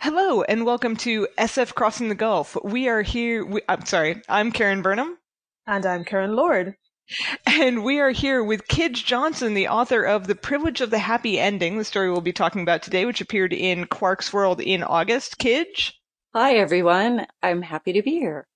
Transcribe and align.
Hello 0.00 0.42
and 0.42 0.64
welcome 0.64 0.96
to 0.96 1.28
SF 1.36 1.74
Crossing 1.74 2.08
the 2.08 2.14
Gulf. 2.14 2.56
We 2.64 2.88
are 2.88 3.02
here. 3.02 3.44
We, 3.44 3.60
I'm 3.68 3.84
sorry. 3.84 4.22
I'm 4.28 4.50
Karen 4.50 4.80
Burnham. 4.80 5.18
And 5.66 5.84
I'm 5.84 6.04
Karen 6.04 6.34
Lord. 6.34 6.76
And 7.46 7.84
we 7.84 8.00
are 8.00 8.10
here 8.10 8.42
with 8.42 8.68
Kij 8.68 9.04
Johnson, 9.04 9.54
the 9.54 9.68
author 9.68 10.02
of 10.02 10.26
The 10.26 10.34
Privilege 10.34 10.80
of 10.80 10.90
the 10.90 10.98
Happy 10.98 11.38
Ending, 11.38 11.78
the 11.78 11.84
story 11.84 12.10
we'll 12.10 12.20
be 12.20 12.32
talking 12.32 12.62
about 12.62 12.82
today, 12.82 13.04
which 13.04 13.20
appeared 13.20 13.52
in 13.52 13.86
Clarkesworld 13.86 14.64
in 14.64 14.82
August. 14.82 15.38
Kij? 15.38 15.92
Hi, 16.34 16.54
everyone. 16.54 17.26
I'm 17.42 17.62
happy 17.62 17.92
to 17.92 18.02
be 18.02 18.12
here. 18.12 18.46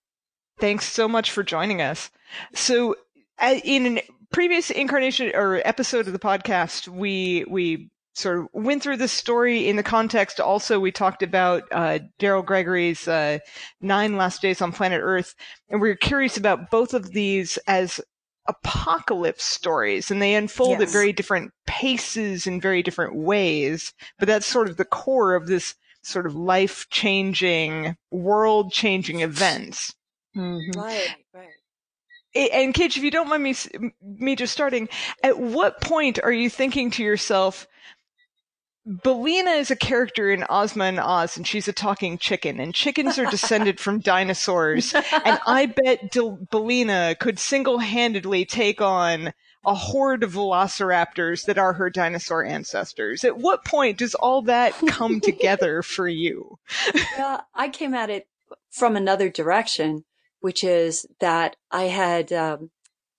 Thanks 0.59 0.91
so 0.91 1.07
much 1.07 1.31
for 1.31 1.43
joining 1.43 1.83
us. 1.83 2.11
So, 2.55 2.97
uh, 3.39 3.57
in 3.63 3.99
a 3.99 4.03
previous 4.33 4.71
incarnation 4.71 5.33
or 5.35 5.57
episode 5.67 6.07
of 6.07 6.13
the 6.13 6.19
podcast, 6.19 6.89
we 6.89 7.45
we 7.49 7.91
sort 8.15 8.39
of 8.39 8.49
went 8.53 8.83
through 8.83 8.97
the 8.97 9.09
story 9.09 9.69
in 9.69 9.77
the 9.77 9.83
context. 9.83 10.41
Also, 10.41 10.81
we 10.81 10.93
talked 10.93 11.23
about 11.23 11.65
uh, 11.71 12.01
Daryl 12.19 12.45
Gregory's 12.45 13.07
uh, 13.07 13.39
Nine 13.81 14.17
Last 14.17 14.43
Days 14.43 14.61
on 14.61 14.73
Planet 14.73 15.01
Earth, 15.03 15.35
and 15.69 15.81
we 15.81 15.91
are 15.91 15.97
curious 15.97 16.37
about 16.37 16.71
both 16.71 16.95
of 16.95 17.13
these 17.13 17.57
as 17.67 18.01
apocalypse 18.47 19.45
stories, 19.45 20.11
and 20.11 20.21
they 20.21 20.35
unfold 20.35 20.81
yes. 20.81 20.83
at 20.83 20.89
very 20.91 21.13
different 21.13 21.53
paces 21.67 22.47
in 22.47 22.61
very 22.61 22.83
different 22.83 23.15
ways. 23.15 23.93
But 24.19 24.27
that's 24.27 24.47
sort 24.47 24.69
of 24.69 24.77
the 24.77 24.85
core 24.85 25.35
of 25.35 25.47
this 25.47 25.75
sort 26.03 26.27
of 26.27 26.35
life 26.35 26.87
changing, 26.91 27.97
world 28.11 28.73
changing 28.73 29.21
events. 29.21 29.95
Mm-hmm. 30.37 30.79
Right, 30.79 31.15
right. 31.35 31.49
And 32.35 32.73
Kij, 32.73 32.97
if 32.97 33.03
you 33.03 33.11
don't 33.11 33.29
mind 33.29 33.43
me, 33.43 33.55
me 34.03 34.37
just 34.37 34.53
starting, 34.53 34.89
at 35.23 35.39
what 35.39 35.81
point 35.81 36.21
are 36.23 36.33
you 36.33 36.49
thinking 36.49 36.91
to 36.93 37.03
yourself, 37.03 37.67
Billina 38.91 39.53
is 39.53 39.71
a 39.71 39.77
character 39.77 40.33
in 40.33 40.45
Ozma 40.51 40.89
of 40.89 40.99
Oz, 40.99 41.37
and 41.37 41.47
she's 41.47 41.69
a 41.69 41.73
talking 41.73 42.19
chicken, 42.19 42.59
and 42.59 42.75
chickens 42.75 43.19
are 43.19 43.27
descended 43.27 43.79
from 43.79 44.01
dinosaurs. 44.01 44.93
And 44.95 45.39
I 45.47 45.67
bet 45.67 46.11
Del- 46.11 46.39
Billina 46.51 47.15
could 47.21 47.39
single-handedly 47.39 48.47
take 48.47 48.81
on 48.81 49.33
a 49.65 49.75
horde 49.75 50.25
of 50.25 50.33
velociraptors 50.33 51.45
that 51.45 51.59
are 51.59 51.75
her 51.75 51.89
dinosaur 51.89 52.45
ancestors. 52.45 53.23
At 53.23 53.39
what 53.39 53.65
point 53.65 53.99
does 53.99 54.15
all 54.17 54.43
that 54.43 54.75
come 54.89 55.21
together 55.23 55.83
for 55.83 56.09
you? 56.09 56.59
well, 57.17 57.47
I 57.55 57.69
came 57.69 57.95
at 57.95 58.11
it 58.11 58.27
from 58.71 58.97
another 58.97 59.29
direction, 59.29 60.05
which 60.41 60.65
is 60.65 61.07
that 61.21 61.55
I 61.71 61.85
had, 61.85 62.33
um, 62.33 62.71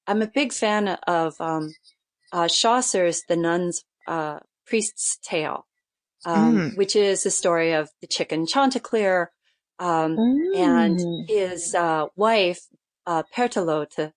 I'm 0.06 0.22
a 0.22 0.28
big 0.28 0.52
fan 0.52 0.90
of 1.08 1.40
um, 1.40 1.76
uh, 2.34 2.50
Chaucer's 2.50 3.24
The 3.30 3.38
Nun's 3.38 3.86
uh, 4.08 4.40
Priest's 4.72 5.18
Tale, 5.22 5.68
um, 6.26 6.56
mm. 6.56 6.78
which 6.78 6.96
is 6.96 7.24
the 7.24 7.30
story 7.30 7.74
of 7.74 7.90
the 8.00 8.08
chicken 8.08 8.48
Chanticleer 8.48 9.30
um, 9.80 10.16
mm. 10.16 10.56
and 10.56 11.28
his 11.28 11.76
uh, 11.76 12.06
wife, 12.16 12.62
uh, 13.06 13.24
Pertelote, 13.36 14.14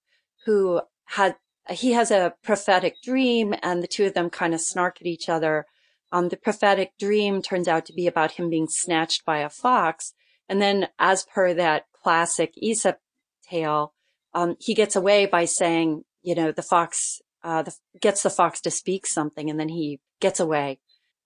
who 0.46 0.80
had 1.06 1.34
he 1.68 1.90
has 1.94 2.12
a 2.12 2.34
prophetic 2.44 2.94
dream, 3.02 3.52
and 3.64 3.82
the 3.82 3.88
two 3.88 4.04
of 4.04 4.14
them 4.14 4.30
kind 4.30 4.54
of 4.54 4.60
snark 4.60 4.98
at 5.00 5.08
each 5.08 5.28
other. 5.28 5.66
Um, 6.12 6.28
the 6.28 6.36
prophetic 6.36 6.92
dream 7.00 7.42
turns 7.42 7.66
out 7.66 7.84
to 7.86 7.92
be 7.92 8.06
about 8.06 8.32
him 8.32 8.48
being 8.48 8.68
snatched 8.68 9.24
by 9.24 9.38
a 9.38 9.50
fox, 9.50 10.12
and 10.48 10.62
then, 10.62 10.86
as 11.00 11.24
per 11.24 11.52
that 11.54 11.86
classic 12.00 12.52
Aesop 12.58 12.98
tale, 13.42 13.92
um, 14.34 14.54
he 14.60 14.72
gets 14.72 14.94
away 14.94 15.26
by 15.26 15.46
saying, 15.46 16.04
you 16.22 16.36
know, 16.36 16.52
the 16.52 16.62
fox 16.62 17.20
uh, 17.44 17.62
the, 17.62 17.74
gets 18.00 18.22
the 18.22 18.30
fox 18.30 18.60
to 18.62 18.70
speak 18.70 19.06
something, 19.06 19.48
and 19.50 19.60
then 19.60 19.68
he 19.68 20.00
gets 20.20 20.40
away. 20.40 20.80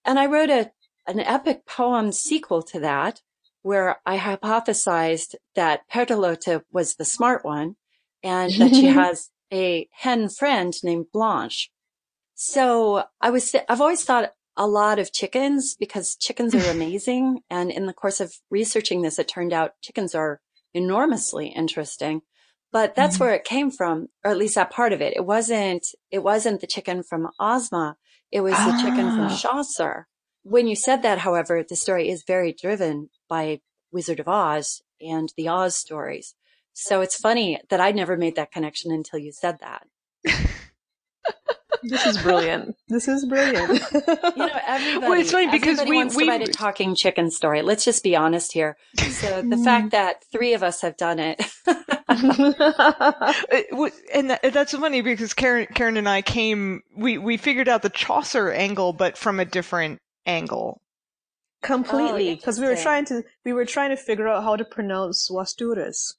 And 0.04 0.18
I 0.18 0.26
wrote 0.26 0.50
a, 0.50 0.72
an 1.06 1.20
epic 1.20 1.64
poem 1.64 2.12
sequel 2.12 2.62
to 2.64 2.80
that 2.80 3.22
where 3.62 4.00
I 4.04 4.18
hypothesized 4.18 5.34
that 5.54 5.88
Pertelote 5.92 6.62
was 6.72 6.94
the 6.94 7.04
smart 7.04 7.44
one 7.44 7.76
and 8.22 8.52
that 8.54 8.74
she 8.74 8.86
has 9.02 9.30
a 9.52 9.88
hen 9.92 10.28
friend 10.28 10.74
named 10.82 11.06
Blanche. 11.12 11.70
So 12.34 13.04
I 13.20 13.30
was, 13.30 13.54
I've 13.68 13.80
always 13.80 14.04
thought 14.04 14.32
a 14.56 14.66
lot 14.66 14.98
of 14.98 15.12
chickens 15.12 15.74
because 15.78 16.16
chickens 16.16 16.54
are 16.54 16.70
amazing. 16.70 17.40
and 17.50 17.70
in 17.70 17.86
the 17.86 17.92
course 17.92 18.20
of 18.20 18.34
researching 18.50 19.02
this, 19.02 19.18
it 19.18 19.28
turned 19.28 19.52
out 19.52 19.80
chickens 19.82 20.14
are 20.14 20.40
enormously 20.74 21.48
interesting. 21.48 22.22
But 22.70 22.94
that's 22.94 23.16
mm-hmm. 23.16 23.24
where 23.24 23.34
it 23.34 23.44
came 23.44 23.70
from, 23.70 24.08
or 24.24 24.30
at 24.30 24.36
least 24.36 24.56
that 24.56 24.70
part 24.70 24.92
of 24.92 25.00
it. 25.00 25.14
It 25.16 25.24
wasn't, 25.24 25.86
it 26.10 26.22
wasn't 26.22 26.60
the 26.60 26.66
chicken 26.66 27.02
from 27.02 27.28
Ozma. 27.40 27.96
It 28.30 28.42
was 28.42 28.54
ah. 28.56 28.70
the 28.70 28.82
chicken 28.82 29.10
from 29.10 29.26
ah. 29.26 29.36
Chaucer. 29.36 30.06
When 30.42 30.66
you 30.66 30.76
said 30.76 31.02
that, 31.02 31.18
however, 31.18 31.64
the 31.66 31.76
story 31.76 32.08
is 32.08 32.24
very 32.26 32.52
driven 32.52 33.10
by 33.28 33.60
Wizard 33.90 34.20
of 34.20 34.28
Oz 34.28 34.82
and 35.00 35.32
the 35.36 35.48
Oz 35.48 35.76
stories. 35.76 36.34
So 36.72 37.00
it's 37.00 37.16
funny 37.16 37.60
that 37.70 37.80
I 37.80 37.90
never 37.90 38.16
made 38.16 38.36
that 38.36 38.52
connection 38.52 38.92
until 38.92 39.18
you 39.18 39.32
said 39.32 39.58
that. 39.60 39.86
this 41.82 42.06
is 42.06 42.18
brilliant. 42.18 42.76
This 42.88 43.06
is 43.06 43.26
brilliant. 43.26 43.68
you 43.92 44.00
know, 44.36 44.48
everybody. 44.66 44.98
Well, 44.98 45.20
it's 45.20 45.30
funny 45.30 45.50
because 45.50 45.82
we 45.84 45.96
wants 45.96 46.16
we 46.16 46.24
to 46.24 46.30
write 46.30 46.48
a 46.48 46.52
talking 46.52 46.94
chicken 46.94 47.30
story. 47.30 47.60
Let's 47.60 47.84
just 47.84 48.02
be 48.02 48.16
honest 48.16 48.52
here. 48.52 48.76
So 48.96 49.42
the 49.42 49.42
mm-hmm. 49.42 49.64
fact 49.64 49.90
that 49.90 50.24
three 50.32 50.54
of 50.54 50.62
us 50.62 50.80
have 50.80 50.96
done 50.96 51.18
it. 51.18 51.38
and 54.14 54.30
that, 54.30 54.40
that's 54.52 54.72
funny 54.72 55.02
because 55.02 55.34
Karen, 55.34 55.66
Karen 55.74 55.96
and 55.98 56.08
I 56.08 56.22
came. 56.22 56.82
We 56.96 57.18
we 57.18 57.36
figured 57.36 57.68
out 57.68 57.82
the 57.82 57.90
Chaucer 57.90 58.50
angle, 58.50 58.92
but 58.94 59.18
from 59.18 59.38
a 59.38 59.44
different 59.44 60.00
angle. 60.24 60.80
Completely, 61.60 62.30
oh, 62.30 62.36
because 62.36 62.58
oh, 62.58 62.62
we 62.62 62.68
were 62.68 62.76
trying 62.76 63.04
to 63.06 63.22
we 63.44 63.52
were 63.52 63.64
trying 63.64 63.90
to 63.90 63.96
figure 63.96 64.28
out 64.28 64.44
how 64.44 64.56
to 64.56 64.64
pronounce 64.64 65.28
Wasturas. 65.30 66.14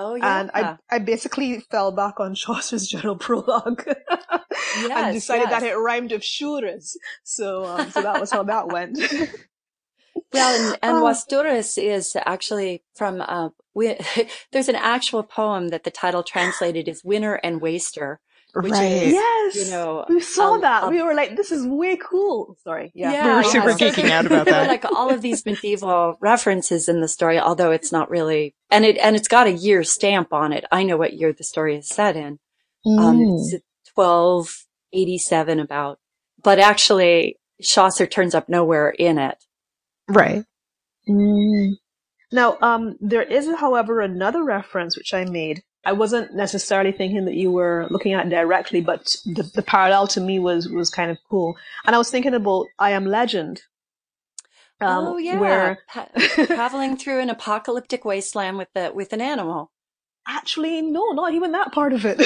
Oh 0.00 0.14
yeah. 0.14 0.40
And 0.40 0.50
I 0.54 0.76
I 0.90 0.98
basically 0.98 1.60
fell 1.70 1.92
back 1.92 2.20
on 2.20 2.34
Chaucer's 2.34 2.86
general 2.94 3.16
prologue. 3.16 3.84
yes, 3.86 4.90
and 4.90 5.14
decided 5.14 5.48
yes. 5.50 5.60
that 5.60 5.62
it 5.62 5.76
rhymed 5.76 6.12
with 6.12 6.22
shuras. 6.22 6.96
So 7.22 7.64
um, 7.66 7.90
so 7.90 8.00
that 8.00 8.18
was 8.18 8.30
how 8.30 8.42
that 8.44 8.68
went. 8.68 8.98
well, 10.32 10.72
and, 10.72 10.78
and 10.82 10.96
oh. 10.98 11.04
is 11.76 12.16
actually 12.24 12.82
from 12.94 13.20
uh, 13.20 13.50
we, 13.74 13.98
there's 14.52 14.70
an 14.70 14.76
actual 14.76 15.22
poem 15.22 15.68
that 15.68 15.84
the 15.84 15.90
title 15.90 16.22
translated 16.22 16.88
is 16.88 17.04
Winner 17.04 17.34
and 17.34 17.60
Waster. 17.60 18.20
Which 18.54 18.72
right. 18.72 18.84
Is, 18.84 19.12
yes. 19.12 19.56
You 19.56 19.70
know, 19.70 20.04
we 20.08 20.20
saw 20.20 20.54
um, 20.54 20.60
that. 20.62 20.84
Um, 20.84 20.90
we 20.90 21.02
were 21.02 21.14
like, 21.14 21.36
this 21.36 21.52
is 21.52 21.66
way 21.66 21.96
cool. 21.96 22.56
Sorry. 22.64 22.90
Yeah. 22.94 23.12
yeah 23.12 23.28
we 23.28 23.34
were 23.36 23.44
super 23.44 23.70
yeah. 23.70 23.76
geeking 23.76 24.10
out 24.10 24.26
about 24.26 24.46
that. 24.46 24.68
like 24.68 24.84
all 24.84 25.10
of 25.10 25.22
these 25.22 25.44
medieval 25.46 26.16
references 26.20 26.88
in 26.88 27.00
the 27.00 27.08
story, 27.08 27.38
although 27.38 27.70
it's 27.70 27.92
not 27.92 28.10
really, 28.10 28.54
and 28.70 28.84
it, 28.84 28.96
and 28.98 29.16
it's 29.16 29.28
got 29.28 29.46
a 29.46 29.52
year 29.52 29.84
stamp 29.84 30.32
on 30.32 30.52
it. 30.52 30.64
I 30.72 30.82
know 30.82 30.96
what 30.96 31.14
year 31.14 31.32
the 31.32 31.44
story 31.44 31.76
is 31.76 31.88
set 31.88 32.16
in. 32.16 32.38
Um, 32.86 32.96
mm. 32.96 32.98
Um, 32.98 33.20
it's 33.20 33.64
1287 33.94 35.60
about, 35.60 35.98
but 36.42 36.58
actually 36.58 37.38
Chaucer 37.62 38.06
turns 38.06 38.34
up 38.34 38.48
nowhere 38.48 38.90
in 38.90 39.18
it. 39.18 39.44
Right. 40.08 40.44
Mm. 41.08 41.72
Now, 42.32 42.58
um, 42.60 42.96
there 43.00 43.22
is, 43.22 43.48
however, 43.58 44.00
another 44.00 44.44
reference 44.44 44.96
which 44.96 45.12
I 45.12 45.24
made. 45.24 45.62
I 45.84 45.92
wasn't 45.92 46.34
necessarily 46.34 46.92
thinking 46.92 47.24
that 47.24 47.34
you 47.34 47.50
were 47.50 47.86
looking 47.90 48.12
at 48.12 48.28
directly, 48.28 48.80
but 48.80 49.04
the, 49.24 49.50
the 49.54 49.62
parallel 49.62 50.06
to 50.08 50.20
me 50.20 50.38
was 50.38 50.68
was 50.68 50.90
kind 50.90 51.10
of 51.10 51.18
cool. 51.30 51.56
And 51.84 51.94
I 51.94 51.98
was 51.98 52.10
thinking 52.10 52.34
about 52.34 52.66
I 52.78 52.90
Am 52.90 53.06
Legend. 53.06 53.62
Um, 54.82 55.06
oh 55.06 55.18
yeah, 55.18 55.38
where 55.38 55.78
traveling 56.46 56.96
through 56.96 57.20
an 57.20 57.30
apocalyptic 57.30 58.04
wasteland 58.04 58.58
with 58.58 58.68
the 58.74 58.92
with 58.94 59.12
an 59.12 59.20
animal. 59.20 59.70
Actually, 60.28 60.82
no, 60.82 61.10
not 61.12 61.32
even 61.32 61.52
that 61.52 61.72
part 61.72 61.92
of 61.92 62.04
it. 62.04 62.20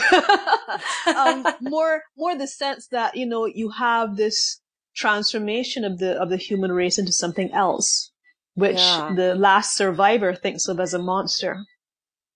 um, 1.16 1.46
more 1.60 2.02
more 2.16 2.36
the 2.36 2.46
sense 2.46 2.88
that 2.88 3.16
you 3.16 3.26
know 3.26 3.46
you 3.46 3.70
have 3.70 4.16
this 4.16 4.60
transformation 4.96 5.84
of 5.84 5.98
the 5.98 6.20
of 6.20 6.28
the 6.28 6.36
human 6.36 6.72
race 6.72 6.98
into 6.98 7.12
something 7.12 7.52
else 7.52 8.12
which 8.54 8.78
yeah. 8.78 9.12
the 9.14 9.34
last 9.34 9.76
survivor 9.76 10.34
thinks 10.34 10.68
of 10.68 10.80
as 10.80 10.94
a 10.94 10.98
monster. 10.98 11.64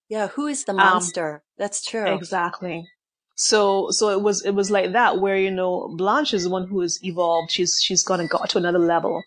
Yeah, 0.09 0.29
who 0.29 0.47
is 0.47 0.65
the 0.65 0.73
um, 0.73 0.79
monster? 0.79 1.35
Um, 1.35 1.41
That's 1.59 1.85
true. 1.85 2.07
Exactly. 2.07 2.89
So, 3.35 3.91
so 3.91 4.09
it 4.11 4.23
was, 4.23 4.45
it 4.45 4.53
was 4.53 4.71
like 4.71 4.93
that 4.93 5.21
where, 5.21 5.37
you 5.37 5.51
know, 5.51 5.95
Blanche 5.97 6.35
is 6.35 6.45
the 6.45 6.51
one 6.51 6.67
who 6.67 6.81
has 6.81 6.99
evolved. 7.05 7.53
She's, 7.53 7.81
she's 7.81 8.03
gone 8.03 8.21
and 8.21 8.29
got 8.29 8.51
to 8.51 8.59
another 8.59 8.81
level. 8.81 9.23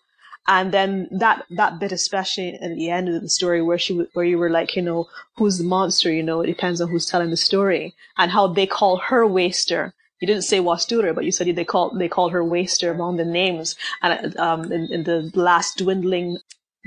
And 0.46 0.72
then 0.72 1.08
that, 1.12 1.44
that 1.56 1.78
bit, 1.78 1.92
especially 1.92 2.58
in 2.60 2.76
the 2.76 2.90
end 2.90 3.08
of 3.08 3.22
the 3.22 3.28
story 3.28 3.62
where 3.62 3.78
she, 3.78 3.94
where 4.12 4.24
you 4.24 4.38
were 4.38 4.50
like, 4.50 4.74
you 4.74 4.82
know, 4.82 5.08
who's 5.36 5.58
the 5.58 5.64
monster? 5.64 6.12
You 6.12 6.22
know, 6.22 6.40
it 6.40 6.48
depends 6.48 6.80
on 6.80 6.90
who's 6.90 7.06
telling 7.06 7.30
the 7.30 7.36
story 7.36 7.94
and 8.18 8.30
how 8.30 8.48
they 8.48 8.66
call 8.66 8.98
her 8.98 9.24
waster. 9.24 9.94
You 10.20 10.26
didn't 10.26 10.42
say 10.42 10.58
Wastura, 10.58 11.14
but 11.14 11.24
you 11.24 11.32
said 11.32 11.54
they 11.54 11.64
called, 11.64 11.98
they 11.98 12.08
called 12.08 12.32
her 12.32 12.44
waster 12.44 12.90
among 12.90 13.16
the 13.16 13.24
names. 13.24 13.76
And, 14.02 14.36
um, 14.36 14.70
in, 14.70 14.92
in 14.92 15.04
the 15.04 15.30
last 15.34 15.78
dwindling 15.78 16.38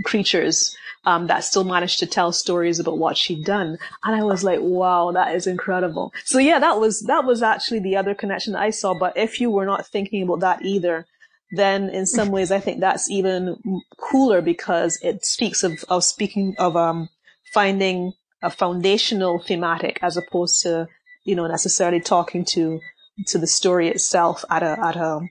creatures 0.04 0.76
um, 1.06 1.28
that 1.28 1.44
still 1.44 1.64
managed 1.64 2.00
to 2.00 2.06
tell 2.06 2.32
stories 2.32 2.80
about 2.80 2.98
what 2.98 3.18
she'd 3.18 3.46
done. 3.46 3.78
And 4.04 4.16
I 4.16 4.24
was 4.24 4.44
like, 4.44 4.60
wow, 4.62 5.12
that 5.12 5.36
is 5.36 5.48
incredible. 5.48 6.12
So 6.26 6.40
yeah, 6.40 6.60
that 6.60 6.80
was, 6.80 7.02
that 7.02 7.26
was 7.26 7.44
actually 7.44 7.80
the 7.80 7.98
other 7.98 8.16
connection 8.16 8.56
I 8.56 8.72
saw. 8.72 8.94
But 8.94 9.16
if 9.16 9.40
you 9.40 9.52
were 9.52 9.66
not 9.66 9.86
thinking 9.86 10.24
about 10.24 10.40
that 10.40 10.66
either, 10.66 11.06
then 11.52 11.90
in 11.90 12.06
some 12.06 12.30
ways 12.30 12.52
I 12.52 12.60
think 12.60 12.80
that's 12.80 13.10
even 13.10 13.82
cooler 13.98 14.42
because 14.42 15.00
it 15.02 15.24
speaks 15.26 15.64
of, 15.64 15.84
of 15.90 16.04
speaking 16.04 16.56
of, 16.58 16.76
um, 16.76 17.10
finding 17.54 18.14
a 18.42 18.50
foundational 18.50 19.40
thematic 19.40 20.00
as 20.02 20.18
opposed 20.18 20.62
to, 20.64 20.88
you 21.24 21.36
know, 21.36 21.48
necessarily 21.48 22.02
talking 22.02 22.44
to, 22.44 22.82
to 23.28 23.38
the 23.38 23.48
story 23.48 23.88
itself 23.88 24.44
at 24.50 24.62
a, 24.62 24.78
at 24.84 24.96
a, 24.96 25.22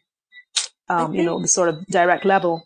um, 0.89 1.15
you 1.15 1.23
know, 1.23 1.41
the 1.41 1.49
sort 1.49 1.69
of 1.69 1.85
direct 1.87 2.25
level. 2.25 2.65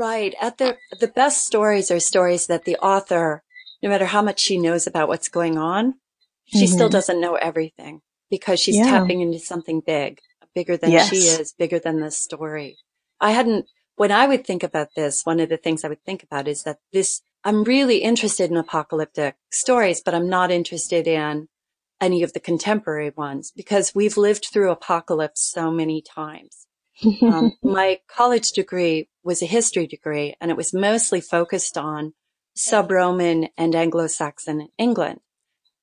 Right. 0.00 0.34
At 0.40 0.56
the, 0.56 0.78
the 0.98 1.08
best 1.08 1.44
stories 1.44 1.90
are 1.90 2.00
stories 2.00 2.46
that 2.46 2.64
the 2.64 2.78
author, 2.78 3.42
no 3.82 3.90
matter 3.90 4.06
how 4.06 4.22
much 4.22 4.40
she 4.40 4.56
knows 4.56 4.86
about 4.86 5.08
what's 5.08 5.28
going 5.28 5.58
on, 5.58 5.96
she 6.46 6.64
mm-hmm. 6.64 6.72
still 6.72 6.88
doesn't 6.88 7.20
know 7.20 7.34
everything 7.34 8.00
because 8.30 8.58
she's 8.58 8.78
yeah. 8.78 8.84
tapping 8.84 9.20
into 9.20 9.38
something 9.38 9.82
big, 9.86 10.20
bigger 10.54 10.78
than 10.78 10.90
yes. 10.90 11.10
she 11.10 11.16
is, 11.16 11.52
bigger 11.52 11.78
than 11.78 12.00
the 12.00 12.10
story. 12.10 12.78
I 13.20 13.32
hadn't, 13.32 13.66
when 13.96 14.10
I 14.10 14.26
would 14.26 14.46
think 14.46 14.62
about 14.62 14.88
this, 14.96 15.26
one 15.26 15.38
of 15.38 15.50
the 15.50 15.58
things 15.58 15.84
I 15.84 15.88
would 15.88 16.02
think 16.02 16.22
about 16.22 16.48
is 16.48 16.62
that 16.62 16.78
this, 16.94 17.20
I'm 17.44 17.62
really 17.62 17.98
interested 17.98 18.50
in 18.50 18.56
apocalyptic 18.56 19.36
stories, 19.50 20.00
but 20.02 20.14
I'm 20.14 20.30
not 20.30 20.50
interested 20.50 21.06
in 21.06 21.48
any 22.00 22.22
of 22.22 22.32
the 22.32 22.40
contemporary 22.40 23.10
ones 23.10 23.52
because 23.54 23.94
we've 23.94 24.16
lived 24.16 24.46
through 24.50 24.70
apocalypse 24.70 25.42
so 25.42 25.70
many 25.70 26.00
times. 26.00 26.66
um, 27.22 27.52
my 27.62 28.00
college 28.08 28.52
degree 28.52 29.09
was 29.22 29.42
a 29.42 29.46
history 29.46 29.86
degree 29.86 30.34
and 30.40 30.50
it 30.50 30.56
was 30.56 30.72
mostly 30.72 31.20
focused 31.20 31.76
on 31.76 32.14
sub-Roman 32.54 33.48
and 33.56 33.74
Anglo-Saxon 33.74 34.68
England. 34.78 35.20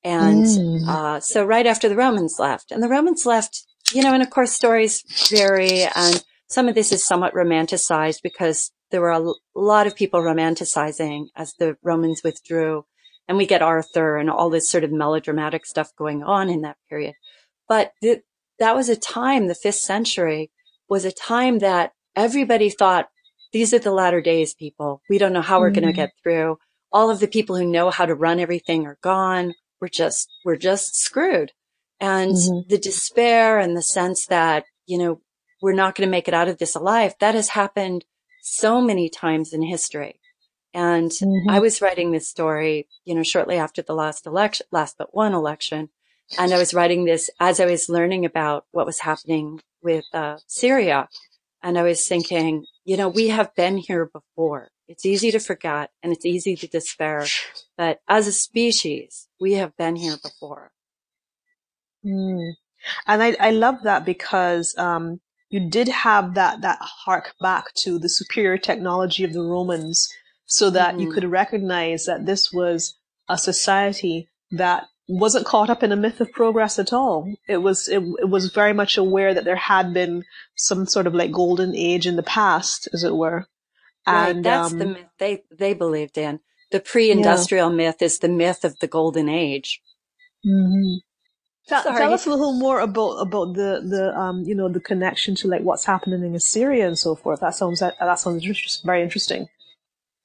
And 0.04 0.46
mm. 0.46 0.88
uh, 0.88 1.20
so 1.20 1.44
right 1.44 1.66
after 1.66 1.90
the 1.90 1.96
Romans 1.96 2.36
left, 2.40 2.72
and 2.72 2.82
the 2.82 2.88
Romans 2.88 3.26
left, 3.26 3.66
you 3.94 4.02
know, 4.04 4.14
and 4.14 4.24
of 4.24 4.30
course 4.30 4.52
stories 4.52 5.04
vary, 5.30 5.84
and 5.84 6.24
some 6.48 6.70
of 6.70 6.76
this 6.76 6.92
is 6.92 7.06
somewhat 7.06 7.34
romanticized 7.34 8.22
because 8.22 8.72
there 8.92 9.02
were 9.02 9.12
a 9.12 9.34
lot 9.56 9.88
of 9.88 9.96
people 9.96 10.22
romanticizing 10.22 11.28
as 11.36 11.54
the 11.54 11.78
Romans 11.84 12.22
withdrew, 12.24 12.86
and 13.28 13.38
we 13.38 13.46
get 13.46 13.62
Arthur 13.62 14.18
and 14.18 14.30
all 14.30 14.50
this 14.50 14.70
sort 14.70 14.84
of 14.84 14.92
melodramatic 14.92 15.66
stuff 15.66 15.92
going 15.98 16.24
on 16.24 16.50
in 16.50 16.62
that 16.62 16.78
period. 16.90 17.16
But 17.68 17.92
th- 18.02 18.22
that 18.60 18.76
was 18.76 18.88
a 18.88 18.96
time, 18.96 19.48
the 19.48 19.56
fifth 19.56 19.76
century 19.76 20.52
was 20.88 21.04
a 21.04 21.12
time 21.12 21.60
that 21.60 21.92
everybody 22.16 22.70
thought, 22.70 23.10
these 23.54 23.74
are 23.74 23.80
the 23.80 23.92
latter 23.92 24.22
days 24.22 24.54
people. 24.54 25.02
We 25.10 25.18
don't 25.18 25.34
know 25.34 25.42
how 25.42 25.60
we're 25.60 25.72
mm. 25.72 25.76
going 25.76 25.88
to 25.88 25.94
get 25.94 26.12
through. 26.22 26.58
All 26.92 27.10
of 27.10 27.20
the 27.20 27.28
people 27.28 27.58
who 27.58 27.66
know 27.66 27.90
how 27.90 28.06
to 28.06 28.16
run 28.16 28.40
everything 28.40 28.86
are 28.86 28.98
gone 29.02 29.54
we're 29.80 29.88
just, 29.88 30.30
we're 30.44 30.58
just 30.58 30.96
screwed. 30.96 31.52
And 32.00 32.34
mm-hmm. 32.34 32.70
the 32.70 32.78
despair 32.78 33.60
and 33.60 33.76
the 33.76 33.82
sense 33.82 34.26
that, 34.28 34.66
you 34.86 34.98
know, 34.98 35.22
we're 35.62 35.74
not 35.74 35.96
going 35.96 36.08
to 36.08 36.12
make 36.12 36.28
it 36.28 36.34
out 36.34 36.48
of 36.48 36.58
this 36.58 36.76
alive, 36.76 37.16
that 37.20 37.36
has 37.36 37.50
happened 37.50 38.06
so 38.44 38.80
many 38.80 39.10
times 39.10 39.54
in 39.54 39.62
history. 39.64 40.20
And 40.74 41.10
mm-hmm. 41.10 41.50
I 41.50 41.60
was 41.60 41.82
writing 41.82 42.12
this 42.12 42.30
story, 42.30 42.88
you 43.06 43.16
know, 43.16 43.24
shortly 43.24 43.58
after 43.58 43.82
the 43.82 43.96
last 43.96 44.28
election, 44.28 44.68
last 44.72 44.96
but 44.98 45.16
one 45.16 45.34
election. 45.34 45.90
And 46.38 46.54
I 46.54 46.58
was 46.58 46.74
writing 46.74 47.06
this 47.06 47.30
as 47.40 47.60
I 47.60 47.66
was 47.66 47.90
learning 47.90 48.26
about 48.26 48.66
what 48.72 48.86
was 48.86 49.00
happening 49.00 49.62
with 49.82 50.06
uh, 50.14 50.38
Syria. 50.46 51.08
And 51.64 51.80
I 51.80 51.84
was 51.84 52.06
thinking, 52.06 52.66
you 52.88 52.96
know, 52.96 53.10
we 53.10 53.28
have 53.28 53.54
been 53.54 53.76
here 53.78 54.06
before. 54.06 54.70
It's 54.88 55.06
easy 55.06 55.30
to 55.32 55.40
forget 55.40 55.92
and 56.02 56.14
it's 56.14 56.26
easy 56.26 56.56
to 56.56 56.68
despair. 56.68 57.26
But 57.78 58.00
as 58.08 58.28
a 58.28 58.32
species, 58.32 59.28
we 59.42 59.54
have 59.54 59.76
been 59.76 59.98
here 59.98 60.16
before. 60.24 60.72
Mm. 62.06 62.54
And 63.06 63.22
I, 63.22 63.36
I 63.42 63.52
love 63.52 63.84
that 63.84 64.06
because, 64.06 64.74
um, 64.78 65.20
you 65.50 65.70
did 65.70 65.90
have 65.90 66.36
that, 66.36 66.62
that 66.62 66.80
hark 66.82 67.34
back 67.42 67.74
to 67.84 68.00
the 68.00 68.08
superior 68.08 68.58
technology 68.58 69.26
of 69.26 69.34
the 69.34 69.44
Romans 69.44 70.08
so 70.46 70.70
that 70.70 70.92
mm-hmm. 70.92 71.02
you 71.02 71.12
could 71.12 71.26
recognize 71.26 72.06
that 72.06 72.26
this 72.26 72.54
was 72.54 72.98
a 73.28 73.38
society 73.38 74.30
that 74.52 74.86
wasn't 75.08 75.46
caught 75.46 75.70
up 75.70 75.84
in 75.84 75.92
a 75.92 75.96
myth 75.96 76.20
of 76.20 76.32
progress 76.32 76.80
at 76.80 76.92
all. 76.92 77.34
It 77.48 77.58
was, 77.58 77.88
it, 77.88 78.04
it 78.20 78.30
was 78.30 78.52
very 78.52 78.74
much 78.74 78.98
aware 78.98 79.34
that 79.34 79.46
there 79.46 79.56
had 79.56 79.94
been 79.94 80.24
some 80.56 80.86
sort 80.86 81.08
of 81.08 81.14
like 81.14 81.32
golden 81.32 81.76
age 81.76 82.06
in 82.06 82.16
the 82.16 82.24
past, 82.24 82.88
as 82.94 83.04
it 83.04 83.16
were. 83.16 83.48
Right, 84.06 84.30
and 84.30 84.46
that's 84.46 84.72
um, 84.72 84.80
the 84.80 84.86
myth 84.86 85.06
they 85.20 85.44
they 85.52 85.74
believed 85.74 86.18
in. 86.18 86.40
The 86.72 86.80
pre-industrial 86.80 87.70
yeah. 87.70 87.76
myth 87.76 88.02
is 88.02 88.20
the 88.20 88.30
myth 88.30 88.64
of 88.64 88.80
the 88.80 88.88
golden 88.88 89.28
age. 89.28 89.82
Mm-hmm. 90.46 91.00
Tell, 91.68 91.84
tell, 91.84 92.14
us 92.14 92.26
a 92.26 92.30
little 92.30 92.54
more 92.54 92.80
about 92.80 93.18
about 93.18 93.54
the 93.56 93.82
the 93.86 94.18
um 94.18 94.44
you 94.46 94.56
know 94.56 94.70
the 94.70 94.80
connection 94.80 95.36
to 95.36 95.50
like 95.50 95.62
what's 95.62 95.84
happening 95.84 96.24
in 96.24 96.40
Syria 96.40 96.88
and 96.88 96.98
so 96.98 97.16
forth. 97.16 97.42
That 97.42 97.56
sounds 97.56 97.82
that, 97.82 97.96
that 98.00 98.20
sounds 98.20 98.82
very 98.86 99.04
interesting. 99.04 99.48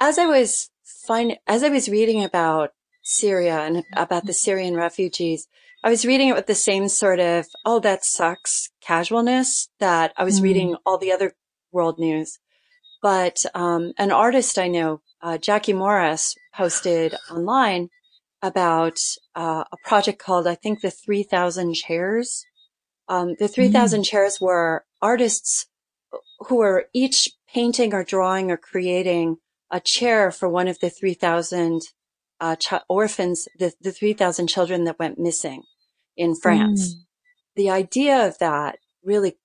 As 0.00 0.18
I 0.18 0.26
was 0.26 0.70
find 0.84 1.36
as 1.48 1.64
I 1.64 1.68
was 1.68 1.88
reading 1.88 2.22
about 2.22 2.70
Syria 3.02 3.60
and 3.60 3.84
about 3.94 4.26
the 4.26 4.32
Syrian 4.32 4.76
refugees, 4.76 5.48
I 5.84 5.90
was 5.90 6.06
reading 6.06 6.28
it 6.28 6.34
with 6.34 6.46
the 6.46 6.54
same 6.54 6.88
sort 6.88 7.20
of 7.20 7.46
oh 7.64 7.80
that 7.80 8.04
sucks 8.04 8.70
casualness 8.80 9.68
that 9.80 10.12
I 10.16 10.24
was 10.24 10.40
mm. 10.40 10.44
reading 10.44 10.76
all 10.86 10.98
the 10.98 11.12
other 11.12 11.34
world 11.72 11.98
news. 11.98 12.38
But 13.02 13.44
um, 13.54 13.92
an 13.98 14.12
artist 14.12 14.58
I 14.58 14.68
know, 14.68 15.00
uh, 15.20 15.38
Jackie 15.38 15.72
Morris, 15.72 16.36
posted 16.54 17.16
online 17.30 17.88
about 18.42 18.98
uh, 19.34 19.64
a 19.72 19.76
project 19.84 20.20
called, 20.20 20.46
I 20.46 20.54
think, 20.54 20.80
the 20.80 20.90
3000 20.90 21.74
Chairs. 21.74 22.44
Um, 23.08 23.34
the 23.38 23.48
3000 23.48 24.00
mm. 24.00 24.04
Chairs 24.04 24.40
were 24.40 24.84
artists 25.00 25.66
who 26.46 26.56
were 26.56 26.86
each 26.92 27.28
painting 27.52 27.92
or 27.92 28.04
drawing 28.04 28.50
or 28.50 28.56
creating 28.56 29.36
a 29.70 29.80
chair 29.80 30.30
for 30.30 30.48
one 30.48 30.68
of 30.68 30.78
the 30.80 30.90
3000 30.90 31.82
uh, 32.42 32.56
ch- 32.56 32.74
orphans, 32.88 33.48
the, 33.56 33.72
the 33.80 33.92
3000 33.92 34.48
children 34.48 34.82
that 34.84 34.98
went 34.98 35.18
missing 35.18 35.62
in 36.16 36.34
France. 36.34 36.94
Mm. 36.94 36.98
The 37.54 37.70
idea 37.70 38.26
of 38.26 38.38
that 38.38 38.78
really, 39.04 39.38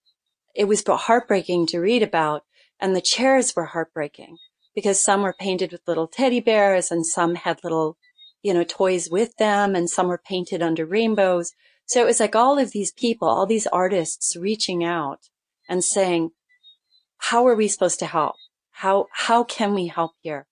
it 0.56 0.68
was 0.68 0.84
heartbreaking 0.86 1.68
to 1.68 1.80
read 1.80 2.02
about 2.02 2.44
and 2.80 2.96
the 2.96 3.02
chairs 3.02 3.56
were 3.56 3.66
heartbreaking 3.66 4.38
because 4.76 5.04
some 5.04 5.22
were 5.22 5.36
painted 5.40 5.72
with 5.72 5.88
little 5.88 6.08
teddy 6.08 6.40
bears 6.40 6.92
and 6.92 7.06
some 7.06 7.36
had 7.36 7.64
little, 7.64 7.98
you 8.42 8.52
know, 8.54 8.64
toys 8.64 9.10
with 9.12 9.36
them 9.38 9.76
and 9.76 9.90
some 9.90 10.08
were 10.08 10.22
painted 10.24 10.64
under 10.64 10.86
rainbows. 10.86 11.52
So 11.86 12.02
it 12.02 12.06
was 12.06 12.20
like 12.20 12.36
all 12.36 12.58
of 12.58 12.72
these 12.72 12.92
people, 12.92 13.28
all 13.28 13.46
these 13.46 13.68
artists 13.68 14.36
reaching 14.36 14.84
out 14.84 15.30
and 15.70 15.84
saying, 15.84 16.32
how 17.18 17.48
are 17.48 17.56
we 17.56 17.68
supposed 17.68 18.00
to 18.00 18.08
help? 18.08 18.36
How, 18.72 19.08
how 19.12 19.44
can 19.44 19.76
we 19.76 19.88
help 19.88 20.14
here? 20.22 20.48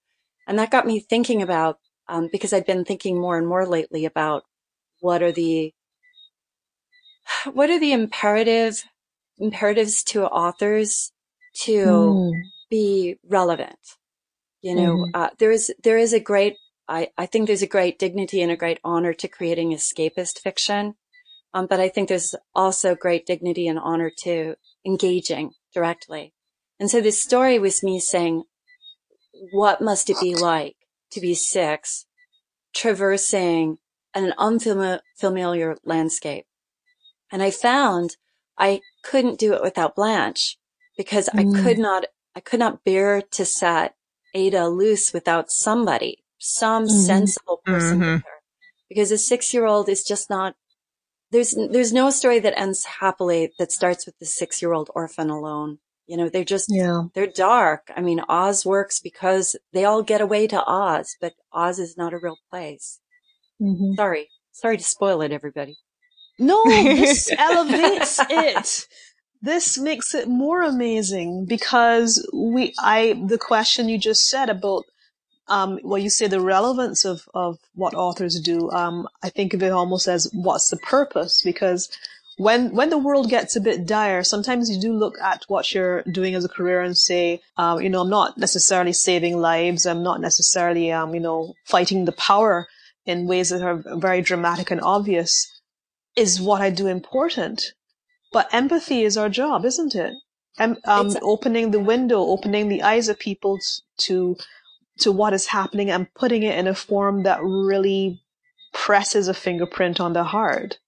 And 0.48 0.60
that 0.60 0.72
got 0.72 0.86
me 0.86 1.00
thinking 1.00 1.42
about, 1.42 1.80
um, 2.08 2.30
because 2.32 2.54
I've 2.54 2.66
been 2.66 2.86
thinking 2.86 3.20
more 3.20 3.38
and 3.38 3.48
more 3.48 3.66
lately 3.66 4.06
about 4.06 4.44
what 5.00 5.22
are 5.22 5.32
the, 5.32 5.74
what 7.54 7.70
are 7.70 7.80
the 7.80 7.94
imperative, 7.94 8.84
imperatives 9.38 10.04
to 10.06 10.26
authors 10.26 11.12
to 11.64 11.86
mm. 11.86 12.32
be 12.70 13.18
relevant. 13.28 13.80
You 14.62 14.76
know, 14.76 14.96
mm. 14.96 15.12
uh, 15.14 15.30
there 15.38 15.52
is, 15.52 15.72
there 15.84 15.98
is 15.98 16.14
a 16.14 16.20
great, 16.20 16.56
I, 16.88 17.10
I 17.18 17.26
think 17.26 17.48
there's 17.48 17.62
a 17.62 17.68
great 17.68 18.00
dignity 18.00 18.42
and 18.42 18.52
a 18.52 18.58
great 18.58 18.80
honor 18.84 19.14
to 19.14 19.28
creating 19.28 19.72
escapist 19.72 20.40
fiction. 20.40 20.96
Um, 21.54 21.68
but 21.68 21.80
I 21.80 21.88
think 21.88 22.10
there's 22.10 22.36
also 22.54 22.96
great 22.96 23.26
dignity 23.26 23.68
and 23.68 23.80
honor 23.80 24.12
to 24.24 24.56
engaging 24.86 25.52
directly. 25.74 26.34
And 26.80 26.90
so 26.92 27.00
this 27.00 27.22
story 27.22 27.60
was 27.60 27.82
me 27.82 28.00
saying, 28.00 28.44
what 29.52 29.82
must 29.82 30.10
it 30.10 30.18
be 30.20 30.36
like 30.36 30.75
to 31.16 31.22
be 31.22 31.34
six, 31.34 32.06
traversing 32.74 33.80
an 34.14 34.34
unfamiliar 34.38 35.76
landscape? 35.84 36.46
And 37.32 37.42
I 37.42 37.52
found 37.52 38.18
I 38.58 38.82
couldn't 39.04 39.40
do 39.40 39.54
it 39.54 39.62
without 39.62 39.96
Blanche 39.96 40.58
because 40.98 41.30
mm. 41.30 41.40
I 41.40 41.64
could 41.64 41.78
not, 41.78 42.06
I 42.36 42.40
could 42.40 42.60
not 42.60 42.84
bear 42.84 43.22
to 43.22 43.46
set 43.46 43.96
Ada 44.34 44.68
loose 44.68 45.14
without 45.14 45.52
somebody, 45.52 46.24
some 46.38 46.84
mm-hmm. 46.84 46.98
sensible 46.98 47.62
person 47.66 48.00
mm-hmm. 48.00 48.14
with 48.14 48.24
her. 48.24 48.30
Because 48.90 49.12
a 49.12 49.18
six 49.18 49.54
year 49.54 49.66
old 49.66 49.90
is 49.90 50.04
just 50.04 50.30
not, 50.30 50.56
there's, 51.32 51.56
there's 51.72 51.92
no 51.92 52.10
story 52.10 52.40
that 52.40 52.58
ends 52.58 52.86
happily 52.86 53.52
that 53.60 53.72
starts 53.72 54.06
with 54.06 54.18
the 54.20 54.26
six 54.26 54.62
year 54.62 54.74
old 54.74 54.90
orphan 54.94 55.30
alone. 55.30 55.80
You 56.08 56.18
know, 56.18 56.30
they're 56.30 56.44
just, 56.44 56.68
yeah. 56.70 57.04
they're 57.14 57.28
dark. 57.28 57.90
I 57.96 58.02
mean, 58.02 58.22
Oz 58.30 58.66
works 58.66 59.00
because 59.00 59.56
they 59.74 59.86
all 59.86 60.04
get 60.04 60.22
away 60.22 60.48
to 60.48 60.64
Oz, 60.64 61.16
but 61.20 61.34
Oz 61.52 61.80
is 61.80 61.98
not 61.98 62.14
a 62.14 62.20
real 62.20 62.38
place. 62.50 63.00
Mm-hmm. 63.62 63.96
Sorry. 63.96 64.30
Sorry 64.52 64.78
to 64.78 64.84
spoil 64.84 65.22
it, 65.22 65.32
everybody. 65.32 65.78
No, 66.38 66.64
this 66.66 67.32
elevates 67.38 68.20
it 68.30 68.88
this 69.46 69.78
makes 69.78 70.16
it 70.16 70.28
more 70.28 70.64
amazing 70.64 71.46
because 71.46 72.28
we, 72.34 72.74
I, 72.80 73.14
the 73.28 73.38
question 73.38 73.88
you 73.88 74.00
just 74.00 74.28
said 74.28 74.50
about, 74.50 74.86
um, 75.48 75.80
well, 75.84 76.00
you 76.00 76.10
say 76.10 76.28
the 76.28 76.42
relevance 76.42 77.06
of, 77.06 77.30
of 77.36 77.60
what 77.76 77.94
authors 77.94 78.40
do, 78.40 78.72
um, 78.72 79.08
I 79.22 79.30
think 79.30 79.54
of 79.54 79.62
it 79.62 79.72
almost 79.72 80.08
as 80.08 80.28
what's 80.34 80.70
the 80.70 80.78
purpose 80.78 81.44
because 81.44 81.90
when 82.38 82.76
when 82.76 82.90
the 82.90 82.98
world 82.98 83.30
gets 83.30 83.56
a 83.56 83.62
bit 83.62 83.86
dire, 83.86 84.24
sometimes 84.24 84.70
you 84.70 84.80
do 84.80 84.94
look 84.94 85.20
at 85.20 85.46
what 85.48 85.74
you're 85.74 86.04
doing 86.04 86.36
as 86.36 86.44
a 86.44 86.50
career 86.50 86.82
and 86.82 86.98
say, 86.98 87.42
um, 87.58 87.82
you 87.82 87.90
know, 87.90 88.02
I'm 88.02 88.10
not 88.10 88.38
necessarily 88.38 88.94
saving 88.94 89.40
lives. 89.40 89.86
I'm 89.86 90.04
not 90.04 90.20
necessarily, 90.20 90.92
um, 90.92 91.14
you 91.14 91.22
know, 91.22 91.54
fighting 91.66 92.06
the 92.06 92.12
power 92.12 92.68
in 93.06 93.28
ways 93.28 93.50
that 93.50 93.62
are 93.62 93.82
very 93.98 94.22
dramatic 94.22 94.72
and 94.72 94.82
obvious. 94.82 95.52
Is 96.16 96.42
what 96.42 96.62
I 96.62 96.70
do 96.70 96.88
important? 96.88 97.74
But 98.34 98.54
empathy 98.54 99.04
is 99.04 99.18
our 99.18 99.30
job, 99.30 99.64
isn't 99.66 99.96
it? 99.96 100.14
Um, 100.58 100.78
um, 100.86 101.16
opening 101.22 101.72
the 101.72 101.80
window, 101.80 102.20
opening 102.20 102.70
the 102.70 102.84
eyes 102.84 103.10
of 103.10 103.20
people 103.20 103.60
to 104.00 104.38
to 105.00 105.12
what 105.12 105.34
is 105.34 105.48
happening 105.48 105.90
and 105.90 106.14
putting 106.14 106.44
it 106.44 106.58
in 106.58 106.68
a 106.68 106.74
form 106.74 107.24
that 107.24 107.44
really 107.44 108.22
presses 108.74 109.28
a 109.28 109.34
fingerprint 109.34 110.00
on 110.00 110.14
the 110.14 110.24
heart. 110.24 110.80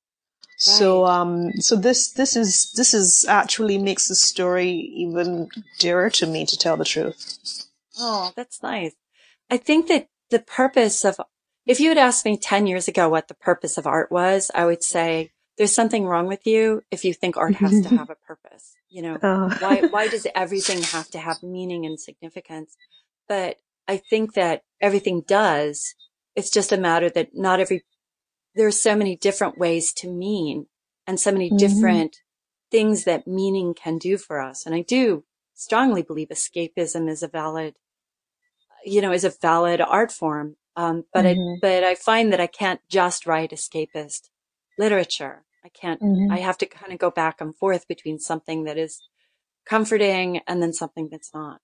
So, 0.58 1.06
um, 1.06 1.52
so 1.54 1.76
this, 1.76 2.12
this 2.12 2.36
is, 2.36 2.72
this 2.72 2.94
is 2.94 3.26
actually 3.28 3.78
makes 3.78 4.08
the 4.08 4.16
story 4.16 4.72
even 4.72 5.50
dearer 5.78 6.10
to 6.12 6.26
me 6.26 6.46
to 6.48 6.58
tell 6.58 6.76
the 6.76 6.84
truth. 6.84 7.68
Oh, 8.00 8.32
that's 8.36 8.64
nice. 8.64 8.94
I 9.52 9.58
think 9.58 9.88
that 9.88 10.08
the 10.32 10.40
purpose 10.40 11.06
of, 11.06 11.20
if 11.68 11.80
you 11.80 11.90
had 11.90 12.00
asked 12.00 12.26
me 12.26 12.38
10 12.38 12.66
years 12.66 12.88
ago 12.88 13.08
what 13.08 13.28
the 13.28 13.36
purpose 13.36 13.78
of 13.78 13.86
art 13.86 14.12
was, 14.12 14.50
I 14.56 14.66
would 14.66 14.84
say 14.84 15.32
there's 15.58 15.76
something 15.76 16.06
wrong 16.06 16.28
with 16.28 16.48
you 16.48 16.82
if 16.90 17.06
you 17.06 17.14
think 17.14 17.38
art 17.38 17.56
has 17.56 17.82
to 17.82 17.90
have 17.90 18.10
a 18.10 18.16
purpose. 18.16 18.74
You 18.90 19.02
know, 19.02 19.18
oh. 19.22 19.50
why, 19.60 19.82
why 19.82 20.08
does 20.08 20.26
everything 20.34 20.82
have 20.82 21.10
to 21.10 21.20
have 21.20 21.44
meaning 21.44 21.86
and 21.86 22.00
significance? 22.00 22.78
But 23.28 23.58
I 23.86 23.98
think 23.98 24.34
that 24.36 24.64
everything 24.80 25.26
does. 25.28 25.94
It's 26.38 26.50
just 26.50 26.72
a 26.72 26.78
matter 26.78 27.10
that 27.10 27.36
not 27.36 27.60
every 27.60 27.84
there 28.58 28.68
are 28.68 28.72
so 28.72 28.96
many 28.96 29.16
different 29.16 29.58
ways 29.58 29.94
to 29.94 30.12
mean 30.12 30.66
and 31.06 31.20
so 31.20 31.32
many 31.32 31.48
mm-hmm. 31.48 31.58
different 31.58 32.18
things 32.72 33.06
that 33.06 33.28
meaning 33.28 33.74
can 33.74 33.98
do 33.98 34.18
for 34.18 34.42
us. 34.42 34.66
And 34.66 34.76
I 34.76 34.82
do 34.82 35.24
strongly 35.54 36.02
believe 36.02 36.30
escapism 36.30 37.10
is 37.10 37.24
a 37.24 37.28
valid, 37.28 37.76
you 38.84 39.02
know, 39.02 39.14
is 39.14 39.24
a 39.24 39.30
valid 39.30 39.80
art 39.80 40.12
form. 40.12 40.58
Um, 40.76 41.06
but 41.14 41.26
mm-hmm. 41.26 41.40
I, 41.40 41.58
but 41.62 41.84
I 41.84 41.96
find 41.96 42.34
that 42.34 42.42
I 42.42 42.48
can't 42.48 42.82
just 42.90 43.26
write 43.26 43.52
escapist 43.52 44.30
literature. 44.78 45.46
I 45.64 45.70
can't, 45.70 46.02
mm-hmm. 46.02 46.32
I 46.32 46.40
have 46.40 46.58
to 46.60 46.66
kind 46.66 46.94
of 46.94 47.00
go 47.00 47.10
back 47.10 47.42
and 47.42 47.56
forth 47.56 47.88
between 47.88 48.20
something 48.20 48.66
that 48.66 48.78
is 48.78 49.02
comforting 49.66 50.42
and 50.48 50.62
then 50.62 50.74
something 50.74 51.10
that's 51.12 51.34
not. 51.34 51.62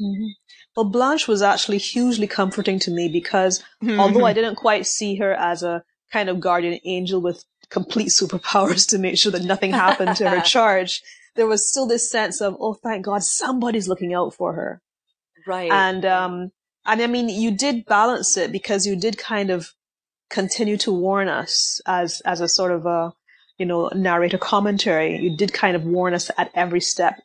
Mm-hmm. 0.00 0.28
Well, 0.76 0.84
Blanche 0.84 1.26
was 1.26 1.42
actually 1.42 1.78
hugely 1.78 2.26
comforting 2.26 2.78
to 2.80 2.90
me 2.90 3.08
because 3.08 3.62
mm-hmm. 3.82 3.98
although 3.98 4.24
I 4.24 4.32
didn't 4.32 4.56
quite 4.56 4.86
see 4.86 5.16
her 5.16 5.34
as 5.34 5.62
a 5.62 5.82
kind 6.12 6.28
of 6.28 6.40
guardian 6.40 6.78
angel 6.84 7.20
with 7.20 7.44
complete 7.70 8.08
superpowers 8.08 8.88
to 8.90 8.98
make 8.98 9.18
sure 9.18 9.32
that 9.32 9.42
nothing 9.42 9.72
happened 9.72 10.16
to 10.16 10.30
her 10.30 10.40
charge, 10.44 11.02
there 11.34 11.46
was 11.46 11.68
still 11.68 11.86
this 11.86 12.10
sense 12.10 12.40
of, 12.40 12.56
oh, 12.60 12.74
thank 12.74 13.04
God, 13.04 13.22
somebody's 13.22 13.88
looking 13.88 14.14
out 14.14 14.34
for 14.34 14.52
her. 14.54 14.80
Right. 15.46 15.70
And, 15.70 16.04
um, 16.04 16.52
and 16.86 17.02
I 17.02 17.06
mean, 17.06 17.28
you 17.28 17.50
did 17.50 17.84
balance 17.84 18.36
it 18.36 18.52
because 18.52 18.86
you 18.86 18.96
did 18.96 19.18
kind 19.18 19.50
of 19.50 19.72
continue 20.30 20.76
to 20.78 20.92
warn 20.92 21.28
us 21.28 21.80
as, 21.86 22.20
as 22.22 22.40
a 22.40 22.48
sort 22.48 22.70
of 22.70 22.86
a, 22.86 23.12
you 23.56 23.66
know, 23.66 23.88
narrator 23.94 24.38
commentary. 24.38 25.18
You 25.18 25.36
did 25.36 25.52
kind 25.52 25.74
of 25.74 25.84
warn 25.84 26.14
us 26.14 26.30
at 26.38 26.50
every 26.54 26.80
step 26.80 27.20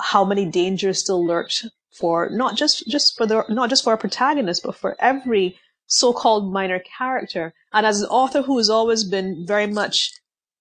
how 0.00 0.24
many 0.24 0.46
dangers 0.46 0.98
still 0.98 1.24
lurked 1.24 1.66
for 1.92 2.28
not 2.30 2.56
just 2.56 2.86
just 2.88 3.16
for 3.16 3.26
the 3.26 3.44
not 3.48 3.70
just 3.70 3.84
for 3.84 3.92
a 3.92 3.98
protagonist, 3.98 4.62
but 4.62 4.76
for 4.76 4.96
every 4.98 5.58
so-called 5.86 6.52
minor 6.52 6.78
character. 6.78 7.52
And 7.72 7.84
as 7.84 8.00
an 8.00 8.08
author 8.08 8.42
who 8.42 8.56
has 8.58 8.70
always 8.70 9.02
been 9.04 9.44
very 9.44 9.66
much, 9.66 10.12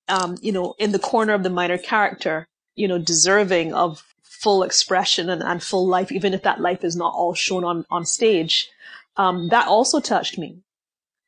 um, 0.07 0.37
you 0.41 0.51
know, 0.51 0.73
in 0.79 0.91
the 0.91 0.99
corner 0.99 1.33
of 1.33 1.43
the 1.43 1.49
minor 1.49 1.77
character, 1.77 2.47
you 2.75 2.87
know, 2.87 2.97
deserving 2.97 3.73
of 3.73 4.03
full 4.23 4.63
expression 4.63 5.29
and, 5.29 5.43
and 5.43 5.61
full 5.61 5.87
life, 5.87 6.11
even 6.11 6.33
if 6.33 6.43
that 6.43 6.61
life 6.61 6.83
is 6.83 6.95
not 6.95 7.13
all 7.13 7.33
shown 7.33 7.63
on 7.63 7.85
on 7.91 8.05
stage, 8.05 8.69
um, 9.17 9.49
that 9.49 9.67
also 9.67 9.99
touched 9.99 10.37
me. 10.37 10.57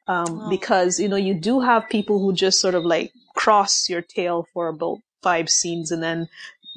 Um, 0.08 0.42
oh. 0.42 0.50
because, 0.50 1.00
you 1.00 1.08
know, 1.08 1.16
you 1.16 1.36
do 1.36 1.60
have 1.62 1.88
people 1.88 2.20
who 2.20 2.34
just 2.34 2.60
sort 2.60 2.76
of 2.76 2.84
like 2.84 3.14
cross 3.36 3.88
your 3.88 4.02
tail 4.02 4.48
for 4.54 4.68
about 4.68 4.98
five 5.22 5.50
scenes 5.50 5.92
and 5.92 6.02
then 6.02 6.28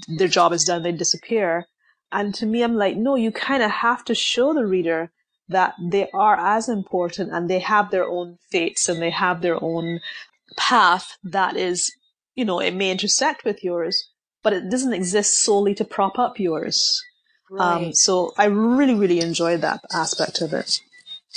their 0.08 0.28
job 0.28 0.52
is 0.52 0.64
done, 0.64 0.82
they 0.82 0.92
disappear. 0.92 1.66
And 2.14 2.32
to 2.36 2.46
me, 2.46 2.62
I'm 2.62 2.76
like, 2.76 2.96
no, 2.96 3.16
you 3.16 3.32
kind 3.32 3.62
of 3.62 3.70
have 3.70 4.04
to 4.04 4.14
show 4.14 4.54
the 4.54 4.64
reader 4.64 5.10
that 5.48 5.74
they 5.90 6.08
are 6.14 6.36
as 6.36 6.68
important 6.68 7.32
and 7.32 7.50
they 7.50 7.58
have 7.58 7.90
their 7.90 8.06
own 8.06 8.38
fates 8.50 8.88
and 8.88 9.02
they 9.02 9.10
have 9.10 9.42
their 9.42 9.62
own 9.62 10.00
path 10.56 11.18
that 11.24 11.56
is, 11.56 11.92
you 12.36 12.44
know, 12.44 12.60
it 12.60 12.74
may 12.74 12.92
intersect 12.92 13.44
with 13.44 13.64
yours, 13.64 14.08
but 14.44 14.52
it 14.52 14.70
doesn't 14.70 14.94
exist 14.94 15.42
solely 15.42 15.74
to 15.74 15.84
prop 15.84 16.18
up 16.18 16.38
yours. 16.38 17.02
Um, 17.50 17.58
right. 17.58 17.86
Um, 17.86 17.94
so 17.94 18.32
I 18.38 18.46
really, 18.46 18.94
really 18.94 19.20
enjoyed 19.20 19.60
that 19.62 19.80
aspect 19.92 20.40
of 20.40 20.52
it. 20.52 20.80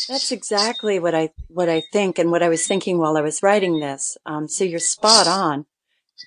That's 0.07 0.31
exactly 0.31 1.00
what 1.00 1.15
I 1.15 1.31
what 1.48 1.69
I 1.69 1.81
think 1.91 2.19
and 2.19 2.29
what 2.29 2.43
I 2.43 2.50
was 2.50 2.67
thinking 2.67 3.00
while 3.00 3.17
I 3.17 3.22
was 3.22 3.41
writing 3.41 3.79
this. 3.79 4.15
Um, 4.27 4.48
so 4.48 4.63
you're 4.63 4.79
spot 4.79 5.27
on. 5.27 5.65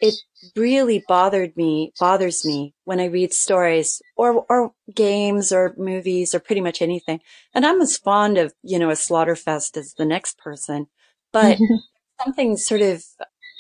It 0.01 0.15
really 0.57 1.05
bothered 1.07 1.57
me, 1.57 1.93
bothers 1.99 2.45
me 2.45 2.75
when 2.85 3.01
I 3.01 3.07
read 3.07 3.33
stories 3.33 4.01
or, 4.17 4.45
or 4.49 4.73
games 4.95 5.53
or 5.53 5.75
movies 5.77 6.35
or 6.35 6.41
pretty 6.41 6.61
much 6.61 6.83
anything. 6.83 7.21
And 7.55 7.67
I'm 7.67 7.81
as 7.81 7.97
fond 7.97 8.39
of, 8.39 8.53
you 8.63 8.79
know, 8.79 8.91
a 8.91 8.95
slaughterfest 8.95 9.77
as 9.77 9.95
the 9.95 10.05
next 10.05 10.39
person, 10.39 10.87
but 11.33 11.59
something 12.23 12.57
sort 12.57 12.83
of 12.83 13.05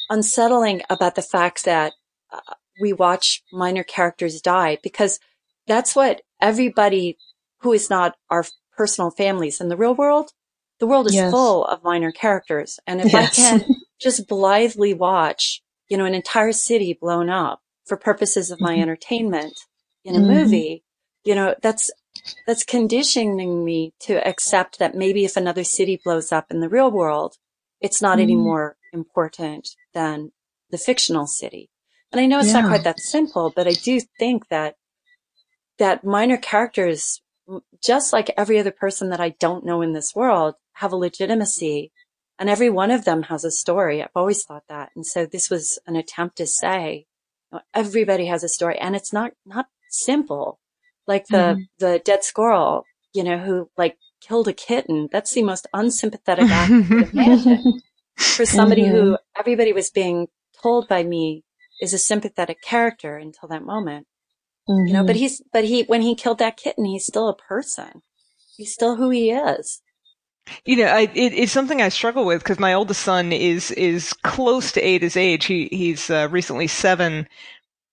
unsettling 0.08 0.82
about 0.90 1.14
the 1.14 1.22
fact 1.22 1.64
that 1.64 1.92
uh, 2.32 2.54
we 2.80 2.92
watch 2.92 3.42
minor 3.52 3.82
characters 3.82 4.40
die 4.40 4.78
because 4.82 5.20
that's 5.66 5.94
what 5.94 6.22
everybody 6.40 7.18
who 7.60 7.72
is 7.72 7.90
not 7.90 8.16
our 8.30 8.44
personal 8.76 9.10
families 9.10 9.60
in 9.60 9.68
the 9.68 9.76
real 9.76 9.94
world, 9.94 10.32
the 10.78 10.86
world 10.86 11.06
is 11.06 11.14
yes. 11.14 11.30
full 11.30 11.64
of 11.66 11.84
minor 11.84 12.10
characters. 12.10 12.80
And 12.86 13.00
if 13.00 13.12
yes. 13.12 13.38
I 13.38 13.58
can 13.58 13.64
just 14.00 14.26
blithely 14.26 14.94
watch 14.94 15.62
you 15.90 15.98
know, 15.98 16.06
an 16.06 16.14
entire 16.14 16.52
city 16.52 16.96
blown 16.98 17.28
up 17.28 17.60
for 17.84 17.98
purposes 17.98 18.50
of 18.50 18.60
my 18.60 18.72
mm-hmm. 18.72 18.82
entertainment 18.82 19.58
in 20.04 20.14
a 20.14 20.18
mm-hmm. 20.18 20.28
movie, 20.28 20.84
you 21.24 21.34
know, 21.34 21.54
that's, 21.60 21.90
that's 22.46 22.64
conditioning 22.64 23.64
me 23.64 23.92
to 24.00 24.26
accept 24.26 24.78
that 24.78 24.94
maybe 24.94 25.24
if 25.24 25.36
another 25.36 25.64
city 25.64 26.00
blows 26.02 26.32
up 26.32 26.46
in 26.50 26.60
the 26.60 26.68
real 26.68 26.90
world, 26.90 27.36
it's 27.80 28.00
not 28.00 28.14
mm-hmm. 28.14 28.22
any 28.22 28.36
more 28.36 28.76
important 28.92 29.68
than 29.92 30.30
the 30.70 30.78
fictional 30.78 31.26
city. 31.26 31.68
And 32.12 32.20
I 32.20 32.26
know 32.26 32.38
it's 32.38 32.48
yeah. 32.48 32.60
not 32.60 32.68
quite 32.68 32.84
that 32.84 33.00
simple, 33.00 33.52
but 33.54 33.66
I 33.66 33.72
do 33.72 34.00
think 34.18 34.48
that, 34.48 34.76
that 35.78 36.04
minor 36.04 36.36
characters, 36.36 37.20
just 37.82 38.12
like 38.12 38.32
every 38.36 38.58
other 38.58 38.70
person 38.70 39.10
that 39.10 39.20
I 39.20 39.30
don't 39.40 39.64
know 39.64 39.82
in 39.82 39.92
this 39.92 40.14
world, 40.14 40.54
have 40.74 40.92
a 40.92 40.96
legitimacy 40.96 41.90
and 42.40 42.48
every 42.48 42.70
one 42.70 42.90
of 42.90 43.04
them 43.04 43.24
has 43.24 43.44
a 43.44 43.50
story. 43.50 44.02
I've 44.02 44.08
always 44.16 44.42
thought 44.44 44.64
that. 44.70 44.90
And 44.96 45.04
so 45.04 45.26
this 45.26 45.50
was 45.50 45.78
an 45.86 45.94
attempt 45.94 46.38
to 46.38 46.46
say, 46.46 47.06
you 47.52 47.58
know, 47.58 47.62
everybody 47.74 48.26
has 48.26 48.42
a 48.42 48.48
story 48.48 48.78
and 48.78 48.96
it's 48.96 49.12
not, 49.12 49.32
not 49.44 49.66
simple. 49.90 50.58
Like 51.06 51.26
the, 51.26 51.36
mm-hmm. 51.36 51.60
the 51.78 52.00
dead 52.02 52.24
squirrel, 52.24 52.84
you 53.12 53.22
know, 53.24 53.36
who 53.36 53.68
like 53.76 53.98
killed 54.22 54.48
a 54.48 54.54
kitten. 54.54 55.10
That's 55.12 55.34
the 55.34 55.42
most 55.42 55.66
unsympathetic 55.74 56.48
act 56.48 56.72
for 58.16 58.46
somebody 58.46 58.84
mm-hmm. 58.84 58.96
who 58.96 59.18
everybody 59.38 59.74
was 59.74 59.90
being 59.90 60.28
told 60.62 60.88
by 60.88 61.02
me 61.02 61.44
is 61.82 61.92
a 61.92 61.98
sympathetic 61.98 62.62
character 62.62 63.18
until 63.18 63.50
that 63.50 63.64
moment. 63.64 64.06
Mm-hmm. 64.66 64.86
You 64.86 64.92
know, 64.94 65.04
but 65.04 65.16
mm-hmm. 65.16 65.20
he's, 65.20 65.42
but 65.52 65.64
he, 65.64 65.82
when 65.82 66.00
he 66.00 66.14
killed 66.14 66.38
that 66.38 66.56
kitten, 66.56 66.86
he's 66.86 67.04
still 67.04 67.28
a 67.28 67.36
person. 67.36 68.00
He's 68.56 68.72
still 68.72 68.96
who 68.96 69.10
he 69.10 69.30
is. 69.30 69.82
You 70.64 70.76
know, 70.76 70.86
I, 70.86 71.02
it, 71.14 71.32
it's 71.32 71.52
something 71.52 71.80
I 71.80 71.88
struggle 71.88 72.24
with 72.24 72.42
because 72.42 72.58
my 72.58 72.74
oldest 72.74 73.02
son 73.02 73.32
is 73.32 73.70
is 73.72 74.12
close 74.12 74.72
to 74.72 74.80
Ada's 74.80 75.16
age. 75.16 75.44
He 75.46 75.68
he's 75.70 76.10
uh, 76.10 76.28
recently 76.30 76.66
seven, 76.66 77.28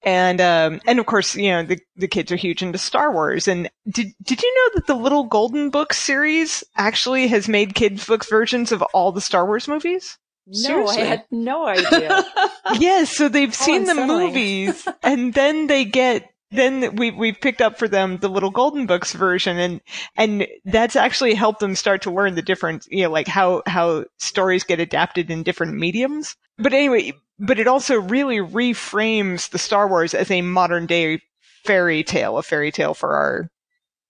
and 0.03 0.41
um, 0.41 0.81
and 0.87 0.99
of 0.99 1.05
course, 1.05 1.35
you 1.35 1.49
know, 1.51 1.63
the 1.63 1.79
the 1.95 2.07
kids 2.07 2.31
are 2.31 2.35
huge 2.35 2.61
into 2.61 2.77
Star 2.77 3.11
Wars. 3.11 3.47
And 3.47 3.69
did 3.89 4.13
did 4.23 4.41
you 4.41 4.55
know 4.55 4.71
that 4.75 4.87
the 4.87 4.95
Little 4.95 5.25
Golden 5.25 5.69
Book 5.69 5.93
series 5.93 6.63
actually 6.75 7.27
has 7.27 7.47
made 7.47 7.75
kids 7.75 8.05
books 8.05 8.29
versions 8.29 8.71
of 8.71 8.81
all 8.93 9.11
the 9.11 9.21
Star 9.21 9.45
Wars 9.45 9.67
movies? 9.67 10.17
No, 10.47 10.53
Seriously. 10.55 11.01
I 11.03 11.05
had 11.05 11.25
no 11.29 11.67
idea. 11.67 12.23
yes, 12.79 13.11
so 13.11 13.27
they've 13.27 13.53
seen 13.53 13.83
the 13.83 13.95
movies 13.95 14.87
and 15.03 15.33
then 15.33 15.67
they 15.67 15.83
get 15.83 16.31
then 16.51 16.95
we 16.95 17.11
we've 17.11 17.39
picked 17.41 17.61
up 17.61 17.77
for 17.77 17.87
them 17.87 18.17
the 18.17 18.29
little 18.29 18.49
golden 18.49 18.85
books 18.85 19.13
version 19.13 19.57
and 19.57 19.81
and 20.15 20.47
that's 20.65 20.95
actually 20.95 21.33
helped 21.33 21.59
them 21.59 21.75
start 21.75 22.01
to 22.01 22.11
learn 22.11 22.35
the 22.35 22.41
different 22.41 22.87
you 22.89 23.03
know 23.03 23.09
like 23.11 23.27
how 23.27 23.61
how 23.65 24.05
stories 24.17 24.63
get 24.63 24.79
adapted 24.79 25.29
in 25.29 25.43
different 25.43 25.75
mediums 25.75 26.35
but 26.57 26.73
anyway 26.73 27.11
but 27.39 27.59
it 27.59 27.67
also 27.67 27.99
really 27.99 28.37
reframes 28.37 29.49
the 29.49 29.59
star 29.59 29.87
wars 29.87 30.13
as 30.13 30.31
a 30.31 30.41
modern 30.41 30.85
day 30.85 31.21
fairy 31.63 32.03
tale 32.03 32.37
a 32.37 32.43
fairy 32.43 32.71
tale 32.71 32.93
for 32.93 33.15
our 33.15 33.49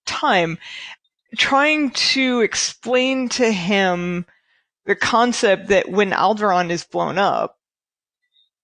time 0.06 0.58
trying 1.36 1.90
to 1.90 2.40
explain 2.40 3.28
to 3.28 3.52
him 3.52 4.24
the 4.86 4.94
concept 4.94 5.68
that 5.68 5.90
when 5.90 6.12
Alderaan 6.12 6.70
is 6.70 6.84
blown 6.84 7.18
up 7.18 7.58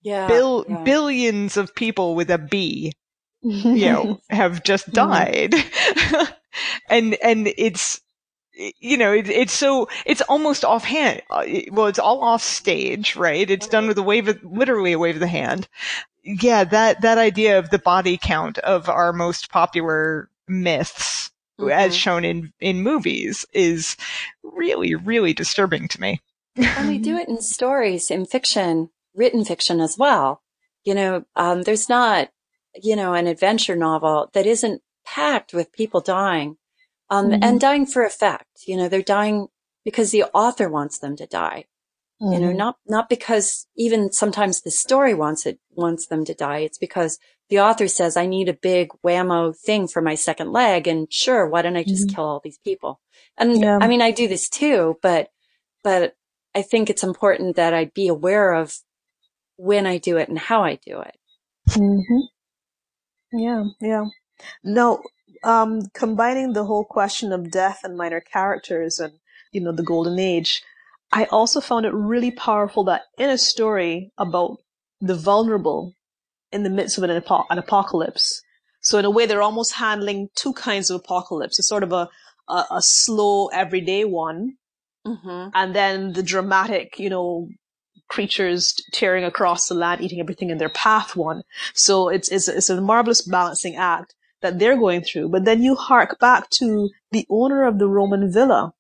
Yeah. 0.03 0.27
Bill, 0.27 0.65
yeah. 0.69 0.83
billions 0.83 1.57
of 1.57 1.75
people 1.75 2.15
with 2.15 2.31
a 2.31 2.39
B, 2.39 2.93
you 3.45 3.87
know, 3.87 4.21
have 4.31 4.63
just 4.65 4.91
died. 4.93 5.55
and, 6.89 7.15
and 7.23 7.53
it's, 7.59 8.01
you 8.79 8.97
know, 8.97 9.13
it, 9.13 9.29
it's 9.29 9.53
so, 9.53 9.89
it's 10.07 10.21
almost 10.23 10.65
offhand. 10.65 11.23
Uh, 11.31 11.45
Well, 11.73 11.87
it's 11.87 11.99
all 11.99 12.23
off 12.23 12.43
stage, 12.43 13.17
right? 13.17 13.49
It's 13.51 13.67
done 13.69 13.87
with 13.87 13.99
a 13.99 14.03
wave 14.03 14.29
of, 14.29 14.43
literally 14.45 14.93
a 14.93 14.99
wave 14.99 15.17
of 15.17 15.21
the 15.21 15.27
hand. 15.27 15.69
Yeah, 16.23 16.65
that, 16.65 17.03
that 17.03 17.19
idea 17.19 17.59
of 17.59 17.71
the 17.71 17.79
body 17.79 18.17
count 18.21 18.59
of 18.59 18.89
our 18.89 19.13
most 19.13 19.51
popular 19.51 20.31
myths 20.49 21.31
as 21.71 21.95
Mhm. 21.95 21.99
shown 21.99 22.25
in, 22.25 22.53
in 22.61 22.83
movies 22.83 23.45
is 23.53 23.97
really, 24.43 24.95
really 24.95 25.33
disturbing 25.33 25.87
to 25.89 26.01
me. 26.01 26.21
and 26.57 26.89
we 26.89 26.99
do 26.99 27.17
it 27.17 27.29
in 27.29 27.41
stories, 27.41 28.11
in 28.11 28.27
fiction, 28.27 28.91
written 29.15 29.45
fiction 29.45 29.81
as 29.81 29.97
well. 29.99 30.43
You 30.85 30.95
know, 30.95 31.25
um, 31.37 31.63
there's 31.63 31.89
not, 31.89 32.31
you 32.83 32.97
know, 32.97 33.15
an 33.15 33.27
adventure 33.27 33.77
novel 33.77 34.31
that 34.35 34.47
isn't 34.47 34.83
packed 35.05 35.53
with 35.55 35.73
people 35.73 36.01
dying, 36.01 36.57
um, 37.11 37.31
Mhm. 37.31 37.39
and 37.43 37.61
dying 37.61 37.87
for 37.87 38.05
effect. 38.05 38.47
You 38.67 38.77
know, 38.77 38.89
they're 38.89 39.03
dying 39.03 39.49
because 39.85 40.11
the 40.11 40.25
author 40.35 40.69
wants 40.69 40.99
them 40.99 41.17
to 41.17 41.27
die. 41.27 41.67
You 42.21 42.39
know, 42.39 42.53
not, 42.53 42.77
not 42.87 43.09
because 43.11 43.67
even 43.77 44.11
sometimes 44.11 44.63
the 44.63 44.71
story 44.71 45.13
wants 45.13 45.45
it, 45.45 45.59
wants 45.73 46.07
them 46.07 46.25
to 46.25 46.33
die. 46.33 46.61
It's 46.61 46.79
because 46.79 47.19
the 47.51 47.61
author 47.61 47.87
says, 47.87 48.17
I 48.17 48.25
need 48.27 48.49
a 48.49 48.55
big 48.55 48.89
whammo 49.05 49.55
thing 49.55 49.89
for 49.89 50.01
my 50.01 50.15
second 50.15 50.51
leg. 50.51 50.87
And 50.87 51.13
sure, 51.13 51.47
why 51.47 51.61
don't 51.61 51.77
I 51.77 51.83
just 51.83 52.09
Mhm. 52.09 52.15
kill 52.15 52.25
all 52.25 52.41
these 52.43 52.57
people? 52.59 53.01
And 53.37 53.61
Yeah. 53.61 53.79
I 53.83 53.89
mean, 53.89 54.01
I 54.01 54.11
do 54.11 54.27
this 54.27 54.49
too, 54.49 54.97
but, 55.03 55.29
but 55.83 56.17
I 56.55 56.63
think 56.63 56.89
it's 56.89 57.03
important 57.05 57.57
that 57.57 57.75
I 57.75 57.87
be 57.87 58.09
aware 58.09 58.55
of 58.55 58.79
when 59.57 59.87
I 59.87 59.99
do 59.99 60.17
it 60.17 60.29
and 60.31 60.39
how 60.39 60.65
I 60.65 60.77
do 60.77 61.01
it. 61.01 61.17
hmm 61.73 62.21
Yeah, 63.35 63.65
yeah. 63.81 64.07
Now, 64.63 65.01
um, 65.43 65.83
combining 65.95 66.53
the 66.53 66.65
whole 66.65 66.85
question 66.85 67.33
of 67.33 67.51
death 67.51 67.81
and 67.85 67.97
minor 67.97 68.21
characters 68.21 69.01
and, 69.01 69.15
you 69.53 69.61
know, 69.61 69.73
the 69.73 69.83
golden 69.83 70.19
age, 70.19 70.63
I 71.13 71.25
also 71.27 71.61
found 71.61 71.87
it 71.87 71.93
really 71.95 72.31
powerful 72.31 72.85
that 72.85 73.03
in 73.19 73.31
a 73.31 73.39
story 73.39 74.13
about 74.19 74.59
the 75.01 75.17
vulnerable 75.17 75.95
in 76.53 76.63
the 76.63 76.71
midst 76.71 76.99
of 76.99 77.05
an, 77.05 77.11
apo- 77.11 77.45
an 77.51 77.59
apocalypse, 77.59 78.43
so 78.81 78.99
in 78.99 79.05
a 79.05 79.11
way 79.11 79.27
they're 79.27 79.43
almost 79.43 79.75
handling 79.75 80.29
two 80.37 80.53
kinds 80.53 80.91
of 80.91 81.01
apocalypse. 81.01 81.59
It's 81.59 81.69
sort 81.69 81.83
of 81.83 81.93
a, 81.93 82.09
a, 82.49 82.65
a 82.71 82.83
slow, 82.83 83.49
everyday 83.49 84.05
one, 84.05 84.55
Mm-hmm. 85.07 85.51
and 85.53 85.75
then 85.77 86.15
the 86.15 86.23
dramatic, 86.23 86.99
you 86.99 87.11
know, 87.11 87.49
creatures 88.09 88.75
tearing 88.93 89.25
across 89.25 89.69
the 89.69 89.75
land, 89.75 90.01
eating 90.01 90.21
everything 90.21 90.51
in 90.51 90.59
their 90.59 90.69
path 90.69 91.17
one. 91.17 91.43
So 91.75 92.09
it's, 92.09 92.29
it's, 92.31 92.49
it's 92.49 92.71
a 92.71 92.81
marvelous 92.81 93.23
balancing 93.23 93.77
act 93.77 94.15
that 94.43 94.59
they're 94.59 94.77
going 94.77 95.03
through. 95.03 95.29
But 95.31 95.45
then 95.45 95.63
you 95.63 95.75
hark 95.75 96.19
back 96.21 96.51
to 96.51 96.91
the 97.13 97.27
owner 97.31 97.65
of 97.65 97.79
the 97.79 97.89
Roman 97.89 98.33
villa 98.33 98.73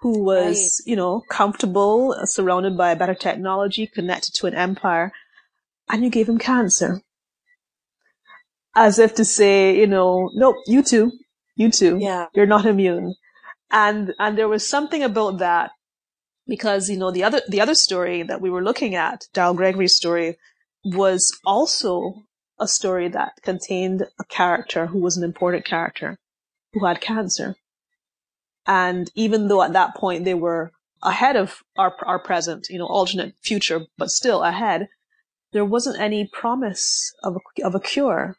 who 0.00 0.22
was, 0.22 0.82
you 0.84 0.96
know, 0.96 1.22
comfortable, 1.30 2.14
uh, 2.18 2.26
surrounded 2.26 2.76
by 2.76 2.94
better 2.94 3.14
technology, 3.14 3.86
connected 3.86 4.34
to 4.34 4.46
an 4.46 4.54
empire, 4.54 5.12
and 5.88 6.04
you 6.04 6.10
gave 6.10 6.28
him 6.28 6.38
cancer. 6.38 7.00
As 8.76 8.98
if 8.98 9.14
to 9.14 9.24
say, 9.24 9.78
you 9.78 9.86
know, 9.86 10.30
nope, 10.34 10.56
you 10.66 10.82
too, 10.82 11.12
you 11.56 11.70
too 11.70 11.98
Yeah. 12.00 12.26
you're 12.34 12.46
not 12.46 12.66
immune 12.66 13.14
and 13.70 14.14
and 14.18 14.38
there 14.38 14.48
was 14.48 14.66
something 14.68 15.02
about 15.02 15.38
that 15.38 15.70
because 16.46 16.88
you 16.90 16.96
know 16.96 17.10
the 17.10 17.24
other 17.24 17.40
the 17.48 17.60
other 17.60 17.74
story 17.74 18.22
that 18.22 18.40
we 18.40 18.50
were 18.50 18.62
looking 18.62 18.94
at 18.94 19.26
Daryl 19.34 19.56
Gregory's 19.56 19.94
story 19.96 20.36
was 20.84 21.36
also 21.44 22.22
a 22.60 22.68
story 22.68 23.08
that 23.08 23.32
contained 23.42 24.06
a 24.20 24.24
character 24.24 24.86
who 24.86 24.98
was 24.98 25.16
an 25.16 25.24
important 25.24 25.64
character 25.64 26.18
who 26.72 26.84
had 26.86 27.00
cancer 27.00 27.56
and 28.66 29.10
even 29.14 29.48
though 29.48 29.62
at 29.62 29.72
that 29.72 29.94
point 29.94 30.24
they 30.24 30.34
were 30.34 30.72
ahead 31.02 31.36
of 31.36 31.62
our 31.76 31.94
our 32.06 32.18
present 32.18 32.68
you 32.70 32.78
know 32.78 32.86
alternate 32.86 33.34
future 33.42 33.80
but 33.98 34.10
still 34.10 34.42
ahead 34.42 34.88
there 35.52 35.64
wasn't 35.64 35.98
any 36.00 36.26
promise 36.26 37.12
of 37.22 37.36
a, 37.36 37.64
of 37.64 37.74
a 37.74 37.80
cure 37.80 38.36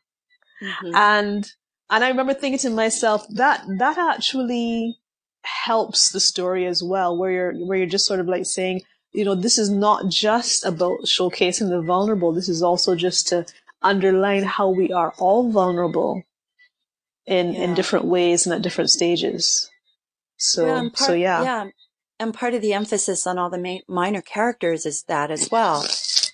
Mhm. 0.62 0.96
and 0.96 1.52
and 1.90 2.04
I 2.04 2.08
remember 2.08 2.34
thinking 2.34 2.60
to 2.60 2.70
myself 2.70 3.26
that 3.30 3.66
that 3.78 3.98
actually 3.98 4.98
helps 5.46 6.10
the 6.12 6.20
story 6.20 6.66
as 6.66 6.84
well, 6.84 7.16
where 7.18 7.32
you're 7.32 7.54
where 7.66 7.78
you're 7.78 7.88
just 7.88 8.06
sort 8.06 8.20
of 8.20 8.28
like 8.28 8.46
saying, 8.46 8.82
you 9.14 9.24
know, 9.26 9.36
this 9.36 9.58
is 9.58 9.70
not 9.70 10.10
just 10.10 10.66
about 10.66 11.00
showcasing 11.06 11.70
the 11.70 11.82
vulnerable. 11.82 12.32
This 12.34 12.50
is 12.50 12.62
also 12.64 12.96
just 12.96 13.28
to 13.30 13.46
underline 13.82 14.44
how 14.44 14.70
we 14.70 14.92
are 14.92 15.14
all 15.20 15.50
vulnerable 15.52 16.24
in 17.26 17.56
in 17.56 17.74
different 17.74 18.06
ways 18.06 18.46
and 18.46 18.54
at 18.56 18.62
different 18.62 18.90
stages. 18.90 19.70
So 20.38 20.66
Yeah, 20.66 20.78
and 20.80 20.98
so 20.98 21.06
part- 21.08 21.20
yeah. 21.20 21.44
yeah. 21.44 21.66
And 22.20 22.34
part 22.34 22.54
of 22.54 22.62
the 22.62 22.74
emphasis 22.74 23.28
on 23.28 23.38
all 23.38 23.50
the 23.50 23.58
ma- 23.58 23.80
minor 23.88 24.22
characters 24.22 24.86
is 24.86 25.04
that 25.08 25.32
as 25.32 25.50
well, 25.52 25.86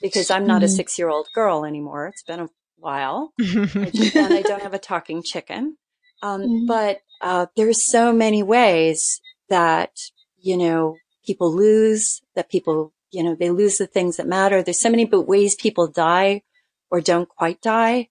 because 0.02 0.30
I'm 0.30 0.45
not 0.45 0.62
a 0.63 0.67
Mhm. 0.67 0.76
six 0.76 1.00
year 1.00 1.10
old 1.10 1.28
girl 1.34 1.65
anymore. 1.65 2.08
It's 2.08 2.21
been 2.24 2.39
a 2.39 2.50
while. 2.78 3.34
and 3.39 4.34
I 4.34 4.41
don't 4.43 4.62
have 4.62 4.74
a 4.76 4.80
talking 4.80 5.24
chicken. 5.24 5.78
Um, 6.22 6.42
Mhm. 6.42 6.68
but 6.68 7.02
uh, 7.22 7.48
there's 7.56 7.84
so 7.84 8.14
many 8.14 8.44
ways 8.44 9.22
that 9.50 9.92
you 10.38 10.58
know 10.58 10.98
people 11.26 11.54
lose, 11.54 12.22
that 12.36 12.50
people 12.50 12.94
you 13.12 13.24
know 13.24 13.36
they 13.36 13.50
lose 13.50 13.78
the 13.78 13.88
things 13.88 14.18
that 14.18 14.28
matter. 14.28 14.62
There's 14.64 14.80
so 14.80 14.90
many 14.90 15.06
but 15.06 15.22
ways 15.24 15.56
people 15.56 15.88
die 15.88 16.44
or 16.90 17.02
don't 17.02 17.30
quite 17.30 17.62
die. 17.62 18.10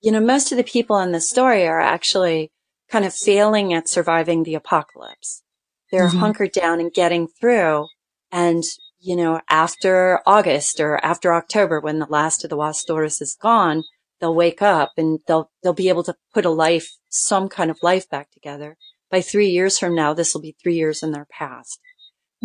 You 0.00 0.12
know, 0.12 0.20
most 0.20 0.52
of 0.52 0.58
the 0.58 0.64
people 0.64 0.98
in 1.00 1.12
the 1.12 1.20
story 1.20 1.66
are 1.66 1.80
actually 1.80 2.52
kind 2.90 3.04
of 3.04 3.14
failing 3.14 3.74
at 3.74 3.88
surviving 3.88 4.42
the 4.44 4.54
apocalypse. 4.54 5.42
They're 5.90 6.08
Mhm. 6.08 6.18
hunkered 6.20 6.52
down 6.52 6.80
and 6.80 6.92
getting 6.92 7.28
through. 7.28 7.86
And, 8.30 8.62
you 9.00 9.16
know, 9.16 9.40
after 9.48 10.20
August 10.26 10.80
or 10.80 11.04
after 11.04 11.34
October, 11.34 11.80
when 11.80 11.98
the 11.98 12.06
last 12.06 12.44
of 12.44 12.50
the 12.50 12.56
Wastors 12.56 13.20
is 13.20 13.36
gone, 13.40 13.84
they'll 14.20 14.34
wake 14.34 14.62
up 14.62 14.92
and 14.96 15.20
they'll, 15.26 15.50
they'll 15.62 15.72
be 15.72 15.88
able 15.88 16.04
to 16.04 16.14
put 16.34 16.44
a 16.46 16.50
life, 16.50 16.88
some 17.10 17.48
kind 17.48 17.70
of 17.70 17.78
life 17.82 18.08
back 18.10 18.30
together. 18.30 18.76
By 19.10 19.22
three 19.22 19.48
years 19.50 19.78
from 19.78 19.94
now, 19.94 20.14
this 20.14 20.34
will 20.34 20.42
be 20.42 20.56
three 20.62 20.76
years 20.76 21.02
in 21.02 21.12
their 21.12 21.26
past. 21.30 21.80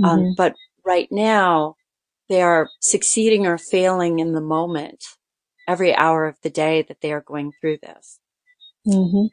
Um, 0.04 0.19
Mhm. 0.19 0.36
but 0.38 0.56
right 0.86 1.10
now 1.12 1.76
they 2.30 2.41
are 2.41 2.69
succeeding 2.82 3.47
or 3.47 3.58
failing 3.58 4.19
in 4.19 4.34
the 4.34 4.41
moment 4.41 5.04
every 5.67 5.95
hour 5.95 6.28
of 6.28 6.38
the 6.43 6.49
day 6.52 6.84
that 6.84 7.02
they 7.02 7.13
are 7.13 7.21
going 7.21 7.54
through 7.62 7.78
this. 7.80 8.19
Mhm. 8.88 9.30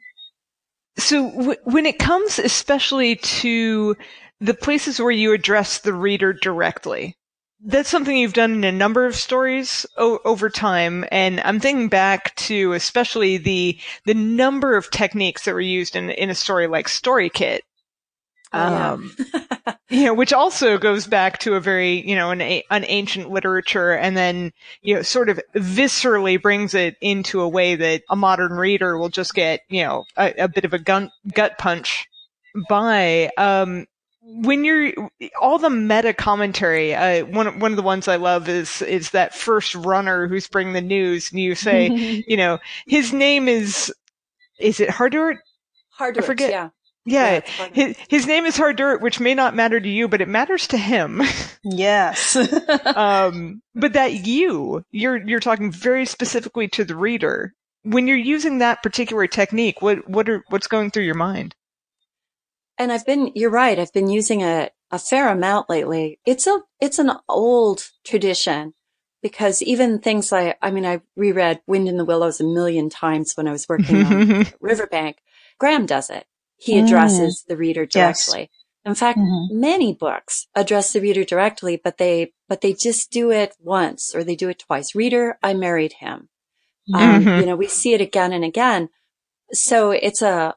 So 0.97 1.31
w- 1.31 1.59
when 1.65 1.85
it 1.85 1.99
comes 1.99 2.39
especially 2.39 3.17
to 3.17 3.95
the 4.41 4.53
places 4.53 4.99
where 4.99 5.11
you 5.11 5.33
address 5.33 5.79
the 5.79 5.93
reader 5.93 6.33
directly, 6.33 7.15
that's 7.63 7.89
something 7.89 8.15
you've 8.17 8.33
done 8.33 8.51
in 8.53 8.63
a 8.63 8.71
number 8.71 9.05
of 9.05 9.15
stories 9.15 9.85
o- 9.97 10.19
over 10.25 10.49
time. 10.49 11.05
And 11.11 11.39
I'm 11.41 11.59
thinking 11.59 11.89
back 11.89 12.35
to 12.37 12.73
especially 12.73 13.37
the, 13.37 13.77
the 14.05 14.13
number 14.13 14.75
of 14.75 14.89
techniques 14.89 15.45
that 15.45 15.53
were 15.53 15.61
used 15.61 15.95
in, 15.95 16.09
in 16.11 16.29
a 16.29 16.35
story 16.35 16.67
like 16.67 16.87
Story 16.87 17.29
Kit. 17.29 17.63
Oh, 18.53 18.57
yeah. 18.57 18.91
Um, 18.91 19.15
you 19.89 20.05
know, 20.05 20.13
which 20.13 20.33
also 20.33 20.77
goes 20.77 21.07
back 21.07 21.37
to 21.39 21.53
a 21.55 21.59
very, 21.61 22.05
you 22.07 22.15
know, 22.15 22.31
an, 22.31 22.41
a- 22.41 22.63
an 22.69 22.83
ancient 22.87 23.29
literature 23.29 23.93
and 23.93 24.17
then, 24.17 24.51
you 24.81 24.95
know, 24.95 25.01
sort 25.03 25.29
of 25.29 25.39
viscerally 25.55 26.41
brings 26.41 26.73
it 26.73 26.97
into 26.99 27.41
a 27.41 27.47
way 27.49 27.75
that 27.75 28.01
a 28.09 28.15
modern 28.15 28.53
reader 28.53 28.97
will 28.97 29.09
just 29.09 29.33
get, 29.33 29.61
you 29.69 29.83
know, 29.83 30.05
a, 30.17 30.33
a 30.39 30.47
bit 30.47 30.65
of 30.65 30.73
a 30.73 30.79
gun, 30.79 31.11
gut 31.33 31.57
punch 31.57 32.07
by. 32.67 33.29
Um, 33.37 33.85
when 34.21 34.63
you're 34.63 34.93
all 35.39 35.57
the 35.57 35.69
meta 35.69 36.13
commentary, 36.13 36.93
uh, 36.93 37.25
one 37.25 37.59
one 37.59 37.71
of 37.71 37.77
the 37.77 37.83
ones 37.83 38.07
I 38.07 38.17
love 38.17 38.47
is 38.47 38.81
is 38.83 39.11
that 39.11 39.33
first 39.33 39.73
runner 39.75 40.27
who's 40.27 40.47
bringing 40.47 40.73
the 40.73 40.81
news, 40.81 41.31
and 41.31 41.39
you 41.39 41.55
say, 41.55 41.87
you 42.27 42.37
know, 42.37 42.59
his 42.85 43.13
name 43.13 43.47
is 43.47 43.93
is 44.59 44.79
it 44.79 44.89
Hardurt? 44.89 45.37
Hard 45.89 46.17
I 46.17 46.21
forget. 46.21 46.51
yeah. 46.51 46.69
Yeah, 47.03 47.31
it's 47.31 47.49
hard 47.49 47.75
his, 47.75 47.97
his 48.09 48.27
name 48.27 48.45
is 48.45 48.55
Hardurt, 48.55 49.01
which 49.01 49.19
may 49.19 49.33
not 49.33 49.55
matter 49.55 49.79
to 49.79 49.89
you, 49.89 50.07
but 50.07 50.21
it 50.21 50.27
matters 50.27 50.67
to 50.67 50.77
him. 50.77 51.23
yes. 51.63 52.37
um, 52.95 53.63
but 53.73 53.93
that 53.93 54.27
you, 54.27 54.85
you're 54.91 55.17
you're 55.27 55.39
talking 55.39 55.71
very 55.71 56.05
specifically 56.05 56.67
to 56.69 56.83
the 56.83 56.95
reader. 56.95 57.55
When 57.83 58.05
you're 58.05 58.17
using 58.17 58.59
that 58.59 58.83
particular 58.83 59.25
technique, 59.25 59.81
what 59.81 60.07
what 60.07 60.29
are 60.29 60.43
what's 60.49 60.67
going 60.67 60.91
through 60.91 61.05
your 61.05 61.15
mind? 61.15 61.55
And 62.77 62.91
I've 62.91 63.05
been, 63.05 63.31
you're 63.35 63.49
right. 63.51 63.77
I've 63.77 63.93
been 63.93 64.09
using 64.09 64.41
it 64.41 64.73
a 64.91 64.99
fair 64.99 65.29
amount 65.29 65.69
lately. 65.69 66.19
It's 66.25 66.47
a, 66.47 66.61
it's 66.79 66.99
an 66.99 67.11
old 67.29 67.89
tradition 68.05 68.73
because 69.21 69.61
even 69.61 69.99
things 69.99 70.31
like, 70.31 70.57
I 70.61 70.71
mean, 70.71 70.85
I 70.85 71.01
reread 71.15 71.61
Wind 71.67 71.87
in 71.87 71.97
the 71.97 72.05
Willows 72.05 72.39
a 72.41 72.43
million 72.43 72.89
times 72.89 73.33
when 73.35 73.47
I 73.47 73.51
was 73.51 73.69
working 73.69 74.03
on 74.03 74.47
Riverbank. 74.59 75.17
Grahame 75.61 75.85
does 75.87 76.09
it. 76.09 76.25
He 76.57 76.75
Mm. 76.75 76.85
addresses 76.85 77.43
the 77.47 77.57
reader 77.57 77.87
Yes. 77.93 78.25
directly. 78.25 78.49
In 78.83 78.95
fact, 78.95 79.19
mm-hmm. 79.19 79.59
many 79.59 79.93
books 79.93 80.47
address 80.55 80.91
the 80.91 81.01
reader 81.01 81.23
directly, 81.23 81.79
but 81.83 81.97
they, 81.99 82.33
but 82.49 82.61
they 82.61 82.73
just 82.73 83.11
do 83.11 83.29
it 83.31 83.55
once 83.59 84.15
or 84.15 84.23
they 84.23 84.35
do 84.35 84.49
it 84.49 84.57
twice. 84.59 84.95
Reader, 84.95 85.37
I 85.43 85.53
married 85.53 85.93
him. 85.93 86.29
Um, 86.93 87.23
mm-hmm. 87.23 87.39
you 87.41 87.45
know, 87.45 87.55
we 87.55 87.67
see 87.67 87.93
it 87.93 88.01
again 88.01 88.33
and 88.33 88.43
again. 88.43 88.89
So 89.51 89.91
it's 89.91 90.23
a, 90.23 90.55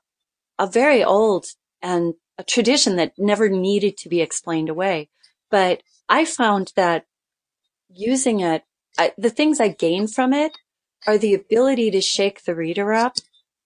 a 0.59 0.67
very 0.67 1.05
old 1.05 1.45
and 1.85 2.15
a 2.37 2.43
tradition 2.43 2.97
that 2.97 3.13
never 3.17 3.49
needed 3.49 3.97
to 3.99 4.09
be 4.09 4.21
explained 4.21 4.69
away. 4.69 5.09
But 5.51 5.83
I 6.09 6.25
found 6.25 6.73
that 6.75 7.07
using 7.89 8.41
it, 8.41 8.65
I, 8.99 9.13
the 9.17 9.31
things 9.31 9.61
I 9.61 9.69
gained 9.69 10.13
from 10.13 10.33
it 10.33 10.53
are 11.07 11.19
the 11.19 11.35
ability 11.35 11.93
to 11.93 12.01
shake 12.01 12.43
the 12.43 12.57
reader 12.57 12.93
up 12.93 13.15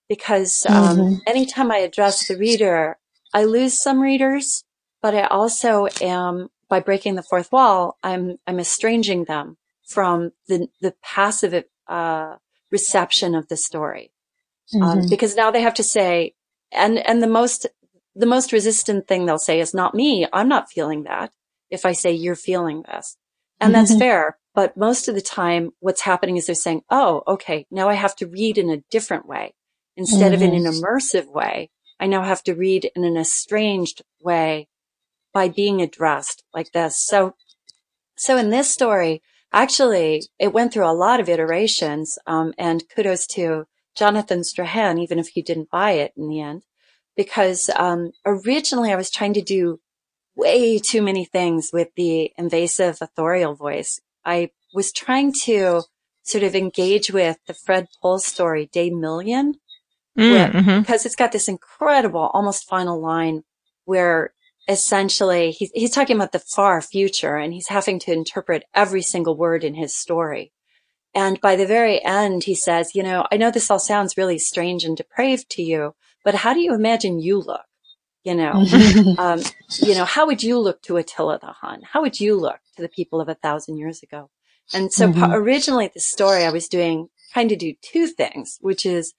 because 0.08 0.66
um, 0.68 0.98
mm-hmm. 0.98 1.14
anytime 1.26 1.70
I 1.70 1.78
address 1.78 2.28
the 2.28 2.36
reader, 2.36 2.98
I 3.32 3.44
lose 3.44 3.80
some 3.80 4.00
readers, 4.00 4.64
but 5.00 5.14
I 5.14 5.22
also 5.24 5.86
am 6.02 6.50
by 6.68 6.80
breaking 6.80 7.14
the 7.14 7.22
fourth 7.22 7.50
wall, 7.50 7.96
I'm 8.02 8.38
I'm 8.46 8.60
estranging 8.60 9.24
them 9.24 9.56
from 9.86 10.32
the 10.48 10.68
the 10.80 10.94
passive 11.02 11.64
uh, 11.86 12.36
reception 12.70 13.34
of 13.34 13.48
the 13.48 13.56
story, 13.56 14.12
um, 14.74 14.80
mm-hmm. 14.80 14.98
um, 15.00 15.06
because 15.08 15.36
now 15.36 15.50
they 15.50 15.62
have 15.62 15.74
to 15.74 15.82
say, 15.82 16.34
and 16.72 16.98
and 16.98 17.22
the 17.22 17.28
most 17.28 17.66
the 18.18 18.26
most 18.26 18.52
resistant 18.52 19.06
thing 19.06 19.24
they'll 19.24 19.38
say 19.38 19.60
is 19.60 19.72
not 19.72 19.94
me. 19.94 20.26
I'm 20.32 20.48
not 20.48 20.70
feeling 20.70 21.04
that. 21.04 21.30
If 21.70 21.86
I 21.86 21.92
say 21.92 22.12
you're 22.12 22.34
feeling 22.34 22.82
this, 22.82 23.16
and 23.60 23.74
that's 23.74 23.90
mm-hmm. 23.92 24.00
fair. 24.00 24.38
But 24.54 24.76
most 24.76 25.06
of 25.06 25.14
the 25.14 25.20
time, 25.20 25.70
what's 25.80 26.00
happening 26.00 26.36
is 26.36 26.46
they're 26.46 26.54
saying, 26.54 26.82
"Oh, 26.90 27.22
okay, 27.26 27.66
now 27.70 27.88
I 27.88 27.94
have 27.94 28.16
to 28.16 28.26
read 28.26 28.58
in 28.58 28.70
a 28.70 28.82
different 28.90 29.26
way." 29.26 29.54
Instead 29.96 30.32
mm-hmm. 30.32 30.34
of 30.34 30.42
in 30.42 30.54
an 30.54 30.64
mm-hmm. 30.64 30.84
immersive 30.84 31.30
way, 31.32 31.70
I 32.00 32.06
now 32.06 32.22
have 32.22 32.42
to 32.44 32.54
read 32.54 32.90
in 32.96 33.04
an 33.04 33.16
estranged 33.16 34.02
way 34.20 34.68
by 35.32 35.48
being 35.48 35.82
addressed 35.82 36.42
like 36.54 36.72
this. 36.72 36.98
So, 36.98 37.34
so 38.16 38.36
in 38.36 38.50
this 38.50 38.70
story, 38.70 39.22
actually, 39.52 40.24
it 40.38 40.52
went 40.52 40.72
through 40.72 40.90
a 40.90 40.92
lot 40.92 41.20
of 41.20 41.28
iterations. 41.28 42.18
Um, 42.26 42.54
and 42.56 42.82
kudos 42.88 43.26
to 43.28 43.66
Jonathan 43.94 44.42
Strahan, 44.44 44.98
even 44.98 45.18
if 45.18 45.28
he 45.28 45.42
didn't 45.42 45.70
buy 45.70 45.92
it 45.92 46.12
in 46.16 46.28
the 46.28 46.40
end, 46.40 46.62
because, 47.18 47.68
um, 47.74 48.12
originally 48.24 48.92
I 48.92 48.96
was 48.96 49.10
trying 49.10 49.34
to 49.34 49.42
do 49.42 49.80
way 50.36 50.78
too 50.78 51.02
many 51.02 51.24
things 51.24 51.70
with 51.72 51.88
the 51.96 52.32
invasive 52.38 52.98
authorial 53.00 53.56
voice. 53.56 54.00
I 54.24 54.50
was 54.72 54.92
trying 54.92 55.32
to 55.44 55.82
sort 56.22 56.44
of 56.44 56.54
engage 56.54 57.10
with 57.10 57.36
the 57.48 57.54
Fred 57.54 57.88
Pohl 58.00 58.20
story, 58.20 58.70
Day 58.72 58.90
Million, 58.90 59.54
mm, 60.16 60.52
mm-hmm. 60.52 60.80
because 60.80 61.04
it's 61.04 61.16
got 61.16 61.32
this 61.32 61.48
incredible, 61.48 62.30
almost 62.32 62.68
final 62.68 63.00
line 63.00 63.42
where 63.84 64.32
essentially 64.68 65.50
he's, 65.50 65.72
he's 65.74 65.90
talking 65.90 66.14
about 66.14 66.30
the 66.30 66.38
far 66.38 66.80
future 66.80 67.36
and 67.36 67.52
he's 67.52 67.68
having 67.68 67.98
to 67.98 68.12
interpret 68.12 68.62
every 68.74 69.02
single 69.02 69.36
word 69.36 69.64
in 69.64 69.74
his 69.74 69.96
story. 69.96 70.52
And 71.14 71.40
by 71.40 71.56
the 71.56 71.66
very 71.66 72.04
end, 72.04 72.44
he 72.44 72.54
says, 72.54 72.94
you 72.94 73.02
know, 73.02 73.26
I 73.32 73.38
know 73.38 73.50
this 73.50 73.72
all 73.72 73.80
sounds 73.80 74.16
really 74.16 74.38
strange 74.38 74.84
and 74.84 74.96
depraved 74.96 75.50
to 75.52 75.62
you, 75.62 75.94
but 76.24 76.34
how 76.34 76.54
do 76.54 76.60
you 76.60 76.74
imagine 76.74 77.20
you 77.20 77.38
look? 77.38 77.62
You 78.24 78.34
know, 78.34 78.52
um, 79.18 79.40
you 79.80 79.94
know, 79.94 80.04
how 80.04 80.26
would 80.26 80.42
you 80.42 80.58
look 80.58 80.82
to 80.82 80.96
Attila 80.96 81.38
the 81.38 81.52
Hun? 81.52 81.82
How 81.82 82.02
would 82.02 82.20
you 82.20 82.36
look 82.36 82.58
to 82.76 82.82
the 82.82 82.88
people 82.88 83.20
of 83.20 83.28
a 83.28 83.34
thousand 83.34 83.78
years 83.78 84.02
ago? 84.02 84.30
And 84.74 84.92
so 84.92 85.08
mm-hmm. 85.08 85.32
originally 85.32 85.90
the 85.92 86.00
story 86.00 86.44
I 86.44 86.50
was 86.50 86.68
doing, 86.68 87.08
trying 87.32 87.48
to 87.48 87.56
do 87.56 87.74
two 87.80 88.06
things, 88.06 88.58
which 88.60 88.84
is 88.84 89.14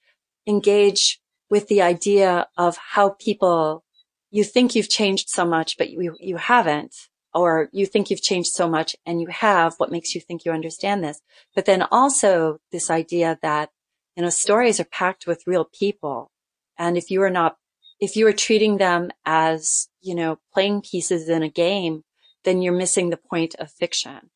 engage 0.45 1.19
with 1.49 1.67
the 1.67 1.81
idea 1.81 2.47
of 2.57 2.77
how 2.77 3.09
people, 3.19 3.83
you 4.29 4.43
think 4.43 4.75
you've 4.75 4.89
changed 4.89 5.29
so 5.29 5.45
much, 5.45 5.77
but 5.77 5.89
you, 5.89 6.15
you 6.19 6.37
haven't, 6.37 6.95
or 7.33 7.69
you 7.71 7.85
think 7.85 8.09
you've 8.09 8.21
changed 8.21 8.51
so 8.51 8.67
much 8.67 8.95
and 9.05 9.21
you 9.21 9.27
have, 9.27 9.75
what 9.77 9.91
makes 9.91 10.13
you 10.13 10.21
think 10.21 10.45
you 10.45 10.51
understand 10.51 11.03
this? 11.03 11.21
But 11.55 11.65
then 11.65 11.83
also 11.91 12.59
this 12.71 12.89
idea 12.89 13.39
that, 13.41 13.69
you 14.15 14.23
know, 14.23 14.29
stories 14.29 14.79
are 14.79 14.85
packed 14.85 15.27
with 15.27 15.47
real 15.47 15.65
people. 15.65 16.31
And 16.79 16.97
if 16.97 17.11
you 17.11 17.21
are 17.21 17.29
not, 17.29 17.57
if 17.99 18.15
you 18.15 18.25
are 18.25 18.33
treating 18.33 18.77
them 18.77 19.11
as, 19.25 19.89
you 20.01 20.15
know, 20.15 20.39
playing 20.53 20.81
pieces 20.81 21.29
in 21.29 21.43
a 21.43 21.49
game, 21.49 22.03
then 22.45 22.61
you're 22.61 22.73
missing 22.73 23.09
the 23.09 23.17
point 23.17 23.53
of 23.59 23.69
fiction. 23.69 24.31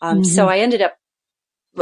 Um, 0.00 0.18
mm-hmm. 0.18 0.24
so 0.24 0.48
I 0.48 0.58
ended 0.58 0.82
up 0.82 0.96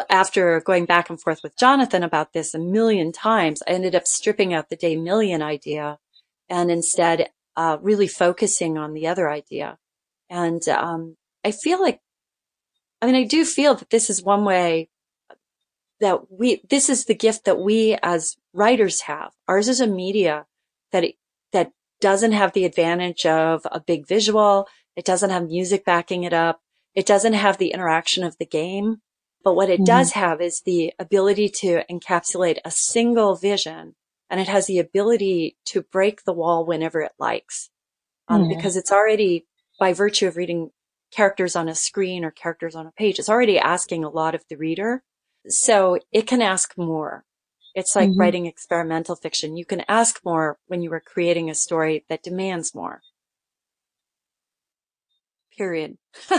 after 0.08 0.60
going 0.60 0.84
back 0.84 1.10
and 1.10 1.20
forth 1.20 1.40
with 1.42 1.58
Jonathan 1.58 2.02
about 2.02 2.32
this 2.32 2.54
a 2.54 2.58
million 2.58 3.12
times, 3.12 3.62
I 3.66 3.72
ended 3.72 3.94
up 3.94 4.06
stripping 4.06 4.54
out 4.54 4.68
the 4.68 4.76
day 4.76 4.96
million 4.96 5.42
idea 5.42 5.98
and 6.48 6.70
instead 6.70 7.30
uh, 7.56 7.78
really 7.80 8.06
focusing 8.06 8.78
on 8.78 8.92
the 8.92 9.06
other 9.06 9.28
idea. 9.28 9.78
And 10.28 10.66
um, 10.68 11.16
I 11.44 11.50
feel 11.50 11.80
like, 11.80 12.00
I 13.02 13.06
mean, 13.06 13.16
I 13.16 13.24
do 13.24 13.44
feel 13.44 13.74
that 13.74 13.90
this 13.90 14.10
is 14.10 14.22
one 14.22 14.44
way 14.44 14.88
that 16.00 16.30
we, 16.30 16.62
this 16.68 16.88
is 16.88 17.04
the 17.04 17.14
gift 17.14 17.44
that 17.44 17.60
we 17.60 17.96
as 18.02 18.36
writers 18.52 19.02
have. 19.02 19.32
Ours 19.48 19.68
is 19.68 19.80
a 19.80 19.86
media 19.86 20.46
that, 20.92 21.04
it, 21.04 21.14
that 21.52 21.72
doesn't 22.00 22.32
have 22.32 22.52
the 22.52 22.64
advantage 22.64 23.26
of 23.26 23.66
a 23.70 23.80
big 23.80 24.06
visual. 24.06 24.66
It 24.96 25.04
doesn't 25.04 25.30
have 25.30 25.46
music 25.46 25.84
backing 25.84 26.24
it 26.24 26.32
up. 26.32 26.60
It 26.94 27.06
doesn't 27.06 27.34
have 27.34 27.58
the 27.58 27.72
interaction 27.72 28.24
of 28.24 28.36
the 28.38 28.46
game. 28.46 29.02
But 29.42 29.54
what 29.54 29.70
it 29.70 29.76
mm-hmm. 29.76 29.84
does 29.84 30.12
have 30.12 30.40
is 30.40 30.62
the 30.64 30.92
ability 30.98 31.48
to 31.48 31.84
encapsulate 31.90 32.58
a 32.64 32.70
single 32.70 33.36
vision 33.36 33.94
and 34.28 34.40
it 34.40 34.48
has 34.48 34.66
the 34.66 34.78
ability 34.78 35.56
to 35.66 35.82
break 35.82 36.24
the 36.24 36.32
wall 36.32 36.64
whenever 36.64 37.00
it 37.00 37.12
likes. 37.18 37.68
Um, 38.28 38.42
mm-hmm. 38.42 38.56
because 38.56 38.76
it's 38.76 38.92
already 38.92 39.46
by 39.78 39.92
virtue 39.92 40.28
of 40.28 40.36
reading 40.36 40.70
characters 41.10 41.56
on 41.56 41.68
a 41.68 41.74
screen 41.74 42.24
or 42.24 42.30
characters 42.30 42.76
on 42.76 42.86
a 42.86 42.92
page, 42.92 43.18
it's 43.18 43.28
already 43.28 43.58
asking 43.58 44.04
a 44.04 44.08
lot 44.08 44.36
of 44.36 44.44
the 44.48 44.56
reader. 44.56 45.02
So 45.48 45.98
it 46.12 46.26
can 46.26 46.42
ask 46.42 46.76
more. 46.76 47.24
It's 47.74 47.94
like 47.94 48.10
mm-hmm. 48.10 48.20
writing 48.20 48.46
experimental 48.46 49.16
fiction. 49.16 49.56
You 49.56 49.64
can 49.64 49.84
ask 49.88 50.20
more 50.24 50.58
when 50.66 50.82
you 50.82 50.92
are 50.92 51.00
creating 51.00 51.48
a 51.48 51.54
story 51.54 52.04
that 52.08 52.22
demands 52.22 52.74
more. 52.74 53.00
Period. 55.56 55.98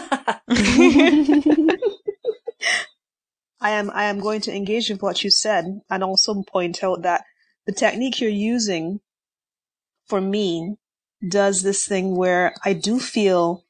I 3.61 3.71
am 3.71 3.91
I 3.91 4.05
am 4.05 4.19
going 4.19 4.41
to 4.41 4.55
engage 4.55 4.89
with 4.89 5.01
what 5.01 5.23
you 5.23 5.29
said 5.29 5.81
and 5.89 6.03
also 6.03 6.41
point 6.43 6.83
out 6.83 7.03
that 7.03 7.23
the 7.65 7.71
technique 7.71 8.19
you're 8.19 8.29
using 8.29 8.99
for 10.07 10.19
me 10.19 10.75
does 11.27 11.61
this 11.61 11.87
thing 11.87 12.15
where 12.15 12.55
I 12.65 12.73
do 12.73 12.99
feel 12.99 13.63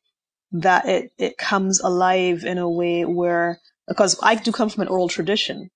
that 0.53 0.85
it, 0.85 1.11
it 1.17 1.37
comes 1.37 1.81
alive 1.81 2.43
in 2.45 2.57
a 2.57 2.69
way 2.69 3.03
where 3.03 3.59
because 3.87 4.17
I 4.21 4.35
do 4.35 4.51
come 4.51 4.69
from 4.69 4.83
an 4.83 4.87
oral 4.87 5.09
tradition. 5.09 5.69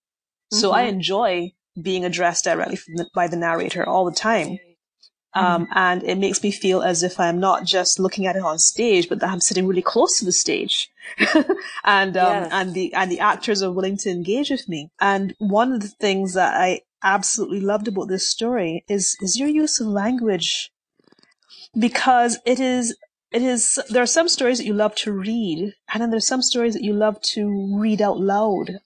So 0.51 0.69
mm-hmm. 0.69 0.77
I 0.77 0.83
enjoy 0.83 1.53
being 1.81 2.05
addressed 2.05 2.45
directly 2.45 2.79
the, 2.95 3.07
by 3.13 3.27
the 3.27 3.37
narrator 3.37 3.87
all 3.87 4.05
the 4.05 4.15
time. 4.15 4.59
Um, 5.33 5.65
mm-hmm. 5.65 5.73
and 5.77 6.03
it 6.03 6.17
makes 6.17 6.41
me 6.41 6.51
feel 6.51 6.81
as 6.81 7.03
if 7.03 7.19
I'm 7.19 7.41
not 7.41 7.65
just 7.65 7.99
looking 7.99 8.25
at 8.25 8.37
it 8.37 8.41
on 8.41 8.57
stage, 8.57 9.09
but 9.09 9.19
that 9.19 9.29
I'm 9.29 9.41
sitting 9.41 9.67
really 9.67 9.81
close 9.81 10.19
to 10.19 10.25
the 10.25 10.31
stage. 10.31 10.89
and, 11.83 12.15
um, 12.15 12.43
yes. 12.43 12.49
and 12.53 12.73
the, 12.73 12.93
and 12.93 13.11
the 13.11 13.19
actors 13.19 13.61
are 13.61 13.71
willing 13.71 13.97
to 13.97 14.09
engage 14.09 14.49
with 14.49 14.69
me. 14.69 14.91
And 15.01 15.35
one 15.39 15.73
of 15.73 15.81
the 15.81 15.89
things 15.89 16.35
that 16.35 16.55
I 16.55 16.81
absolutely 17.03 17.59
loved 17.59 17.89
about 17.89 18.07
this 18.07 18.25
story 18.25 18.85
is, 18.87 19.17
is 19.21 19.37
your 19.37 19.49
use 19.49 19.81
of 19.81 19.87
language. 19.87 20.71
Because 21.77 22.39
it 22.45 22.61
is, 22.61 22.95
it 23.35 23.41
is, 23.41 23.77
there 23.89 24.01
are 24.01 24.07
some 24.07 24.29
stories 24.29 24.59
that 24.59 24.65
you 24.65 24.73
love 24.73 24.95
to 24.95 25.11
read, 25.11 25.73
and 25.93 26.01
then 26.01 26.09
there's 26.09 26.25
some 26.25 26.41
stories 26.41 26.73
that 26.73 26.83
you 26.83 26.93
love 26.93 27.21
to 27.33 27.77
read 27.77 28.01
out 28.01 28.17
loud. 28.17 28.79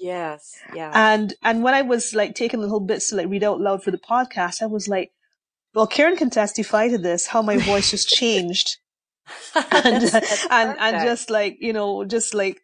Yes, 0.00 0.56
yeah. 0.74 0.90
And, 0.94 1.34
and 1.42 1.62
when 1.62 1.74
I 1.74 1.82
was 1.82 2.14
like 2.14 2.34
taking 2.34 2.60
little 2.60 2.80
bits 2.80 3.10
to 3.10 3.16
like 3.16 3.28
read 3.28 3.44
out 3.44 3.60
loud 3.60 3.82
for 3.82 3.90
the 3.90 3.98
podcast, 3.98 4.62
I 4.62 4.66
was 4.66 4.88
like, 4.88 5.10
well, 5.74 5.86
Karen 5.86 6.16
can 6.16 6.30
testify 6.30 6.88
to 6.88 6.96
this, 6.96 7.26
how 7.26 7.42
my 7.42 7.58
voice 7.58 7.90
just 7.90 8.08
changed. 8.08 8.78
and, 9.54 10.02
that's, 10.02 10.12
that's 10.12 10.46
and, 10.50 10.78
and 10.78 11.06
just 11.06 11.28
like, 11.28 11.58
you 11.60 11.74
know, 11.74 12.06
just 12.06 12.32
like 12.32 12.58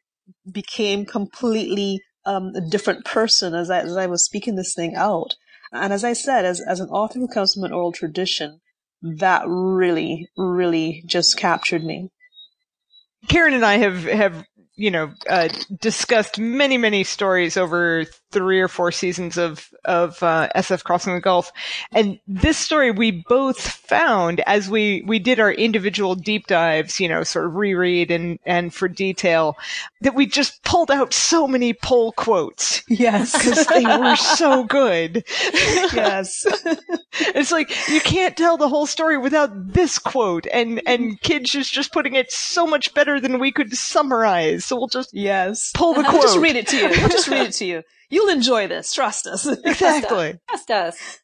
became 0.51 1.05
completely, 1.05 2.01
um, 2.25 2.53
a 2.57 2.63
different 2.63 3.05
person 3.05 3.55
as 3.55 3.71
I, 3.71 3.81
as 3.81 3.95
I 3.95 4.07
was 4.07 4.25
speaking 4.25 4.57
this 4.57 4.75
thing 4.75 4.95
out. 4.97 5.35
And 5.71 5.93
as 5.93 6.03
I 6.03 6.15
said, 6.15 6.47
as, 6.47 6.63
as 6.63 6.81
an 6.81 6.89
author 6.89 7.19
who 7.19 7.29
comes 7.29 7.53
from 7.53 7.65
an 7.65 7.75
oral 7.75 7.93
tradition, 7.93 8.63
that 9.03 9.45
really, 9.47 10.29
really 10.37 11.03
just 11.07 11.39
captured 11.39 11.85
me. 11.85 12.11
Karen 13.29 13.55
and 13.55 13.65
I 13.65 13.79
have, 13.79 14.05
have, 14.05 14.45
you 14.77 14.91
know, 14.91 15.13
uh, 15.29 15.49
discussed 15.81 16.39
many, 16.39 16.79
many 16.79 17.05
stories 17.05 17.57
over 17.57 18.05
three 18.37 18.61
or 18.61 18.69
four 18.69 18.93
seasons 18.93 19.39
of 19.39 19.71
of 19.87 20.23
uh, 20.23 20.47
SF 20.55 20.85
Crossing 20.85 21.15
the 21.15 21.23
Gulf, 21.23 21.51
and 21.93 22.21
this 22.29 22.59
story 22.59 22.91
we 22.91 23.25
both 23.27 23.59
found 23.59 24.41
as 24.41 24.69
we 24.69 25.03
we 25.07 25.19
did 25.19 25.41
our 25.41 25.51
individual 25.51 26.15
deep 26.15 26.47
dives, 26.47 27.01
you 27.01 27.09
know, 27.09 27.23
sort 27.23 27.47
of 27.47 27.55
reread 27.55 28.11
and 28.11 28.39
and 28.45 28.75
for 28.75 28.89
detail, 28.89 29.57
that 30.03 30.15
we 30.15 30.27
just 30.27 30.63
pulled 30.65 30.91
out 30.91 31.15
so 31.15 31.49
many 31.49 31.73
poll 31.73 32.13
quotes. 32.13 32.83
Yes, 32.89 33.33
because 33.33 33.67
they 33.69 33.85
were 33.85 34.17
so 34.17 34.65
good. 34.69 35.25
yes, 35.95 36.45
it's 37.21 37.53
like 37.53 37.71
you 37.89 38.01
can't 38.01 38.37
tell 38.37 38.59
the 38.59 38.69
whole 38.69 38.87
story 38.87 39.17
without 39.17 39.73
this 39.73 39.99
quote, 39.99 40.47
and 40.53 40.83
and 40.87 41.19
Kij 41.23 41.55
is 41.55 41.71
just 41.71 41.91
putting 41.91 42.15
it 42.15 42.31
so 42.31 42.67
much 42.67 42.93
better 42.93 43.19
than 43.19 43.39
we 43.39 43.51
could 43.51 43.73
summarize. 43.73 44.67
So 44.67 44.77
we'll 44.77 44.89
just 44.89 45.15
yes 45.15 45.73
pull 45.75 45.95
the 45.95 46.03
quote. 46.03 46.13
We'll 46.13 46.23
just 46.23 46.39
read 46.39 46.57
it 46.57 46.67
to 46.69 46.77
you. 46.77 46.89
We'll 46.91 47.09
just 47.09 47.29
read 47.29 47.47
it 47.47 47.53
to 47.55 47.65
you. 47.65 47.83
You'll 48.11 48.29
enjoy 48.31 48.69
this. 48.69 48.93
Trust 48.93 49.27
us. 49.27 49.47
Exactly. 49.65 50.39
Trust 50.49 50.71
us. 50.71 51.19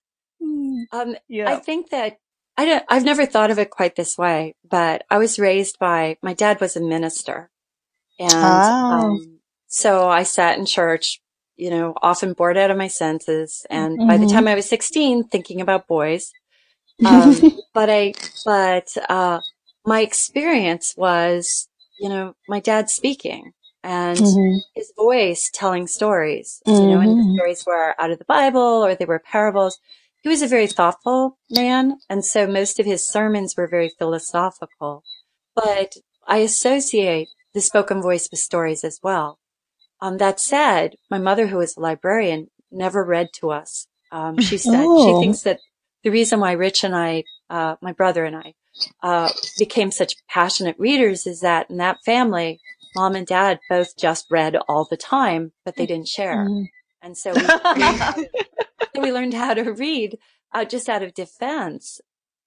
Um, 0.92 1.16
yeah. 1.28 1.48
I 1.48 1.56
think 1.56 1.90
that 1.90 2.18
I 2.56 2.64
don't, 2.66 2.84
I've 2.88 3.04
never 3.04 3.24
thought 3.26 3.50
of 3.50 3.58
it 3.58 3.70
quite 3.70 3.96
this 3.96 4.18
way, 4.18 4.54
but 4.68 5.04
I 5.10 5.18
was 5.18 5.38
raised 5.38 5.78
by, 5.78 6.16
my 6.22 6.34
dad 6.34 6.60
was 6.60 6.76
a 6.76 6.80
minister. 6.80 7.50
And, 8.18 8.62
Oh. 8.62 8.90
um, 8.90 9.38
so 9.68 10.08
I 10.08 10.24
sat 10.24 10.58
in 10.58 10.66
church, 10.66 11.20
you 11.56 11.70
know, 11.70 11.94
often 12.02 12.34
bored 12.34 12.58
out 12.58 12.70
of 12.70 12.76
my 12.76 12.88
senses. 12.88 13.64
And 13.70 13.98
by 14.06 14.18
the 14.18 14.26
Mhm. 14.26 14.32
time 14.32 14.48
I 14.48 14.54
was 14.54 14.68
16, 14.68 15.24
thinking 15.28 15.60
about 15.60 15.86
boys. 15.86 16.32
Um, 17.04 17.62
but 17.74 17.88
I, 17.90 18.14
but, 18.44 18.88
uh, 19.08 19.40
my 19.84 20.00
experience 20.02 20.94
was, 20.96 21.68
you 21.98 22.08
know, 22.08 22.34
my 22.48 22.60
dad 22.60 22.90
speaking 22.90 23.52
and 23.82 24.18
Mhm. 24.18 24.60
his 24.74 24.92
voice 24.96 25.50
telling 25.52 25.86
stories, 25.86 26.62
you 26.66 26.86
know, 26.86 27.00
and 27.00 27.16
the 27.16 27.22
Mhm. 27.22 27.34
stories 27.34 27.64
were 27.66 27.94
out 28.00 28.10
of 28.10 28.18
the 28.18 28.24
Bible 28.24 28.60
or 28.84 28.94
they 28.94 29.04
were 29.04 29.18
parables. 29.18 29.78
He 30.22 30.28
was 30.28 30.42
a 30.42 30.46
very 30.46 30.66
thoughtful 30.66 31.38
man. 31.50 31.98
And 32.08 32.24
so 32.24 32.46
most 32.46 32.78
of 32.80 32.86
his 32.86 33.06
sermons 33.06 33.56
were 33.56 33.66
very 33.66 33.90
philosophical, 33.98 35.04
but 35.54 35.96
I 36.26 36.38
associate 36.38 37.28
the 37.54 37.60
spoken 37.60 38.00
voice 38.02 38.28
with 38.30 38.40
stories 38.40 38.84
as 38.84 39.00
well. 39.02 39.38
Um, 40.00 40.18
that 40.18 40.40
said, 40.40 40.96
my 41.10 41.18
mother, 41.18 41.46
who 41.48 41.58
was 41.58 41.76
a 41.76 41.80
librarian, 41.80 42.48
never 42.70 43.04
read 43.04 43.28
to 43.34 43.50
us. 43.50 43.86
Um, 44.10 44.38
she 44.38 44.58
said 44.58 44.90
she 44.98 45.12
Oh. 45.12 45.20
thinks 45.20 45.42
that 45.42 45.60
the 46.04 46.10
reason 46.10 46.40
why 46.40 46.52
Rich 46.52 46.84
and 46.84 46.94
I, 46.96 47.24
uh, 47.50 47.76
my 47.80 47.92
brother 47.92 48.24
and 48.24 48.36
I, 48.36 48.54
uh, 49.02 49.30
became 49.58 49.90
such 49.90 50.16
passionate 50.28 50.76
readers 50.78 51.26
is 51.26 51.40
that 51.40 51.70
in 51.70 51.76
that 51.78 51.98
family, 52.04 52.60
mom 52.94 53.14
and 53.14 53.26
dad 53.26 53.60
both 53.68 53.96
just 53.96 54.26
read 54.30 54.56
all 54.68 54.86
the 54.88 54.96
time, 54.96 55.52
but 55.64 55.76
they 55.76 55.86
didn't 55.86 56.08
share. 56.08 56.46
Mhm. 56.48 56.68
And 57.02 57.16
so 57.18 57.32
we, 57.32 57.40
learned 57.42 57.98
how 57.98 58.12
to- 58.12 58.28
we 59.00 59.12
learned 59.16 59.34
how 59.34 59.54
to 59.54 59.72
read 59.72 60.18
uh, 60.52 60.64
just 60.64 60.88
out 60.88 61.02
of 61.02 61.14
defense. 61.14 62.00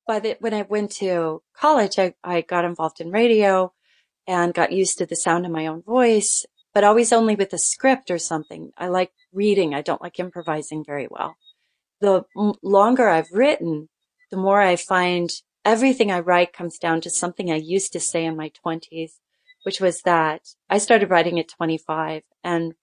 But 0.08 0.38
when 0.40 0.54
I 0.54 0.62
went 0.62 0.92
to 0.94 1.42
college, 1.58 1.98
I, 1.98 2.14
I 2.24 2.42
got 2.42 2.64
involved 2.66 3.02
in 3.02 3.10
radio 3.12 3.74
and 4.28 4.54
got 4.54 4.72
used 4.72 4.98
to 5.00 5.06
the 5.06 5.16
sound 5.16 5.46
of 5.46 5.52
my 5.52 5.66
own 5.68 5.82
voice, 5.82 6.46
but 6.74 6.84
always 6.84 7.12
only 7.12 7.36
with 7.36 7.52
a 7.54 7.58
script 7.58 8.12
or 8.12 8.20
something. 8.20 8.72
I 8.78 8.88
like 8.88 9.12
reading. 9.34 9.74
I 9.74 9.82
don't 9.82 10.02
like 10.02 10.20
improvising 10.20 10.84
very 10.86 11.08
well. 11.10 11.36
The 12.02 12.24
m- 12.38 12.54
longer 12.62 13.10
I've 13.10 13.32
written, 13.32 13.90
the 14.32 14.38
more 14.38 14.62
I 14.62 14.76
find 14.76 15.32
everything 15.64 16.12
I 16.12 16.20
write 16.20 16.54
comes 16.54 16.78
down 16.78 17.02
to 17.02 17.10
something 17.10 17.52
I 17.52 17.56
used 17.56 17.92
to 17.94 18.00
say 18.00 18.26
in 18.26 18.36
my 18.38 18.50
twenties, 18.50 19.20
which 19.66 19.82
was 19.82 20.02
that 20.04 20.42
I 20.70 20.78
started 20.78 21.10
writing 21.10 21.40
at 21.40 21.48
25 21.50 22.22
and 22.44 22.76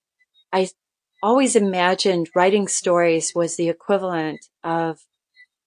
I 0.52 0.68
always 1.22 1.54
imagined 1.54 2.28
writing 2.34 2.66
stories 2.66 3.32
was 3.34 3.56
the 3.56 3.68
equivalent 3.68 4.46
of 4.64 4.98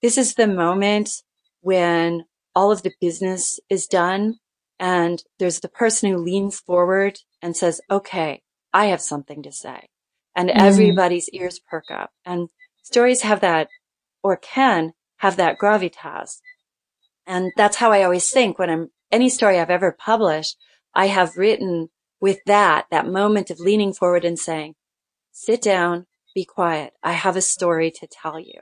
this 0.01 0.17
is 0.17 0.35
the 0.35 0.45
moment 0.47 1.23
when 1.61 2.25
all 2.53 2.69
of 2.69 2.83
the 2.83 2.91
business 2.99 3.61
is 3.69 3.87
done 3.87 4.35
and 4.77 5.23
there's 5.39 5.61
the 5.61 5.69
person 5.69 6.11
who 6.11 6.17
leans 6.17 6.59
forward 6.59 7.19
and 7.41 7.55
says, 7.55 7.79
okay, 7.89 8.41
I 8.73 8.87
have 8.87 9.01
something 9.01 9.41
to 9.43 9.53
say. 9.53 9.87
And 10.35 10.49
Mm. 10.49 10.55
everybody's 10.57 11.29
ears 11.29 11.59
perk 11.59 11.89
up 11.89 12.11
and 12.25 12.49
stories 12.83 13.21
have 13.21 13.39
that 13.39 13.69
or 14.21 14.35
can 14.35 14.93
have 15.19 15.37
that 15.37 15.57
gravitas. 15.57 16.41
And 17.25 17.53
that's 17.55 17.77
how 17.77 17.93
I 17.93 18.03
always 18.03 18.29
think 18.29 18.59
when 18.59 18.69
I'm 18.69 18.89
any 19.11 19.29
story 19.29 19.59
I've 19.59 19.69
ever 19.69 19.93
published, 19.97 20.57
I 20.95 21.07
have 21.07 21.37
written 21.37 21.89
with 22.21 22.39
that, 22.45 22.85
that 22.91 23.07
moment 23.07 23.49
of 23.51 23.59
leaning 23.59 23.93
forward 23.93 24.25
and 24.25 24.39
saying, 24.39 24.75
sit 25.31 25.61
down, 25.61 26.05
be 26.33 26.45
quiet. 26.45 26.93
I 27.03 27.11
have 27.13 27.35
a 27.35 27.41
story 27.41 27.91
to 27.91 28.07
tell 28.07 28.39
you. 28.39 28.59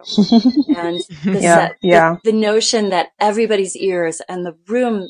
And 0.76 1.00
the, 1.24 1.40
Yeah, 1.42 1.56
set- 1.68 1.78
yeah. 1.82 2.16
the 2.24 2.32
notion 2.32 2.90
that 2.90 3.10
everybody's 3.20 3.76
ears 3.78 4.22
and 4.28 4.46
the 4.46 4.56
room 4.68 5.10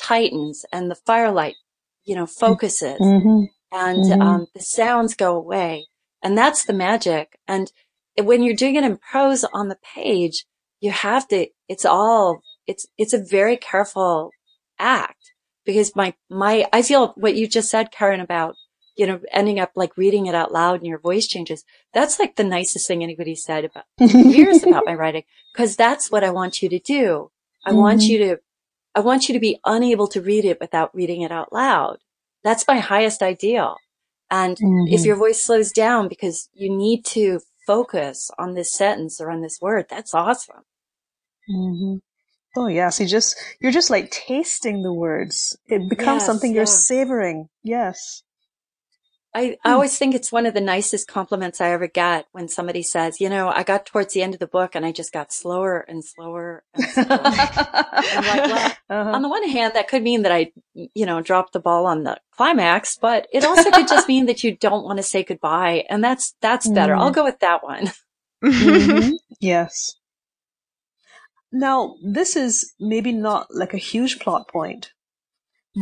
tightens 0.00 0.64
and 0.72 0.90
the 0.90 0.94
firelight, 0.94 1.56
you 2.04 2.14
know, 2.14 2.26
focuses 2.26 2.98
Mhm. 3.00 3.48
and 3.72 4.04
Mhm. 4.04 4.20
um, 4.22 4.46
the 4.54 4.60
sounds 4.62 5.14
go 5.14 5.36
away. 5.36 5.86
And 6.22 6.36
that's 6.36 6.64
the 6.64 6.72
magic. 6.72 7.38
And 7.48 7.70
when 8.22 8.42
you're 8.42 8.54
doing 8.54 8.76
it 8.76 8.84
in 8.84 8.98
prose 8.98 9.44
on 9.44 9.68
the 9.68 9.78
page, 9.94 10.44
you 10.80 10.90
have 10.90 11.28
to, 11.28 11.48
it's 11.68 11.84
all, 11.84 12.40
it's, 12.66 12.86
it's 12.98 13.12
a 13.12 13.22
very 13.22 13.56
careful 13.56 14.30
act 14.78 15.29
because 15.64 15.94
my, 15.96 16.14
my, 16.30 16.66
I 16.72 16.82
feel 16.82 17.08
what 17.16 17.34
you 17.36 17.46
just 17.46 17.70
said, 17.70 17.90
Karen, 17.92 18.20
about, 18.20 18.56
you 18.96 19.06
know, 19.06 19.20
ending 19.32 19.60
up 19.60 19.72
like 19.76 19.96
reading 19.96 20.26
it 20.26 20.34
out 20.34 20.52
loud 20.52 20.76
and 20.80 20.86
your 20.86 20.98
voice 20.98 21.26
changes. 21.26 21.64
That's 21.94 22.18
like 22.18 22.36
the 22.36 22.44
nicest 22.44 22.86
thing 22.88 23.02
anybody 23.02 23.34
said 23.34 23.64
about 23.64 23.84
years 23.98 24.62
about 24.62 24.86
my 24.86 24.94
writing 24.94 25.24
because 25.52 25.76
that's 25.76 26.10
what 26.10 26.24
I 26.24 26.30
want 26.30 26.62
you 26.62 26.68
to 26.70 26.78
do. 26.78 27.30
I 27.64 27.72
want 27.72 28.00
Mhm. 28.00 28.08
you 28.08 28.18
to, 28.18 28.40
I 28.94 29.00
want 29.00 29.28
you 29.28 29.34
to 29.34 29.40
be 29.40 29.60
unable 29.64 30.08
to 30.08 30.20
read 30.22 30.44
it 30.44 30.60
without 30.60 30.94
reading 30.94 31.22
it 31.22 31.32
out 31.32 31.52
loud. 31.52 31.98
That's 32.44 32.66
my 32.66 32.78
highest 32.78 33.22
ideal. 33.22 33.76
And 34.30 34.58
if 34.86 35.02
Mhm. 35.02 35.06
your 35.06 35.16
voice 35.16 35.42
slows 35.42 35.72
down 35.72 36.08
because 36.08 36.48
you 36.54 36.70
need 36.74 37.04
to 37.06 37.40
focus 37.66 38.30
on 38.38 38.54
this 38.54 38.72
sentence 38.72 39.20
or 39.20 39.30
on 39.30 39.42
this 39.42 39.60
word, 39.60 39.86
that's 39.88 40.14
awesome. 40.14 40.64
Mhm. 41.48 42.00
Oh 42.56 42.66
yes, 42.66 42.98
you 43.00 43.06
just 43.06 43.36
you're 43.60 43.72
just 43.72 43.90
like 43.90 44.10
tasting 44.10 44.82
the 44.82 44.92
words. 44.92 45.56
It 45.68 45.88
becomes 45.88 46.22
Yes, 46.22 46.26
something 46.26 46.52
you're 46.52 46.62
yeah. 46.62 46.66
savoring. 46.66 47.48
Yes. 47.62 48.22
I, 49.32 49.56
I 49.64 49.70
always 49.74 49.96
think 49.96 50.16
it's 50.16 50.32
one 50.32 50.44
of 50.44 50.54
the 50.54 50.60
nicest 50.60 51.06
compliments 51.06 51.60
I 51.60 51.70
ever 51.70 51.86
get 51.86 52.26
when 52.32 52.48
somebody 52.48 52.82
says, 52.82 53.20
you 53.20 53.28
know, 53.28 53.48
I 53.48 53.62
got 53.62 53.86
towards 53.86 54.12
the 54.12 54.22
end 54.24 54.34
of 54.34 54.40
the 54.40 54.48
book 54.48 54.74
and 54.74 54.84
I 54.84 54.90
just 54.90 55.12
got 55.12 55.32
slower 55.32 55.78
and 55.78 56.04
slower 56.04 56.64
and 56.74 56.84
slower. 56.84 57.06
I'm 57.12 58.26
like, 58.26 58.46
well, 58.48 58.72
Uh-huh. 58.90 59.10
on 59.12 59.22
the 59.22 59.28
one 59.28 59.48
hand, 59.48 59.74
that 59.76 59.86
could 59.86 60.02
mean 60.02 60.22
that 60.22 60.32
I, 60.32 60.50
you 60.74 61.06
know, 61.06 61.20
dropped 61.22 61.52
the 61.52 61.60
ball 61.60 61.86
on 61.86 62.02
the 62.02 62.20
climax, 62.32 62.98
but 63.00 63.28
it 63.32 63.44
also 63.44 63.70
could 63.70 63.86
just 63.86 64.08
mean 64.08 64.26
that 64.26 64.42
you 64.42 64.56
don't 64.56 64.82
want 64.84 64.96
to 64.96 65.04
say 65.04 65.22
goodbye. 65.22 65.84
And 65.88 66.02
that's, 66.02 66.34
that's 66.40 66.66
better. 66.68 66.94
Mm. 66.94 66.98
I'll 66.98 67.12
go 67.12 67.22
with 67.22 67.38
that 67.38 67.62
one. 67.62 67.92
Mhm. 68.42 69.12
Yes. 69.40 69.94
Now, 71.52 71.96
this 72.02 72.36
is 72.36 72.72
maybe 72.78 73.12
not 73.12 73.46
like 73.50 73.74
a 73.74 73.78
huge 73.78 74.20
plot 74.20 74.48
point, 74.48 74.92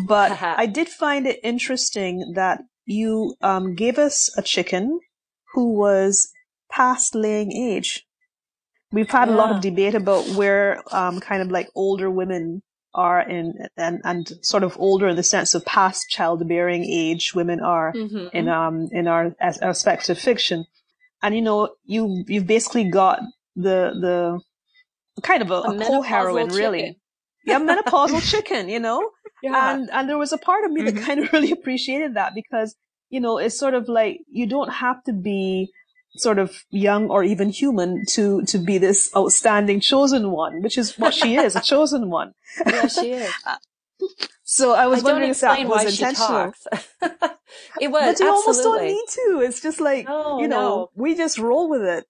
but 0.07 0.31
I 0.43 0.67
did 0.67 0.89
find 0.89 1.27
it 1.27 1.41
interesting 1.43 2.33
that 2.35 2.61
you 2.87 3.35
um, 3.43 3.75
gave 3.75 3.99
us 3.99 4.31
a 4.37 4.43
chicken 4.43 5.01
who 5.55 5.73
was 5.75 6.31
past 6.71 7.15
laying 7.15 7.53
age. 7.53 8.07
We've 8.93 9.11
had 9.11 9.29
a 9.29 9.33
lot 9.33 9.51
of 9.51 9.61
debate 9.61 9.95
about 9.95 10.25
where 10.31 10.83
um, 10.93 11.21
kind 11.21 11.43
of 11.43 11.51
like 11.51 11.69
older 11.75 12.11
women 12.11 12.63
are 12.95 13.21
in 13.21 13.67
and 13.77 14.01
and 14.05 14.33
sort 14.41 14.63
of 14.65 14.75
older 14.81 15.07
in 15.09 15.17
the 15.17 15.23
sense 15.23 15.55
of 15.55 15.63
past 15.67 16.09
childbearing 16.09 16.85
age 16.87 17.35
women 17.35 17.61
are 17.61 17.93
Mhm. 17.93 18.31
in 18.33 18.49
um 18.49 18.89
in 18.93 19.07
our 19.07 19.37
as- 19.39 19.59
aspects 19.59 20.09
of 20.09 20.19
fiction 20.19 20.65
and 21.23 21.35
you 21.35 21.43
know 21.43 21.75
you 21.85 22.25
you've 22.27 22.47
basically 22.47 22.85
got 22.89 23.21
the 23.55 23.93
the 24.01 24.41
kind 25.23 25.43
of 25.43 25.51
a, 25.51 25.55
a, 25.55 25.69
menopausal 25.71 25.87
co-heroine 25.87 26.49
really 26.49 26.81
chicken. 26.81 26.97
yeah 27.45 27.59
menopausal 27.71 28.23
chicken 28.31 28.69
you 28.69 28.79
know 28.81 29.11
Yeah. 29.43 29.73
and 29.75 29.89
and 29.93 30.09
there 30.09 30.19
was 30.19 30.33
a 30.33 30.39
part 30.39 30.65
of 30.65 30.73
me 30.73 30.81
Mhm. 30.83 30.95
that 30.95 31.05
kind 31.05 31.21
of 31.21 31.33
really 31.37 31.53
appreciated 31.53 32.15
that 32.15 32.35
because 32.35 32.75
you 33.09 33.21
know 33.21 33.39
it's 33.39 33.57
sort 33.59 33.75
of 33.75 33.89
like 33.89 34.19
you 34.31 34.47
don't 34.47 34.73
have 34.85 35.03
to 35.05 35.13
be 35.13 35.71
sort 36.17 36.39
of 36.39 36.65
young 36.71 37.09
or 37.11 37.23
even 37.23 37.49
human 37.51 38.05
to 38.15 38.43
to 38.47 38.59
be 38.59 38.79
this 38.79 39.11
outstanding 39.17 39.79
chosen 39.79 40.31
one 40.33 40.63
which 40.63 40.77
is 40.77 40.99
what 40.99 41.15
she 41.15 41.37
is 41.37 41.55
a 41.55 41.61
chosen 41.61 42.11
one 42.11 42.33
yeah, 42.67 42.87
she 42.89 43.13
is. 43.13 43.33
so 44.43 44.73
i 44.73 44.87
was 44.87 45.01
I 45.01 45.05
wondering 45.05 45.31
if 45.31 45.41
that 45.41 45.69
was 45.69 45.85
intentional 45.85 46.53
it 47.81 47.89
was 47.91 48.03
but 48.05 48.21
you 48.21 48.29
almost 48.31 48.63
don't 48.63 48.85
need 48.85 49.05
to 49.19 49.41
it's 49.47 49.61
just 49.61 49.81
like 49.81 50.07
No, 50.09 50.41
you 50.41 50.49
know 50.49 50.69
no. 50.69 50.91
we 50.95 51.15
just 51.15 51.39
roll 51.39 51.69
with 51.69 51.83
it 51.83 52.05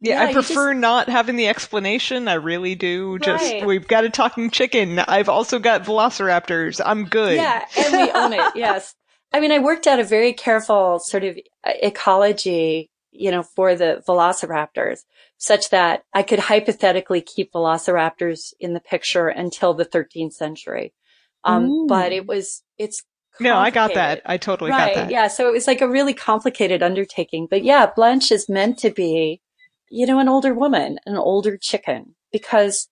Yeah, 0.00 0.22
Yeah, 0.22 0.28
I 0.28 0.32
prefer 0.32 0.72
not 0.74 1.08
having 1.08 1.36
the 1.36 1.48
explanation. 1.48 2.28
I 2.28 2.34
really 2.34 2.74
do. 2.74 3.18
Just 3.18 3.52
Right. 3.52 3.66
we've 3.66 3.88
got 3.88 4.04
a 4.04 4.10
talking 4.10 4.50
chicken. 4.50 4.98
I've 5.00 5.28
also 5.28 5.58
got 5.58 5.84
velociraptors. 5.84 6.80
I'm 6.84 7.04
good. 7.04 7.36
Yeah, 7.36 7.64
and 7.76 7.92
we 7.92 8.10
own 8.12 8.32
it. 8.32 8.40
Yes. 8.54 8.94
I 9.32 9.40
mean, 9.40 9.52
I 9.52 9.58
worked 9.58 9.86
out 9.86 10.00
a 10.00 10.04
very 10.04 10.32
careful 10.32 10.98
sort 11.00 11.22
of 11.24 11.36
uh, 11.64 11.72
ecology, 11.82 12.90
you 13.10 13.30
know, 13.30 13.42
for 13.42 13.74
the 13.74 14.02
velociraptors 14.08 15.00
such 15.36 15.70
that 15.70 16.02
I 16.14 16.22
could 16.22 16.38
hypothetically 16.38 17.20
keep 17.20 17.52
velociraptors 17.52 18.52
in 18.58 18.72
the 18.74 18.80
picture 18.80 19.28
until 19.28 19.74
the 19.74 19.84
13th 19.84 20.32
century. 20.32 20.94
Um, 21.44 21.86
but 21.86 22.12
it 22.12 22.26
was, 22.26 22.62
it's, 22.78 23.04
no, 23.38 23.56
I 23.56 23.70
got 23.70 23.94
that. 23.94 24.22
I 24.26 24.36
totally 24.36 24.70
right, 24.70 24.94
got 24.94 25.02
that. 25.02 25.10
Yeah. 25.10 25.28
So 25.28 25.46
it 25.48 25.52
was 25.52 25.66
like 25.66 25.80
a 25.80 25.88
really 25.88 26.14
complicated 26.14 26.82
undertaking, 26.82 27.46
but 27.48 27.62
yeah, 27.62 27.90
Blanche 27.94 28.32
is 28.32 28.48
meant 28.48 28.78
to 28.78 28.90
be, 28.90 29.40
you 29.90 30.06
know, 30.06 30.18
an 30.18 30.28
older 30.28 30.54
woman, 30.54 30.98
an 31.06 31.16
older 31.16 31.56
chicken 31.56 32.14
because, 32.32 32.88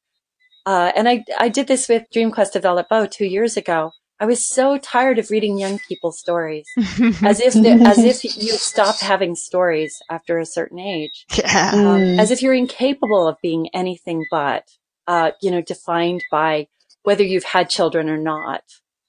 uh, 0.64 0.92
and 0.96 1.09
I, 1.09 1.24
I 1.38 1.48
did 1.48 1.66
this 1.66 1.88
with 1.88 2.11
Dream 2.12 2.30
Quest 2.30 2.56
of 2.56 2.62
Vellitt 2.62 2.88
Boe 2.88 3.06
two 3.06 3.26
years 3.26 3.56
ago. 3.56 3.92
I 4.18 4.24
was 4.24 4.46
so 4.46 4.78
tired 4.78 5.18
of 5.18 5.30
reading 5.30 5.59
young 5.59 5.78
people's 5.78 6.18
stories 6.18 6.66
as 7.22 7.38
if, 7.38 7.52
the, 7.52 7.82
as 7.87 7.98
if 7.98 8.24
you 8.24 8.52
stop 8.52 8.98
having 9.00 9.35
stories 9.35 10.00
after 10.09 10.38
a 10.38 10.46
certain 10.46 10.78
age. 10.78 11.26
Yeah. 11.37 11.72
Um, 11.74 12.18
as 12.18 12.30
if 12.30 12.40
you're 12.40 12.54
incapable 12.54 13.28
of 13.28 13.37
being 13.42 13.68
anything 13.74 14.24
but, 14.30 14.64
uh, 15.06 15.32
you 15.42 15.50
know, 15.50 15.61
defined 15.61 16.24
by 16.30 16.68
whether 17.02 17.22
you've 17.22 17.44
had 17.44 17.68
children 17.68 18.09
or 18.09 18.16
not 18.16 18.62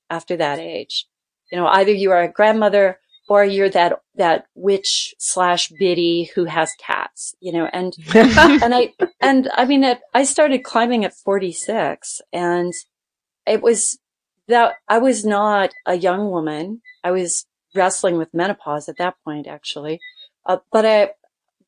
after 0.10 0.36
that 0.38 0.60
age. 0.60 1.08
You 1.52 1.58
know, 1.58 1.68
either 1.68 1.92
you 1.92 2.12
are 2.12 2.24
a 2.24 2.32
grandmother 2.32 3.00
or 3.28 3.44
you're 3.44 3.70
that, 3.70 4.02
that 4.16 4.46
witch 4.56 5.14
slash 5.20 5.70
biddy 5.70 6.32
who 6.36 6.46
has 6.46 6.72
cats, 6.80 7.36
you 7.40 7.52
know, 7.52 7.70
and, 7.72 7.94
and 8.16 8.74
I, 8.74 8.94
and 9.20 9.50
I 9.54 9.66
mean, 9.66 9.84
it, 9.84 10.00
I 10.14 10.24
started 10.24 10.64
climbing 10.64 11.04
at 11.04 11.14
46 11.14 12.22
and 12.32 12.74
it 13.46 13.62
was 13.62 14.00
that 14.48 14.76
I 14.88 15.00
was 15.00 15.26
not 15.26 15.72
a 15.86 15.96
young 15.96 16.32
woman. 16.32 16.82
I 17.04 17.12
was 17.12 17.46
wrestling 17.76 18.18
with 18.18 18.34
menopause 18.34 18.88
at 18.88 18.98
that 18.98 19.16
point, 19.26 19.48
actually. 19.48 20.00
Uh, 20.46 20.58
but 20.72 20.86
I, 20.86 21.12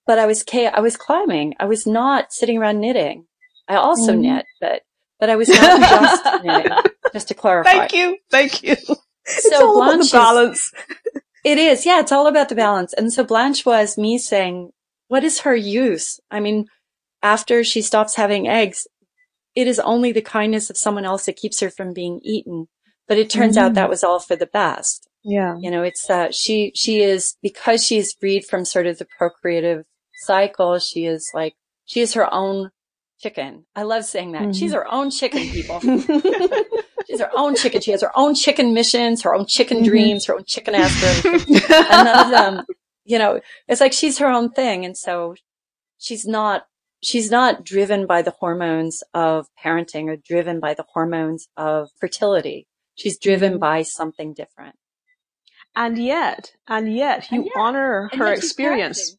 but 0.07 0.17
I 0.17 0.25
was, 0.25 0.45
I 0.53 0.79
was 0.79 0.95
climbing. 0.95 1.55
I 1.59 1.65
was 1.65 1.85
not 1.85 2.31
sitting 2.31 2.57
around 2.57 2.79
knitting. 2.79 3.25
I 3.67 3.75
also 3.75 4.13
mm. 4.13 4.21
knit, 4.21 4.45
but, 4.61 4.81
but 5.19 5.29
I 5.29 5.35
was 5.35 5.49
not 5.49 5.79
just 5.81 6.43
knitting, 6.43 6.71
just 7.13 7.27
to 7.27 7.33
clarify. 7.33 7.71
Thank 7.71 7.93
you. 7.93 8.17
Thank 8.31 8.63
you. 8.63 8.75
So 8.75 8.95
it's 9.25 9.61
all 9.61 9.83
about 9.83 9.99
the 9.99 10.09
balance. 10.11 10.73
It 11.43 11.57
is. 11.57 11.85
Yeah. 11.85 11.99
It's 11.99 12.11
all 12.11 12.27
about 12.27 12.49
the 12.49 12.55
balance. 12.55 12.93
And 12.93 13.11
so 13.11 13.23
Blanche 13.23 13.65
was 13.65 13.97
me 13.97 14.17
saying, 14.17 14.71
what 15.07 15.23
is 15.23 15.41
her 15.41 15.55
use? 15.55 16.19
I 16.29 16.39
mean, 16.39 16.65
after 17.21 17.63
she 17.63 17.81
stops 17.81 18.15
having 18.15 18.47
eggs, 18.47 18.87
it 19.55 19.67
is 19.67 19.79
only 19.79 20.11
the 20.11 20.21
kindness 20.21 20.69
of 20.69 20.77
someone 20.77 21.05
else 21.05 21.25
that 21.25 21.35
keeps 21.35 21.59
her 21.59 21.69
from 21.69 21.93
being 21.93 22.19
eaten. 22.23 22.67
But 23.07 23.17
it 23.17 23.29
turns 23.29 23.57
mm. 23.57 23.61
out 23.61 23.73
that 23.73 23.89
was 23.89 24.03
all 24.03 24.19
for 24.19 24.35
the 24.35 24.45
best. 24.45 25.09
Yeah. 25.23 25.57
You 25.59 25.71
know, 25.71 25.83
it's, 25.83 26.09
uh, 26.09 26.31
she, 26.31 26.71
she 26.75 27.01
is, 27.01 27.35
because 27.41 27.83
she 27.83 27.97
is 27.97 28.15
freed 28.19 28.45
from 28.45 28.65
sort 28.65 28.85
of 28.85 28.99
the 28.99 29.07
procreative 29.17 29.85
cycle, 30.23 30.77
she 30.79 31.05
is 31.05 31.29
like, 31.33 31.55
she 31.85 32.01
is 32.01 32.13
her 32.13 32.31
own 32.31 32.69
chicken. 33.19 33.65
I 33.75 33.83
love 33.83 34.05
saying 34.05 34.33
that. 34.33 34.43
Mm-hmm. 34.43 34.51
She's 34.51 34.73
her 34.73 34.91
own 34.91 35.11
chicken, 35.11 35.49
people. 35.49 35.81
She's 37.09 37.19
her 37.21 37.31
own 37.35 37.55
chicken. 37.55 37.81
She 37.81 37.91
has 37.91 38.01
her 38.01 38.11
own 38.15 38.35
chicken 38.35 38.73
missions, 38.73 39.23
her 39.23 39.33
own 39.33 39.47
chicken 39.47 39.77
mm-hmm. 39.77 39.87
dreams, 39.87 40.25
her 40.25 40.35
own 40.35 40.45
chicken 40.45 40.75
aspirations. 40.75 41.45
and 41.49 42.05
none 42.05 42.25
of 42.25 42.31
them, 42.31 42.65
you 43.03 43.17
know, 43.17 43.41
it's 43.67 43.81
like 43.81 43.93
she's 43.93 44.19
her 44.19 44.27
own 44.27 44.51
thing. 44.51 44.85
And 44.85 44.95
so 44.95 45.35
she's 45.97 46.27
not, 46.27 46.65
she's 47.01 47.31
not 47.31 47.65
driven 47.65 48.05
by 48.05 48.21
the 48.21 48.33
hormones 48.39 49.01
of 49.13 49.47
parenting 49.63 50.07
or 50.07 50.17
driven 50.17 50.59
by 50.59 50.75
the 50.75 50.85
hormones 50.93 51.47
of 51.57 51.89
fertility. 51.99 52.67
She's 52.95 53.17
driven 53.17 53.53
mm-hmm. 53.53 53.59
by 53.59 53.81
something 53.83 54.33
different. 54.33 54.75
And 55.75 55.97
yet, 55.97 56.51
and 56.67 56.93
yet 56.93 57.31
you 57.31 57.39
and 57.39 57.45
yet, 57.45 57.53
honor 57.55 58.09
her 58.13 58.33
experience 58.33 59.17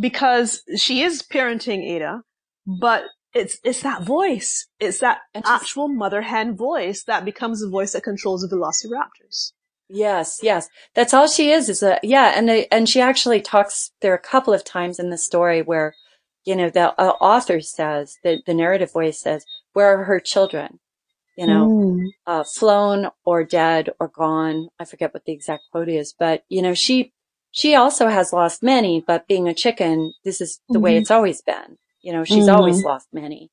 because 0.00 0.62
she 0.76 1.02
is 1.02 1.22
parenting 1.22 1.84
Ada, 1.84 2.22
but 2.66 3.04
it's 3.34 3.58
it's 3.64 3.82
that 3.82 4.02
voice. 4.02 4.66
It's 4.78 4.98
that 5.00 5.18
actual 5.44 5.88
mother 5.88 6.22
hen 6.22 6.56
voice 6.56 7.04
that 7.04 7.24
becomes 7.24 7.60
the 7.60 7.68
voice 7.68 7.92
that 7.92 8.02
controls 8.02 8.42
the 8.42 8.54
velociraptors. 8.54 9.52
Yes, 9.92 10.38
yes. 10.40 10.68
That's 10.94 11.12
all 11.12 11.26
she 11.26 11.50
is, 11.50 11.68
is 11.68 11.82
a, 11.82 11.98
yeah. 12.04 12.32
And, 12.36 12.48
and 12.70 12.88
she 12.88 13.00
actually 13.00 13.40
talks, 13.40 13.90
there 14.00 14.14
a 14.14 14.18
couple 14.18 14.54
of 14.54 14.62
times 14.62 15.00
in 15.00 15.10
the 15.10 15.18
story 15.18 15.62
where, 15.62 15.96
you 16.44 16.54
know, 16.54 16.70
the 16.70 16.94
uh, 17.00 17.14
author 17.20 17.60
says, 17.60 18.16
the, 18.22 18.40
the 18.46 18.54
narrative 18.54 18.92
voice 18.92 19.20
says, 19.20 19.44
where 19.72 19.98
are 19.98 20.04
her 20.04 20.20
children? 20.20 20.78
You 21.36 21.48
know, 21.48 21.68
mm. 21.68 22.06
uh, 22.24 22.44
flown 22.44 23.10
or 23.24 23.42
dead 23.42 23.90
or 23.98 24.06
gone. 24.06 24.68
I 24.78 24.84
forget 24.84 25.12
what 25.12 25.24
the 25.24 25.32
exact 25.32 25.64
quote 25.72 25.88
is, 25.88 26.14
but 26.16 26.44
you 26.48 26.62
know, 26.62 26.74
she, 26.74 27.12
she 27.50 27.74
also 27.74 28.06
has 28.06 28.32
lost 28.32 28.62
many, 28.62 29.02
but 29.04 29.26
being 29.26 29.48
a 29.48 29.54
chicken, 29.54 30.12
this 30.24 30.40
is 30.40 30.60
the 30.68 30.74
mm-hmm. 30.74 30.84
way 30.84 30.96
it's 30.98 31.10
always 31.10 31.42
been. 31.42 31.78
You 32.02 32.12
know, 32.12 32.24
she's 32.24 32.46
mm-hmm. 32.46 32.56
always 32.56 32.82
lost 32.82 33.08
many. 33.12 33.50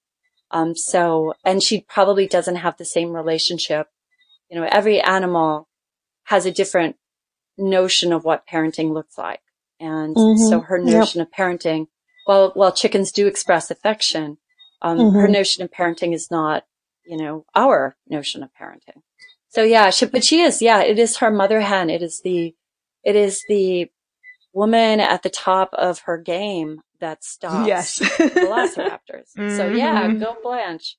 Um, 0.51 0.75
so, 0.75 1.33
and 1.43 1.61
she 1.61 1.81
probably 1.81 2.27
doesn't 2.27 2.55
have 2.55 2.77
the 2.77 2.85
same 2.85 3.11
relationship. 3.11 3.87
You 4.49 4.59
know, 4.59 4.67
every 4.71 5.01
animal 5.01 5.67
has 6.25 6.45
a 6.45 6.51
different 6.51 6.95
notion 7.57 8.13
of 8.13 8.23
what 8.23 8.47
parenting 8.47 8.93
looks 8.93 9.17
like. 9.17 9.41
And 9.79 10.15
mm-hmm. 10.15 10.47
so 10.49 10.61
her 10.61 10.79
notion 10.79 11.19
yep. 11.19 11.27
of 11.27 11.33
parenting, 11.33 11.87
while, 12.25 12.51
while 12.53 12.71
chickens 12.71 13.11
do 13.11 13.27
express 13.27 13.69
affection, 13.69 14.37
um, 14.81 14.97
mm-hmm. 14.97 15.19
her 15.19 15.27
notion 15.27 15.63
of 15.63 15.71
parenting 15.71 16.13
is 16.13 16.31
not, 16.31 16.63
you 17.05 17.17
know, 17.17 17.45
our 17.55 17.95
notion 18.09 18.43
of 18.43 18.49
parenting. 18.59 19.01
So 19.49 19.63
yeah, 19.63 19.89
she, 19.89 20.05
but 20.05 20.23
she 20.23 20.41
is, 20.41 20.61
yeah, 20.61 20.81
it 20.81 20.99
is 20.99 21.17
her 21.17 21.31
mother 21.31 21.61
hen. 21.61 21.89
It 21.89 22.01
is 22.01 22.21
the, 22.23 22.55
it 23.03 23.15
is 23.15 23.43
the 23.47 23.89
woman 24.57 24.99
at 24.99 25.21
the 25.21 25.29
top 25.29 25.69
of 25.73 25.99
her 25.99 26.17
game 26.17 26.81
that 26.99 27.23
stops 27.23 27.67
yes. 27.67 27.99
velociraptors. 27.99 29.31
mm-hmm. 29.37 29.49
So 29.55 29.67
yeah, 29.67 30.11
go 30.13 30.35
Blanche. 30.41 30.97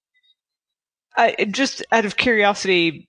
I, 1.17 1.35
just 1.51 1.85
out 1.91 2.05
of 2.05 2.17
curiosity, 2.17 3.09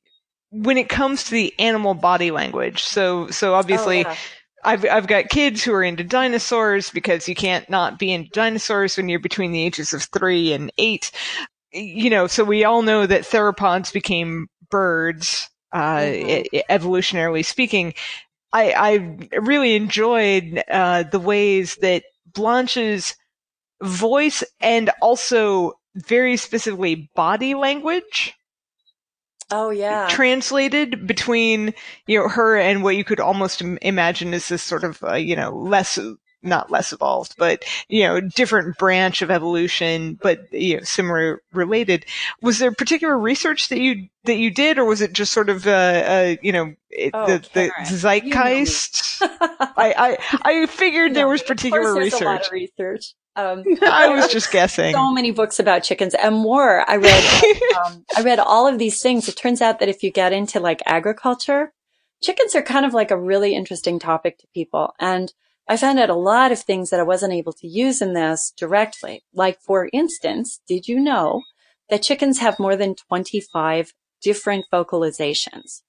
when 0.49 0.77
it 0.77 0.89
comes 0.89 1.25
to 1.25 1.31
the 1.31 1.53
animal 1.59 1.93
body 1.93 2.31
language, 2.31 2.83
so 2.83 3.29
so 3.29 3.53
obviously. 3.53 4.05
Oh, 4.05 4.09
yeah. 4.09 4.15
I've 4.62 4.83
I've 4.83 5.07
got 5.07 5.29
kids 5.29 5.63
who 5.63 5.71
are 5.71 5.81
into 5.81 6.03
dinosaurs 6.03 6.89
because 6.89 7.29
you 7.29 7.33
can't 7.33 7.69
not 7.69 7.97
be 7.97 8.12
into 8.12 8.29
dinosaurs 8.31 8.97
when 8.97 9.07
you're 9.07 9.17
between 9.17 9.53
the 9.53 9.65
ages 9.65 9.93
of 9.93 10.03
three 10.03 10.51
and 10.51 10.69
eight. 10.77 11.12
You 11.71 12.09
know, 12.09 12.27
so 12.27 12.43
we 12.43 12.65
all 12.65 12.81
know 12.81 13.05
that 13.05 13.21
theropods 13.21 13.93
became 13.93 14.47
birds, 14.69 15.49
uh, 15.71 15.99
mm-hmm. 15.99 16.57
evolutionarily 16.69 17.45
speaking. 17.45 17.93
I, 18.51 18.71
I 18.71 19.39
really 19.39 19.75
enjoyed 19.75 20.63
uh, 20.69 21.03
the 21.03 21.19
ways 21.19 21.75
that 21.81 22.03
Blanche's 22.33 23.15
voice 23.81 24.43
and 24.59 24.89
also 25.01 25.73
very 25.95 26.38
specifically 26.38 27.09
body 27.15 27.55
language. 27.55 28.33
Oh 29.51 29.71
yeah. 29.71 30.07
Translated 30.09 31.07
between 31.07 31.73
you 32.05 32.19
know 32.19 32.27
her 32.27 32.57
and 32.57 32.83
what 32.83 32.95
you 32.95 33.03
could 33.03 33.19
almost 33.19 33.62
imagine 33.62 34.33
as 34.33 34.47
this 34.47 34.62
sort 34.62 34.83
of 34.83 35.03
uh, 35.03 35.13
you 35.13 35.35
know 35.35 35.49
less 35.51 35.97
not 36.41 36.71
less 36.71 36.93
evolved, 36.93 37.36
but 37.38 37.63
you 37.88 38.04
know, 38.04 38.21
different 38.21 38.78
branch 38.78 39.21
of 39.21 39.32
evolution, 39.32 40.17
but 40.21 40.52
you 40.54 40.78
know, 40.78 40.84
similar 40.84 41.41
related. 41.54 42.06
Was 42.41 42.60
there 42.60 42.71
particular 42.71 43.17
research 43.17 43.69
that 43.69 43.80
you 43.80 44.08
that 44.25 44.38
you 44.38 44.52
did, 44.52 44.78
or 44.78 44.86
was 44.86 45.02
it 45.02 45.13
just 45.13 45.34
sort 45.34 45.49
of 45.49 45.67
uh, 45.67 45.69
uh 45.71 46.36
you 46.41 46.52
know 46.52 46.73
oh, 47.13 47.25
the, 47.25 47.49
the 47.54 47.71
zeitgeist? 47.86 49.21
You 49.21 49.28
know 49.28 49.38
I, 49.78 49.93
I 49.97 50.39
I 50.43 50.65
figured 50.67 51.13
there 51.13 51.28
was 51.28 51.41
particular 51.43 51.93
research. 51.93 52.52
research. 52.52 53.15
Um, 53.39 53.63
I 53.82 54.10
was 54.10 54.28
just 54.32 54.52
guessing. 54.52 54.93
So 54.93 55.12
many 55.12 55.32
books 55.32 55.60
about 55.60 55.84
chickens 55.84 56.13
and 56.13 56.36
more. 56.36 56.89
I 56.89 56.97
read, 56.97 57.84
um, 57.86 58.06
I 58.17 58.21
read 58.21 58.39
all 58.39 58.67
of 58.67 58.80
these 58.80 59.02
things. 59.02 59.28
It 59.28 59.38
turns 59.38 59.62
out 59.62 59.80
that 59.80 59.89
if 59.89 60.04
you 60.04 60.12
get 60.12 60.34
into 60.34 60.60
like 60.60 60.82
agriculture, 60.86 61.73
chickens 62.21 62.56
are 62.56 62.62
kind 62.62 62.86
of 62.86 62.93
like 62.93 63.12
a 63.12 63.19
really 63.19 63.56
interesting 63.56 63.99
topic 63.99 64.38
to 64.39 64.47
people. 64.54 64.93
And 64.99 65.34
I 65.69 65.77
found 65.77 65.99
out 65.99 66.10
a 66.10 66.15
lot 66.15 66.51
of 66.51 66.60
things 66.60 66.89
that 66.89 66.99
I 66.99 67.03
wasn't 67.03 67.34
able 67.34 67.53
to 67.53 67.67
use 67.67 68.01
in 68.01 68.13
this 68.13 68.51
directly. 68.58 69.23
Like, 69.34 69.62
for 69.62 69.88
instance, 69.93 70.60
did 70.67 70.88
you 70.88 70.99
know 70.99 71.43
that 71.91 72.01
chickens 72.01 72.39
have 72.39 72.58
more 72.58 72.75
than 72.75 72.95
25 72.95 73.93
different 74.19 74.65
vocalizations? 74.73 75.84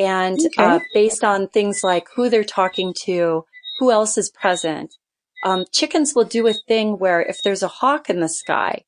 And 0.00 0.40
okay. 0.40 0.62
uh, 0.62 0.80
based 0.92 1.22
on 1.22 1.46
things 1.46 1.84
like 1.84 2.08
who 2.16 2.28
they're 2.28 2.42
talking 2.42 2.92
to, 3.04 3.44
who 3.78 3.92
else 3.92 4.18
is 4.18 4.30
present, 4.30 4.96
um, 5.44 5.64
chickens 5.70 6.12
will 6.16 6.24
do 6.24 6.48
a 6.48 6.54
thing 6.66 6.98
where 6.98 7.22
if 7.22 7.40
there's 7.44 7.62
a 7.62 7.68
hawk 7.68 8.10
in 8.10 8.18
the 8.18 8.28
sky, 8.28 8.82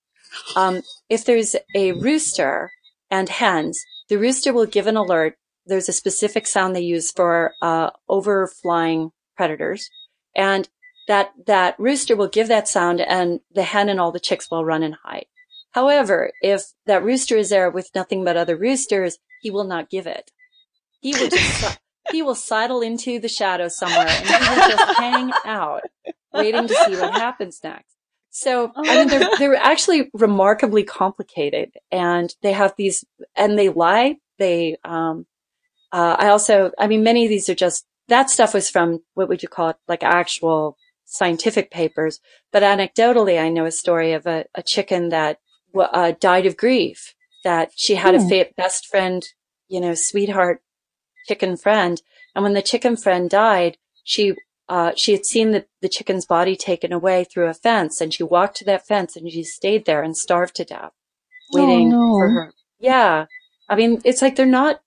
um, 0.56 0.82
if 1.08 1.24
there's 1.24 1.54
a 1.76 1.92
rooster 1.92 2.72
and 3.12 3.28
hens, 3.28 3.80
the 4.08 4.18
rooster 4.18 4.52
will 4.52 4.66
give 4.66 4.88
an 4.88 4.96
alert. 4.96 5.36
There's 5.66 5.88
a 5.88 5.92
specific 5.92 6.48
sound 6.48 6.74
they 6.74 6.80
use 6.80 7.12
for 7.12 7.52
uh, 7.62 7.90
overflying 8.10 9.10
predators. 9.36 9.88
And 10.36 10.68
that, 11.08 11.32
that 11.46 11.74
rooster 11.78 12.14
will 12.14 12.28
give 12.28 12.48
that 12.48 12.68
sound 12.68 13.00
and 13.00 13.40
the 13.52 13.62
hen 13.62 13.88
and 13.88 13.98
all 13.98 14.12
the 14.12 14.20
chicks 14.20 14.50
will 14.50 14.64
run 14.64 14.82
and 14.82 14.96
hide. 15.02 15.26
However, 15.70 16.32
if 16.40 16.72
that 16.86 17.02
rooster 17.02 17.36
is 17.36 17.50
there 17.50 17.70
with 17.70 17.90
nothing 17.94 18.24
but 18.24 18.36
other 18.36 18.56
roosters, 18.56 19.18
he 19.40 19.50
will 19.50 19.64
not 19.64 19.90
give 19.90 20.06
it. 20.06 20.30
He 21.00 21.12
will 21.12 21.28
just, 21.28 21.78
he 22.10 22.22
will 22.22 22.34
sidle 22.34 22.80
into 22.80 23.18
the 23.18 23.28
shadows 23.28 23.76
somewhere 23.76 24.06
and 24.08 24.26
he 24.26 24.32
will 24.32 24.68
just 24.68 24.98
hang 24.98 25.32
out, 25.44 25.82
waiting 26.32 26.66
to 26.66 26.74
see 26.74 26.96
what 26.96 27.12
happens 27.14 27.60
next. 27.62 27.94
So, 28.30 28.70
I 28.76 28.82
mean, 28.82 29.08
they're, 29.08 29.30
they're 29.38 29.56
actually 29.56 30.10
remarkably 30.12 30.82
complicated 30.82 31.72
and 31.90 32.34
they 32.42 32.52
have 32.52 32.74
these, 32.76 33.04
and 33.34 33.58
they 33.58 33.70
lie. 33.70 34.16
They, 34.38 34.76
um, 34.84 35.26
uh, 35.92 36.16
I 36.18 36.28
also, 36.28 36.70
I 36.78 36.86
mean, 36.86 37.02
many 37.02 37.24
of 37.24 37.30
these 37.30 37.48
are 37.48 37.54
just, 37.54 37.86
that 38.08 38.30
stuff 38.30 38.54
was 38.54 38.70
from, 38.70 39.02
what 39.14 39.28
would 39.28 39.42
you 39.42 39.48
call 39.48 39.70
it, 39.70 39.76
like 39.88 40.02
actual 40.02 40.76
scientific 41.04 41.70
papers. 41.70 42.20
But 42.52 42.62
anecdotally, 42.62 43.40
I 43.40 43.48
know 43.48 43.64
a 43.64 43.70
story 43.70 44.12
of 44.12 44.26
a, 44.26 44.44
a 44.54 44.62
chicken 44.62 45.08
that 45.10 45.38
uh, 45.74 46.12
died 46.18 46.46
of 46.46 46.56
grief, 46.56 47.14
that 47.44 47.70
she 47.76 47.94
had 47.94 48.14
hmm. 48.14 48.26
a 48.26 48.28
fa- 48.28 48.50
best 48.56 48.86
friend, 48.86 49.24
you 49.68 49.80
know, 49.80 49.94
sweetheart 49.94 50.62
chicken 51.28 51.56
friend. 51.56 52.02
And 52.34 52.42
when 52.42 52.54
the 52.54 52.62
chicken 52.62 52.96
friend 52.96 53.28
died, 53.28 53.78
she, 54.04 54.34
uh, 54.68 54.92
she 54.96 55.12
had 55.12 55.24
seen 55.24 55.52
the, 55.52 55.66
the 55.80 55.88
chicken's 55.88 56.26
body 56.26 56.56
taken 56.56 56.92
away 56.92 57.24
through 57.24 57.46
a 57.46 57.54
fence 57.54 58.00
and 58.00 58.12
she 58.12 58.22
walked 58.22 58.56
to 58.58 58.64
that 58.66 58.86
fence 58.86 59.16
and 59.16 59.30
she 59.30 59.42
stayed 59.42 59.84
there 59.84 60.02
and 60.02 60.16
starved 60.16 60.54
to 60.56 60.64
death, 60.64 60.92
waiting 61.52 61.92
oh, 61.92 61.98
no. 61.98 62.18
for 62.18 62.30
her. 62.30 62.52
Yeah. 62.78 63.26
I 63.68 63.74
mean, 63.74 64.00
it's 64.04 64.22
like 64.22 64.36
they're 64.36 64.46
not, 64.46 64.80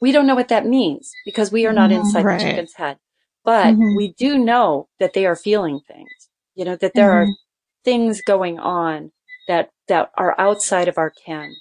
we 0.00 0.12
don't 0.12 0.26
know 0.26 0.34
what 0.34 0.48
that 0.48 0.66
means 0.66 1.12
because 1.24 1.52
we 1.52 1.66
are 1.66 1.72
not 1.72 1.90
mm-hmm. 1.90 2.00
inside 2.00 2.24
right. 2.24 2.38
the 2.38 2.44
chicken's 2.44 2.74
head, 2.74 2.98
but 3.44 3.74
mm-hmm. 3.74 3.96
we 3.96 4.14
do 4.18 4.38
know 4.38 4.88
that 5.00 5.14
they 5.14 5.26
are 5.26 5.36
feeling 5.36 5.80
things, 5.86 6.28
you 6.54 6.64
know, 6.64 6.76
that 6.76 6.92
there 6.94 7.10
mm-hmm. 7.10 7.30
are 7.30 7.36
things 7.84 8.20
going 8.20 8.58
on 8.58 9.12
that, 9.48 9.70
that 9.88 10.10
are 10.16 10.38
outside 10.38 10.88
of 10.88 10.98
our 10.98 11.10
ken. 11.10 11.54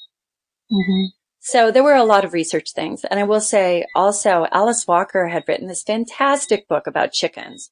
Mm-hmm. 0.71 1.05
So 1.39 1.71
there 1.71 1.83
were 1.83 1.95
a 1.95 2.03
lot 2.03 2.25
of 2.25 2.33
research 2.33 2.73
things. 2.73 3.05
And 3.05 3.19
I 3.19 3.23
will 3.23 3.39
say 3.39 3.85
also 3.95 4.47
Alice 4.51 4.85
Walker 4.85 5.27
had 5.27 5.45
written 5.47 5.67
this 5.67 5.81
fantastic 5.81 6.67
book 6.67 6.87
about 6.87 7.13
chickens, 7.13 7.71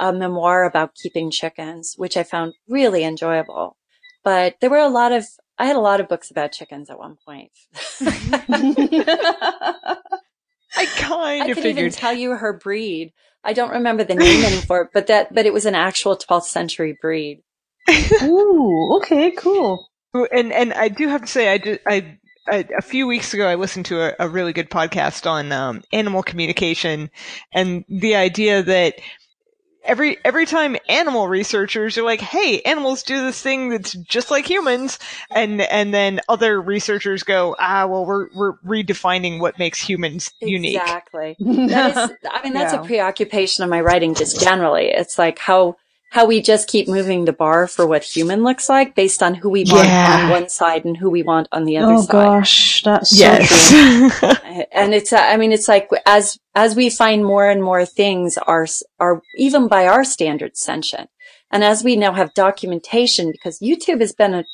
a 0.00 0.12
memoir 0.12 0.64
about 0.64 0.96
keeping 0.96 1.30
chickens, 1.30 1.94
which 1.96 2.16
I 2.16 2.24
found 2.24 2.54
really 2.68 3.04
enjoyable. 3.04 3.76
But 4.24 4.56
there 4.60 4.70
were 4.70 4.78
a 4.78 4.88
lot 4.88 5.12
of, 5.12 5.26
I 5.62 5.66
had 5.66 5.76
a 5.76 5.80
lot 5.80 6.00
of 6.00 6.08
books 6.08 6.32
about 6.32 6.50
chickens 6.50 6.90
at 6.90 6.98
one 6.98 7.16
point. 7.24 7.52
I 8.00 8.06
kind 10.96 11.42
I 11.44 11.46
of 11.46 11.54
could 11.54 11.62
figured. 11.62 11.86
even 11.86 11.92
tell 11.92 12.12
you 12.12 12.32
her 12.32 12.52
breed. 12.52 13.12
I 13.44 13.52
don't 13.52 13.70
remember 13.70 14.02
the 14.02 14.16
name 14.16 14.44
anymore, 14.52 14.90
but 14.92 15.06
that, 15.06 15.32
but 15.32 15.46
it 15.46 15.52
was 15.52 15.64
an 15.64 15.76
actual 15.76 16.16
12th 16.16 16.46
century 16.46 16.98
breed. 17.00 17.44
Ooh, 18.24 18.96
okay, 18.96 19.30
cool. 19.30 19.86
And 20.32 20.52
and 20.52 20.72
I 20.72 20.88
do 20.88 21.06
have 21.06 21.20
to 21.20 21.28
say, 21.28 21.52
I 21.52 21.58
did, 21.58 21.78
I 21.86 22.18
a, 22.50 22.64
a, 22.78 22.82
few 22.82 23.06
weeks 23.06 23.32
ago, 23.32 23.46
I 23.46 23.54
listened 23.54 23.86
to 23.86 24.02
a, 24.02 24.26
a 24.26 24.28
really 24.28 24.52
good 24.52 24.68
podcast 24.68 25.30
on 25.30 25.52
um, 25.52 25.82
animal 25.92 26.24
communication 26.24 27.08
and 27.52 27.84
the 27.88 28.16
idea 28.16 28.64
that 28.64 28.96
every 29.84 30.18
every 30.24 30.46
time 30.46 30.76
animal 30.88 31.28
researchers 31.28 31.98
are 31.98 32.02
like, 32.02 32.20
"Hey, 32.20 32.60
animals 32.62 33.02
do 33.02 33.20
this 33.22 33.40
thing 33.40 33.70
that's 33.70 33.92
just 33.92 34.30
like 34.30 34.48
humans," 34.48 34.98
and 35.30 35.60
and 35.60 35.92
then 35.92 36.20
other 36.28 36.60
researchers 36.60 37.22
go, 37.22 37.56
"Ah, 37.58 37.86
well, 37.86 38.04
we're 38.04 38.28
we're 38.34 38.54
redefining 38.58 39.40
what 39.40 39.58
makes 39.58 39.80
humans 39.80 40.32
unique." 40.40 40.80
Exactly. 40.80 41.36
That 41.72 41.96
is, 41.96 42.16
I 42.30 42.42
mean, 42.42 42.52
that's 42.54 42.72
yeah. 42.72 42.82
a 42.82 42.84
preoccupation 42.84 43.64
of 43.64 43.70
my 43.70 43.80
writing 43.80 44.14
just 44.14 44.40
generally. 44.40 44.86
It's 44.88 45.18
like 45.18 45.38
how 45.38 45.76
how 46.12 46.26
we 46.26 46.42
just 46.42 46.68
keep 46.68 46.88
moving 46.88 47.24
the 47.24 47.32
bar 47.32 47.66
for 47.66 47.86
what 47.86 48.04
human 48.04 48.42
looks 48.42 48.68
like 48.68 48.94
based 48.94 49.22
on 49.22 49.34
who 49.34 49.48
we 49.48 49.64
want 49.64 49.88
yeah. 49.88 50.24
on 50.24 50.30
one 50.30 50.46
side 50.46 50.84
and 50.84 50.94
who 50.94 51.08
we 51.08 51.22
want 51.22 51.48
on 51.52 51.64
the 51.64 51.78
other 51.78 51.94
oh, 51.94 52.02
side. 52.02 52.14
Oh 52.14 52.38
gosh, 52.38 52.82
that's 52.82 53.18
yes. 53.18 53.48
so 54.20 54.28
and 54.72 54.92
it's, 54.92 55.10
uh, 55.14 55.16
I 55.16 55.38
mean, 55.38 55.52
it's 55.52 55.68
like 55.68 55.88
as, 56.04 56.38
as 56.54 56.76
we 56.76 56.90
find 56.90 57.24
more 57.24 57.48
and 57.48 57.62
more 57.62 57.86
things 57.86 58.36
are, 58.36 58.66
are 59.00 59.22
even 59.38 59.68
by 59.68 59.86
our 59.86 60.04
standards 60.04 60.60
sentient. 60.60 61.08
And 61.50 61.64
as 61.64 61.82
we 61.82 61.96
now 61.96 62.12
have 62.12 62.34
documentation, 62.34 63.32
because 63.32 63.58
YouTube 63.60 64.00
has 64.00 64.12
been 64.12 64.34
a 64.34 64.44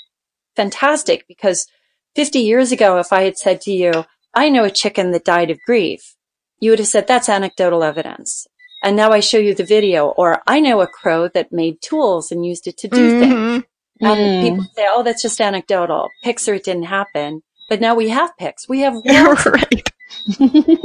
fantastic 0.55 1.27
because 1.27 1.67
50 2.15 2.39
years 2.39 2.71
ago, 2.71 2.99
if 2.99 3.13
I 3.13 3.23
had 3.23 3.37
said 3.37 3.61
to 3.63 3.73
you, 3.73 4.05
I 4.33 4.49
know 4.49 4.63
a 4.63 4.71
chicken 4.71 5.11
that 5.11 5.25
died 5.25 5.51
of 5.51 5.59
grief, 5.67 6.15
you 6.61 6.71
would 6.71 6.79
have 6.79 6.87
said 6.87 7.09
that's 7.09 7.29
anecdotal 7.29 7.83
evidence 7.83 8.47
and 8.83 8.97
now 8.97 9.11
I 9.11 9.21
show 9.21 9.39
you 9.39 9.55
the 9.55 9.65
video. 9.65 10.09
Or 10.09 10.43
I 10.47 10.61
know 10.61 10.81
a 10.81 10.87
crow 10.87 11.29
that 11.29 11.53
made 11.53 11.81
tools 11.83 12.31
and 12.31 12.47
used 12.47 12.67
it 12.67 12.77
to 12.79 12.89
do 12.89 12.97
mm-hmm. 12.97 13.21
things. 13.21 13.65
And 14.01 14.19
mm. 14.19 14.43
people 14.43 14.65
say, 14.77 14.87
oh, 14.89 15.03
that's 15.03 15.23
just 15.23 15.41
anecdotal. 15.41 16.09
Pics 16.23 16.49
or 16.49 16.55
it 16.55 16.65
didn't 16.65 16.85
happen. 16.85 17.43
But 17.69 17.81
now 17.81 17.95
we 17.95 18.09
have 18.09 18.37
pics. 18.39 18.69
We 18.69 18.81
have 18.81 18.95
right. 19.05 19.93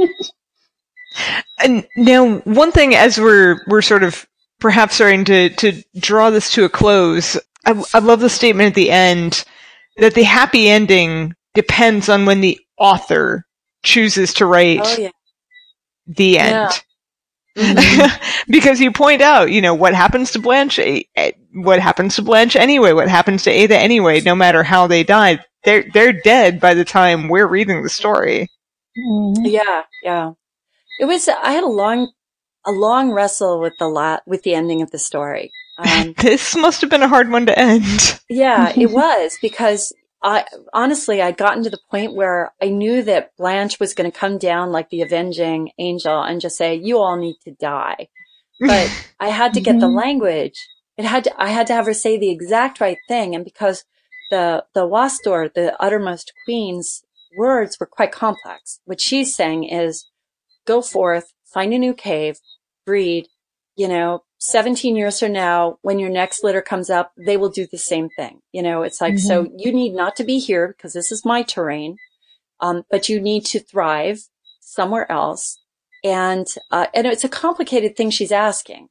and 1.62 1.86
now 1.96 2.38
one 2.40 2.72
thing 2.72 2.94
as 2.94 3.18
we're 3.18 3.60
we're 3.66 3.82
sort 3.82 4.02
of 4.02 4.26
perhaps 4.60 4.96
starting 4.96 5.24
to 5.26 5.48
to 5.50 5.82
draw 5.98 6.30
this 6.30 6.50
to 6.52 6.64
a 6.64 6.68
close, 6.68 7.38
I, 7.64 7.82
I 7.94 8.00
love 8.00 8.20
the 8.20 8.28
statement 8.28 8.68
at 8.68 8.74
the 8.74 8.90
end 8.90 9.44
that 9.96 10.14
the 10.14 10.24
happy 10.24 10.68
ending 10.68 11.34
depends 11.54 12.08
on 12.08 12.26
when 12.26 12.40
the 12.40 12.58
author 12.78 13.46
chooses 13.82 14.34
to 14.34 14.46
write 14.46 14.80
oh, 14.82 14.96
yeah. 14.98 15.10
the 16.06 16.38
end. 16.38 16.52
Yeah. 16.52 16.72
Mm-hmm. 17.56 18.24
because 18.52 18.80
you 18.80 18.92
point 18.92 19.22
out, 19.22 19.50
you 19.50 19.60
know, 19.60 19.74
what 19.74 19.94
happens 19.94 20.32
to 20.32 20.38
Blanche, 20.38 20.78
eh, 20.78 21.02
eh, 21.16 21.32
what 21.52 21.80
happens 21.80 22.16
to 22.16 22.22
Blanche 22.22 22.56
anyway, 22.56 22.92
what 22.92 23.08
happens 23.08 23.44
to 23.44 23.50
Ada 23.50 23.78
anyway, 23.78 24.20
no 24.20 24.34
matter 24.34 24.62
how 24.62 24.86
they 24.86 25.04
died, 25.04 25.44
they're, 25.64 25.84
they're 25.92 26.12
dead 26.12 26.60
by 26.60 26.74
the 26.74 26.84
time 26.84 27.28
we're 27.28 27.46
reading 27.46 27.82
the 27.82 27.88
story. 27.88 28.48
Mm-hmm. 28.98 29.44
Yeah, 29.46 29.82
yeah. 30.02 30.32
It 31.00 31.06
was, 31.06 31.28
I 31.28 31.52
had 31.52 31.64
a 31.64 31.68
long, 31.68 32.12
a 32.66 32.70
long 32.70 33.12
wrestle 33.12 33.60
with 33.60 33.74
the 33.78 33.88
lot, 33.88 34.22
with 34.26 34.42
the 34.42 34.54
ending 34.54 34.82
of 34.82 34.90
the 34.90 34.98
story. 34.98 35.50
Um, 35.76 36.14
this 36.18 36.54
must 36.54 36.82
have 36.82 36.90
been 36.90 37.02
a 37.02 37.08
hard 37.08 37.32
one 37.32 37.46
to 37.46 37.58
end. 37.58 38.20
yeah, 38.28 38.72
it 38.76 38.90
was 38.92 39.36
because 39.42 39.92
I 40.24 40.46
honestly, 40.72 41.20
I'd 41.20 41.36
gotten 41.36 41.62
to 41.64 41.70
the 41.70 41.80
point 41.90 42.14
where 42.14 42.52
I 42.60 42.70
knew 42.70 43.02
that 43.02 43.36
Blanche 43.36 43.78
was 43.78 43.92
going 43.92 44.10
to 44.10 44.18
come 44.18 44.38
down 44.38 44.72
like 44.72 44.88
the 44.88 45.02
avenging 45.02 45.70
angel 45.78 46.22
and 46.22 46.40
just 46.40 46.56
say, 46.56 46.74
"You 46.74 46.98
all 46.98 47.18
need 47.18 47.36
to 47.44 47.52
die." 47.52 48.08
But 48.58 48.90
I 49.20 49.28
had 49.28 49.52
to 49.54 49.60
get 49.60 49.78
the 49.78 49.86
mm-hmm. 49.86 49.96
language. 49.96 50.66
It 50.96 51.04
had 51.04 51.24
to. 51.24 51.40
I 51.40 51.48
had 51.48 51.66
to 51.66 51.74
have 51.74 51.84
her 51.84 51.92
say 51.92 52.16
the 52.16 52.30
exact 52.30 52.80
right 52.80 52.96
thing, 53.06 53.34
and 53.34 53.44
because 53.44 53.84
the 54.30 54.64
the 54.74 54.88
Wastor, 54.88 55.52
the 55.52 55.76
uttermost 55.78 56.32
queen's 56.46 57.04
words 57.36 57.78
were 57.78 57.86
quite 57.86 58.12
complex. 58.12 58.80
What 58.86 59.02
she's 59.02 59.36
saying 59.36 59.64
is, 59.64 60.08
"Go 60.64 60.80
forth, 60.80 61.34
find 61.44 61.74
a 61.74 61.78
new 61.78 61.92
cave, 61.92 62.38
breed, 62.86 63.28
you 63.76 63.88
know, 63.88 64.24
17 64.46 64.94
years 64.94 65.20
from 65.20 65.32
now, 65.32 65.78
when 65.80 65.98
your 65.98 66.10
next 66.10 66.44
litter 66.44 66.60
comes 66.60 66.90
up, 66.90 67.12
they 67.16 67.38
will 67.38 67.48
do 67.48 67.66
the 67.66 67.78
same 67.78 68.10
thing. 68.10 68.42
You 68.52 68.62
know, 68.62 68.82
it's 68.82 69.00
like, 69.00 69.14
mm-hmm. 69.14 69.26
so 69.26 69.50
you 69.56 69.72
need 69.72 69.94
not 69.94 70.16
to 70.16 70.24
be 70.24 70.38
here 70.38 70.68
because 70.68 70.92
this 70.92 71.10
is 71.10 71.24
my 71.24 71.42
terrain. 71.42 71.96
Um, 72.60 72.84
but 72.90 73.08
you 73.08 73.20
need 73.20 73.46
to 73.46 73.58
thrive 73.58 74.20
somewhere 74.60 75.10
else. 75.10 75.58
And, 76.04 76.46
uh, 76.70 76.88
and 76.92 77.06
it's 77.06 77.24
a 77.24 77.28
complicated 77.28 77.96
thing 77.96 78.10
she's 78.10 78.30
asking. 78.30 78.88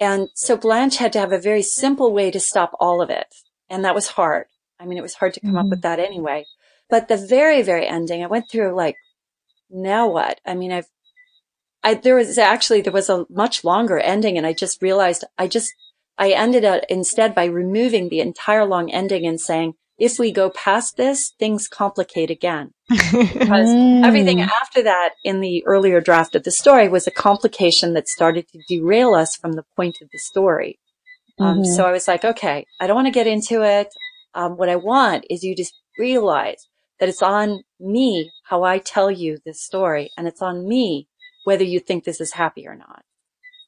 And 0.00 0.28
so 0.34 0.56
Blanche 0.56 0.96
had 0.96 1.12
to 1.12 1.20
have 1.20 1.32
a 1.32 1.38
very 1.38 1.62
simple 1.62 2.12
way 2.12 2.32
to 2.32 2.40
stop 2.40 2.72
all 2.80 3.00
of 3.00 3.08
it. 3.08 3.32
And 3.70 3.84
that 3.84 3.94
was 3.94 4.08
hard. 4.08 4.46
I 4.80 4.86
mean, 4.86 4.98
it 4.98 5.02
was 5.02 5.14
hard 5.14 5.34
to 5.34 5.40
come 5.40 5.50
mm-hmm. 5.50 5.58
up 5.58 5.68
with 5.68 5.82
that 5.82 6.00
anyway. 6.00 6.46
But 6.90 7.06
the 7.06 7.16
very, 7.16 7.62
very 7.62 7.86
ending, 7.86 8.24
I 8.24 8.26
went 8.26 8.46
through 8.50 8.74
like, 8.74 8.96
now 9.70 10.08
what? 10.08 10.40
I 10.44 10.54
mean, 10.54 10.72
I've 10.72 10.88
I, 11.86 11.94
there 11.94 12.16
was 12.16 12.36
actually, 12.36 12.80
there 12.80 12.92
was 12.92 13.08
a 13.08 13.26
much 13.30 13.62
longer 13.62 13.96
ending 13.96 14.36
and 14.36 14.44
I 14.44 14.52
just 14.52 14.82
realized 14.82 15.24
I 15.38 15.46
just, 15.46 15.72
I 16.18 16.32
ended 16.32 16.64
up 16.64 16.82
instead 16.88 17.32
by 17.32 17.44
removing 17.44 18.08
the 18.08 18.18
entire 18.18 18.64
long 18.64 18.90
ending 18.90 19.24
and 19.24 19.40
saying, 19.40 19.74
if 19.96 20.18
we 20.18 20.32
go 20.32 20.50
past 20.50 20.96
this, 20.96 21.32
things 21.38 21.68
complicate 21.68 22.28
again. 22.28 22.72
because 22.88 23.70
everything 24.04 24.40
after 24.40 24.82
that 24.82 25.10
in 25.22 25.40
the 25.40 25.64
earlier 25.64 26.00
draft 26.00 26.34
of 26.34 26.42
the 26.42 26.50
story 26.50 26.88
was 26.88 27.06
a 27.06 27.12
complication 27.12 27.94
that 27.94 28.08
started 28.08 28.48
to 28.48 28.58
derail 28.68 29.14
us 29.14 29.36
from 29.36 29.52
the 29.52 29.64
point 29.76 29.98
of 30.02 30.08
the 30.12 30.18
story. 30.18 30.80
Um, 31.38 31.58
mm-hmm. 31.58 31.72
so 31.72 31.86
I 31.86 31.92
was 31.92 32.08
like, 32.08 32.24
okay, 32.24 32.66
I 32.80 32.88
don't 32.88 32.96
want 32.96 33.06
to 33.06 33.12
get 33.12 33.28
into 33.28 33.62
it. 33.62 33.88
Um, 34.34 34.56
what 34.56 34.68
I 34.68 34.76
want 34.76 35.24
is 35.30 35.44
you 35.44 35.54
just 35.54 35.74
realize 35.98 36.66
that 36.98 37.08
it's 37.08 37.22
on 37.22 37.62
me 37.78 38.32
how 38.44 38.64
I 38.64 38.78
tell 38.78 39.10
you 39.10 39.38
this 39.46 39.62
story 39.62 40.10
and 40.16 40.26
it's 40.26 40.42
on 40.42 40.66
me 40.68 41.06
whether 41.46 41.64
you 41.64 41.78
think 41.78 42.04
this 42.04 42.20
is 42.20 42.32
happy 42.32 42.66
or 42.66 42.74
not. 42.74 43.02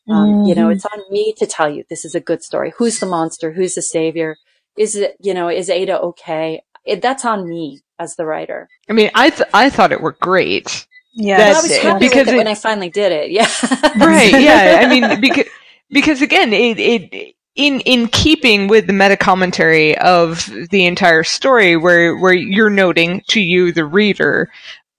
Um, 0.08 0.28
mm-hmm. 0.28 0.48
You 0.48 0.54
know, 0.54 0.68
it's 0.68 0.84
on 0.84 1.00
me 1.10 1.32
to 1.38 1.46
tell 1.46 1.70
you 1.70 1.84
this 1.88 2.04
is 2.04 2.14
a 2.14 2.20
good 2.20 2.42
story. 2.42 2.72
Who's 2.76 2.98
the 2.98 3.06
monster? 3.06 3.52
Who's 3.52 3.74
the 3.74 3.82
savior? 3.82 4.36
Is 4.76 4.96
it, 4.96 5.16
you 5.20 5.32
know, 5.32 5.48
is 5.48 5.70
Ada 5.70 6.00
okay? 6.00 6.62
It, 6.84 7.02
that's 7.02 7.24
on 7.24 7.48
me 7.48 7.80
as 7.98 8.16
the 8.16 8.26
writer. 8.26 8.68
I 8.88 8.94
mean, 8.94 9.10
I 9.14 9.30
th- 9.30 9.48
I 9.54 9.70
thought 9.70 9.92
it 9.92 10.00
worked 10.00 10.20
great. 10.20 10.86
Yeah, 11.12 11.38
I 11.38 11.60
was 11.60 11.76
happy 11.76 12.06
because 12.06 12.26
with 12.26 12.28
it, 12.28 12.34
it, 12.34 12.36
when 12.38 12.48
I 12.48 12.54
finally 12.54 12.90
did 12.90 13.12
it. 13.12 13.30
Yeah, 13.30 13.50
right. 13.98 14.32
Yeah, 14.32 14.80
I 14.82 14.88
mean, 14.88 15.20
because 15.20 15.46
because 15.90 16.22
again, 16.22 16.52
it 16.52 16.78
it 16.78 17.34
in 17.54 17.80
in 17.80 18.08
keeping 18.08 18.68
with 18.68 18.86
the 18.86 18.92
meta 18.92 19.16
commentary 19.16 19.98
of 19.98 20.48
the 20.70 20.86
entire 20.86 21.24
story, 21.24 21.76
where 21.76 22.16
where 22.16 22.32
you're 22.32 22.70
noting 22.70 23.22
to 23.28 23.40
you, 23.40 23.72
the 23.72 23.84
reader, 23.84 24.48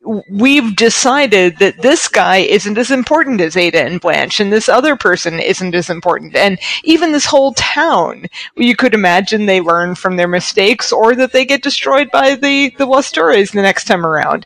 we've 0.06 0.76
decided 0.76 1.58
that 1.60 1.82
this 1.82 2.08
guy 2.08 2.38
isn't 2.38 2.78
as 2.78 2.92
important 2.92 3.42
as 3.42 3.58
Ada 3.58 3.84
and 3.84 4.02
Blanche, 4.02 4.40
and 4.40 4.52
this 4.52 4.70
other 4.70 4.96
person 4.96 5.40
isn't 5.40 5.76
as 5.76 5.90
important. 5.90 6.36
And 6.36 6.58
even 6.84 7.12
this 7.12 7.26
whole 7.26 7.54
town, 7.54 8.26
you 8.56 8.76
could 8.76 8.94
imagine 8.94 9.46
they 9.46 9.62
learn 9.62 9.96
from 9.96 10.16
their 10.16 10.28
mistakes 10.28 10.92
or 10.92 11.16
that 11.16 11.34
they 11.34 11.46
get 11.46 11.64
destroyed 11.64 12.10
by 12.12 12.36
the, 12.36 12.74
the 12.78 12.88
Wastures 12.88 13.52
the 13.52 13.62
next 13.62 13.86
time 13.86 14.06
around. 14.06 14.46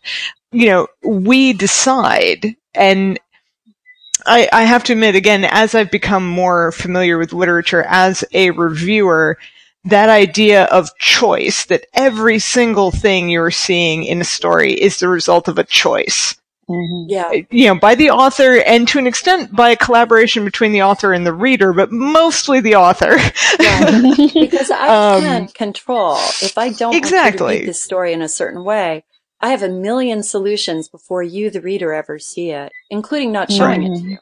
You 0.51 0.67
know, 0.67 0.87
we 1.03 1.53
decide. 1.53 2.55
And 2.73 3.19
I, 4.25 4.49
I 4.51 4.63
have 4.63 4.83
to 4.85 4.93
admit, 4.93 5.15
again, 5.15 5.43
as 5.43 5.75
I've 5.75 5.91
become 5.91 6.27
more 6.27 6.71
familiar 6.71 7.17
with 7.17 7.33
literature 7.33 7.83
as 7.83 8.23
a 8.33 8.51
reviewer, 8.51 9.37
that 9.85 10.09
idea 10.09 10.65
of 10.65 10.95
choice, 10.97 11.65
that 11.65 11.85
every 11.93 12.39
single 12.39 12.91
thing 12.91 13.29
you're 13.29 13.51
seeing 13.51 14.03
in 14.03 14.21
a 14.21 14.25
story 14.25 14.73
is 14.73 14.99
the 14.99 15.09
result 15.09 15.47
of 15.47 15.57
a 15.57 15.63
choice. 15.63 16.35
Mm-hmm. 16.69 17.09
Yeah. 17.09 17.31
You 17.51 17.67
know, 17.67 17.79
by 17.79 17.95
the 17.95 18.11
author 18.11 18.59
and 18.59 18.87
to 18.87 18.99
an 18.99 19.07
extent 19.07 19.53
by 19.53 19.71
a 19.71 19.75
collaboration 19.75 20.45
between 20.45 20.71
the 20.71 20.83
author 20.83 21.11
and 21.11 21.25
the 21.25 21.33
reader, 21.33 21.73
but 21.73 21.91
mostly 21.91 22.61
the 22.61 22.75
author. 22.75 23.17
yeah. 23.59 24.01
Because 24.33 24.71
I 24.71 25.15
um, 25.15 25.21
can't 25.21 25.53
control 25.53 26.15
if 26.41 26.57
I 26.57 26.69
don't 26.69 26.95
exactly. 26.95 27.43
want 27.43 27.53
to 27.53 27.59
read 27.59 27.69
this 27.69 27.83
story 27.83 28.13
in 28.13 28.21
a 28.21 28.29
certain 28.29 28.63
way. 28.63 29.03
I 29.41 29.49
have 29.49 29.61
a 29.61 29.69
million 29.69 30.23
solutions 30.23 30.87
before 30.87 31.21
you, 31.21 31.49
the 31.49 31.59
reader, 31.59 31.93
ever 31.93 32.17
see 32.17 32.51
it, 32.51 32.71
including 32.89 33.33
not 33.33 33.51
showing 33.51 33.81
right. 33.81 33.91
it 33.91 34.01
to 34.01 34.09
you. 34.09 34.17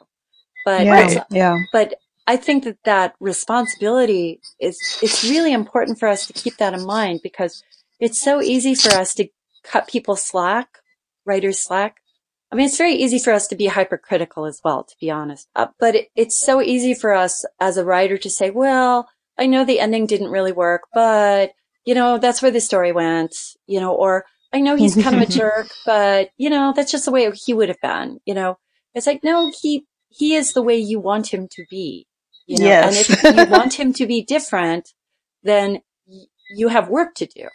But 0.64 0.84
yeah, 0.84 1.24
yeah. 1.30 1.58
But 1.72 1.94
I 2.32 2.36
think 2.38 2.64
that 2.64 2.78
that 2.84 3.14
responsibility 3.20 4.40
is, 4.58 4.78
it's 5.02 5.22
really 5.22 5.52
important 5.52 5.98
for 5.98 6.08
us 6.08 6.26
to 6.26 6.32
keep 6.32 6.56
that 6.56 6.72
in 6.72 6.86
mind 6.86 7.20
because 7.22 7.62
it's 8.00 8.22
so 8.22 8.40
easy 8.40 8.74
for 8.74 8.88
us 8.94 9.12
to 9.16 9.28
cut 9.62 9.86
people 9.86 10.16
slack, 10.16 10.78
writers 11.26 11.62
slack. 11.62 11.98
I 12.50 12.56
mean, 12.56 12.64
it's 12.64 12.78
very 12.78 12.94
easy 12.94 13.18
for 13.18 13.34
us 13.34 13.48
to 13.48 13.54
be 13.54 13.66
hypercritical 13.66 14.46
as 14.46 14.62
well, 14.64 14.82
to 14.82 14.96
be 14.98 15.10
honest. 15.10 15.46
Uh, 15.54 15.66
but 15.78 15.94
it, 15.94 16.08
it's 16.16 16.38
so 16.38 16.62
easy 16.62 16.94
for 16.94 17.12
us 17.12 17.44
as 17.60 17.76
a 17.76 17.84
writer 17.84 18.16
to 18.16 18.30
say, 18.30 18.48
well, 18.48 19.10
I 19.38 19.44
know 19.44 19.66
the 19.66 19.80
ending 19.80 20.06
didn't 20.06 20.30
really 20.30 20.52
work, 20.52 20.84
but 20.94 21.52
you 21.84 21.94
know, 21.94 22.16
that's 22.16 22.40
where 22.40 22.50
the 22.50 22.62
story 22.62 22.92
went, 22.92 23.36
you 23.66 23.78
know, 23.78 23.92
or 23.92 24.24
I 24.54 24.60
know 24.60 24.74
he's 24.74 24.94
kind 24.94 25.16
of 25.16 25.20
a 25.20 25.26
jerk, 25.38 25.68
but 25.84 26.30
you 26.38 26.48
know, 26.48 26.72
that's 26.74 26.92
just 26.92 27.04
the 27.04 27.12
way 27.12 27.30
he 27.44 27.52
would 27.52 27.68
have 27.68 27.80
been, 27.82 28.20
you 28.24 28.32
know. 28.32 28.56
It's 28.94 29.06
like, 29.06 29.22
no, 29.22 29.52
he, 29.60 29.84
he 30.08 30.34
is 30.34 30.54
the 30.54 30.62
way 30.62 30.78
you 30.78 30.98
want 30.98 31.26
him 31.26 31.46
to 31.50 31.66
be. 31.68 32.06
You 32.52 32.58
know? 32.58 32.66
Yes. 32.66 33.08
And 33.08 33.36
if 33.36 33.36
you 33.36 33.52
want 33.56 33.74
him 33.74 33.92
to 33.94 34.06
be 34.06 34.22
different, 34.22 34.92
then 35.42 35.80
you 36.54 36.68
have 36.68 36.88
work 36.88 37.14
to 37.16 37.26
do 37.26 37.48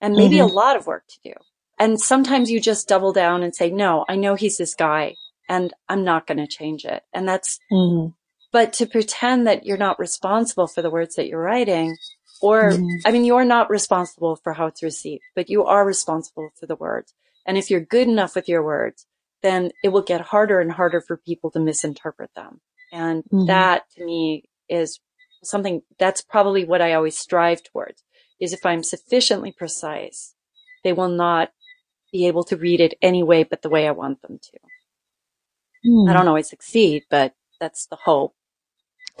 and 0.00 0.14
maybe 0.14 0.36
mm-hmm. 0.36 0.50
a 0.50 0.52
lot 0.52 0.76
of 0.76 0.86
work 0.86 1.04
to 1.08 1.20
do. 1.24 1.34
And 1.78 2.00
sometimes 2.00 2.50
you 2.50 2.60
just 2.60 2.88
double 2.88 3.12
down 3.12 3.42
and 3.42 3.54
say, 3.54 3.70
no, 3.70 4.04
I 4.08 4.16
know 4.16 4.34
he's 4.34 4.58
this 4.58 4.74
guy 4.74 5.14
and 5.48 5.72
I'm 5.88 6.04
not 6.04 6.26
going 6.26 6.38
to 6.38 6.46
change 6.46 6.84
it. 6.84 7.02
And 7.12 7.28
that's, 7.28 7.58
mm-hmm. 7.72 8.12
but 8.52 8.72
to 8.74 8.86
pretend 8.86 9.46
that 9.46 9.64
you're 9.64 9.76
not 9.76 9.98
responsible 9.98 10.66
for 10.66 10.82
the 10.82 10.90
words 10.90 11.16
that 11.16 11.28
you're 11.28 11.42
writing 11.42 11.96
or, 12.40 12.70
mm-hmm. 12.70 12.86
I 13.04 13.10
mean, 13.10 13.24
you're 13.24 13.44
not 13.44 13.70
responsible 13.70 14.36
for 14.36 14.52
how 14.52 14.66
it's 14.66 14.82
received, 14.82 15.22
but 15.34 15.50
you 15.50 15.64
are 15.64 15.84
responsible 15.84 16.50
for 16.58 16.66
the 16.66 16.76
words. 16.76 17.14
And 17.46 17.58
if 17.58 17.70
you're 17.70 17.80
good 17.80 18.08
enough 18.08 18.34
with 18.34 18.48
your 18.48 18.62
words, 18.62 19.06
then 19.42 19.70
it 19.82 19.88
will 19.88 20.02
get 20.02 20.20
harder 20.20 20.60
and 20.60 20.72
harder 20.72 21.00
for 21.00 21.16
people 21.16 21.50
to 21.52 21.60
misinterpret 21.60 22.30
them. 22.34 22.60
And 22.92 23.24
mm-hmm. 23.24 23.46
that 23.46 23.84
to 23.96 24.04
me 24.04 24.44
is 24.68 25.00
something 25.42 25.82
that's 25.98 26.20
probably 26.20 26.64
what 26.64 26.82
I 26.82 26.94
always 26.94 27.16
strive 27.16 27.62
towards 27.62 28.02
is 28.40 28.52
if 28.52 28.64
I'm 28.64 28.82
sufficiently 28.82 29.52
precise, 29.52 30.34
they 30.84 30.92
will 30.92 31.08
not 31.08 31.50
be 32.12 32.26
able 32.26 32.44
to 32.44 32.56
read 32.56 32.80
it 32.80 32.94
any 33.02 33.22
way 33.22 33.42
but 33.42 33.62
the 33.62 33.68
way 33.68 33.86
I 33.86 33.92
want 33.92 34.22
them 34.22 34.38
to. 34.38 34.58
Mm. 35.88 36.10
I 36.10 36.12
don't 36.12 36.28
always 36.28 36.48
succeed, 36.48 37.04
but 37.10 37.34
that's 37.60 37.86
the 37.86 37.96
hope. 37.96 38.34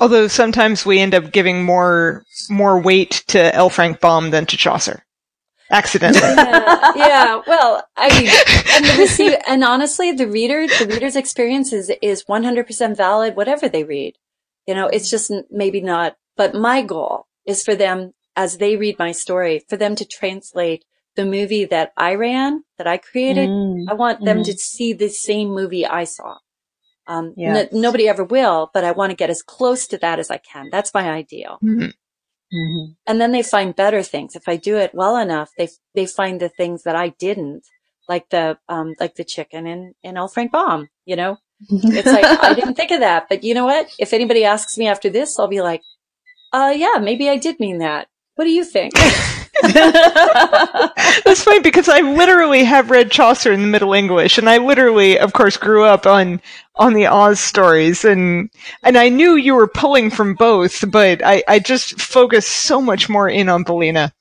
Although 0.00 0.28
sometimes 0.28 0.86
we 0.86 1.00
end 1.00 1.14
up 1.14 1.32
giving 1.32 1.64
more 1.64 2.24
more 2.48 2.80
weight 2.80 3.24
to 3.28 3.54
L. 3.54 3.68
Frank 3.68 4.00
Baum 4.00 4.30
than 4.30 4.46
to 4.46 4.56
Chaucer 4.56 5.04
accidentally. 5.70 6.34
Yeah, 6.34 6.92
yeah. 6.96 7.42
Well, 7.46 7.86
I 7.96 8.08
mean, 8.18 8.30
and 8.74 8.84
the 8.84 9.02
receiver, 9.02 9.38
and 9.46 9.64
honestly, 9.64 10.12
the 10.12 10.28
reader, 10.28 10.66
the 10.66 10.86
reader's 10.88 11.16
experience 11.16 11.72
is 11.72 11.90
is 12.02 12.24
100% 12.24 12.96
valid, 12.96 13.36
whatever 13.36 13.68
they 13.68 13.84
read. 13.84 14.16
You 14.66 14.74
know, 14.74 14.86
it's 14.86 15.10
just 15.10 15.32
maybe 15.50 15.80
not. 15.80 16.16
But 16.36 16.54
my 16.54 16.82
goal 16.82 17.26
is 17.46 17.64
for 17.64 17.74
them, 17.74 18.14
as 18.36 18.58
they 18.58 18.76
read 18.76 18.98
my 18.98 19.12
story, 19.12 19.64
for 19.68 19.76
them 19.76 19.96
to 19.96 20.04
translate 20.04 20.84
the 21.16 21.24
movie 21.24 21.64
that 21.64 21.92
I 21.96 22.14
ran, 22.14 22.64
that 22.78 22.86
I 22.86 22.96
created. 22.96 23.48
Mm. 23.48 23.86
I 23.88 23.94
want 23.94 24.24
them 24.24 24.38
mm. 24.38 24.44
to 24.44 24.52
see 24.52 24.92
the 24.92 25.08
same 25.08 25.48
movie 25.48 25.84
I 25.84 26.04
saw. 26.04 26.36
Um, 27.08 27.34
yes. 27.36 27.68
n- 27.72 27.80
nobody 27.80 28.06
ever 28.06 28.22
will, 28.22 28.70
but 28.72 28.84
I 28.84 28.92
want 28.92 29.10
to 29.10 29.16
get 29.16 29.30
as 29.30 29.42
close 29.42 29.88
to 29.88 29.98
that 29.98 30.18
as 30.18 30.30
I 30.30 30.36
can. 30.36 30.68
That's 30.70 30.92
my 30.92 31.10
ideal. 31.10 31.58
Mm-hmm. 31.64 31.88
Mm-hmm. 32.52 32.92
And 33.06 33.20
then 33.20 33.32
they 33.32 33.42
find 33.42 33.76
better 33.76 34.02
things. 34.02 34.34
If 34.34 34.48
I 34.48 34.56
do 34.56 34.76
it 34.76 34.94
well 34.94 35.16
enough, 35.16 35.50
they, 35.58 35.68
they 35.94 36.06
find 36.06 36.40
the 36.40 36.48
things 36.48 36.82
that 36.84 36.96
I 36.96 37.10
didn't, 37.10 37.64
like 38.08 38.30
the, 38.30 38.58
um, 38.68 38.94
like 38.98 39.16
the 39.16 39.24
chicken 39.24 39.66
in, 39.66 39.94
in 40.02 40.16
L. 40.16 40.28
Frank 40.28 40.52
Baum, 40.52 40.88
you 41.04 41.16
know? 41.16 41.36
It's 41.70 42.06
like, 42.06 42.24
I 42.24 42.54
didn't 42.54 42.74
think 42.74 42.92
of 42.92 43.00
that, 43.00 43.28
but 43.28 43.42
you 43.42 43.52
know 43.52 43.66
what? 43.66 43.88
If 43.98 44.12
anybody 44.12 44.44
asks 44.44 44.78
me 44.78 44.86
after 44.86 45.10
this, 45.10 45.38
I'll 45.38 45.48
be 45.48 45.60
like, 45.60 45.82
uh, 46.52 46.72
yeah, 46.74 46.98
maybe 47.00 47.28
I 47.28 47.36
did 47.36 47.60
mean 47.60 47.78
that. 47.78 48.08
What 48.36 48.44
do 48.44 48.50
you 48.50 48.64
think? 48.64 48.94
That's 51.24 51.42
funny 51.42 51.60
because 51.60 51.88
I 51.88 52.00
literally 52.00 52.64
have 52.64 52.90
read 52.90 53.10
Chaucer 53.10 53.52
in 53.52 53.62
the 53.62 53.66
Middle 53.68 53.92
English, 53.92 54.38
and 54.38 54.48
I 54.48 54.58
literally, 54.58 55.18
of 55.18 55.32
course, 55.32 55.56
grew 55.56 55.84
up 55.84 56.06
on 56.06 56.40
on 56.76 56.94
the 56.94 57.06
Oz 57.06 57.40
stories, 57.40 58.04
and 58.04 58.50
and 58.82 58.96
I 58.96 59.08
knew 59.08 59.34
you 59.34 59.54
were 59.54 59.66
pulling 59.68 60.10
from 60.10 60.34
both, 60.34 60.88
but 60.90 61.22
I 61.24 61.42
I 61.48 61.58
just 61.58 62.00
focused 62.00 62.50
so 62.50 62.80
much 62.80 63.08
more 63.08 63.28
in 63.28 63.48
on 63.48 63.64
Billina. 63.64 64.12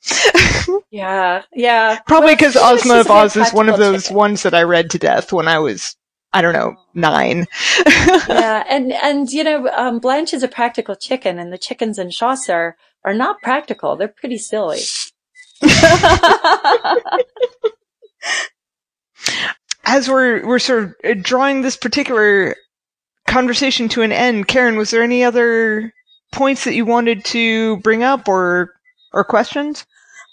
yeah, 0.89 1.43
yeah. 1.53 1.99
Probably 2.07 2.33
because 2.35 2.55
well, 2.55 2.73
Ozma 2.73 2.95
of 3.01 3.11
Oz 3.11 3.35
is 3.35 3.53
one 3.53 3.69
of 3.69 3.77
those 3.77 4.09
ones 4.09 4.43
that 4.43 4.55
I 4.55 4.63
read 4.63 4.89
to 4.91 4.97
death 4.97 5.31
when 5.31 5.47
I 5.47 5.59
was 5.59 5.95
I 6.33 6.41
don't 6.41 6.53
know, 6.53 6.75
nine. 6.93 7.47
yeah, 8.27 8.63
and 8.69 8.91
and 8.91 9.29
you 9.31 9.43
know, 9.43 9.67
um, 9.69 9.99
Blanche 9.99 10.33
is 10.33 10.43
a 10.43 10.47
practical 10.47 10.95
chicken, 10.95 11.39
and 11.39 11.53
the 11.53 11.57
chickens 11.57 11.97
in 11.97 12.11
Chaucer 12.11 12.75
are 13.03 13.13
not 13.13 13.41
practical. 13.41 13.95
They're 13.95 14.07
pretty 14.07 14.37
silly. 14.37 14.79
As 19.85 20.09
we're 20.09 20.45
we're 20.45 20.59
sort 20.59 20.95
of 21.03 21.23
drawing 21.23 21.61
this 21.61 21.77
particular 21.77 22.55
conversation 23.27 23.89
to 23.89 24.01
an 24.01 24.11
end, 24.11 24.47
Karen, 24.47 24.77
was 24.77 24.91
there 24.91 25.01
any 25.01 25.23
other 25.23 25.93
points 26.31 26.65
that 26.65 26.75
you 26.75 26.85
wanted 26.85 27.23
to 27.25 27.77
bring 27.77 28.03
up 28.03 28.27
or 28.27 28.73
or 29.13 29.23
questions? 29.23 29.85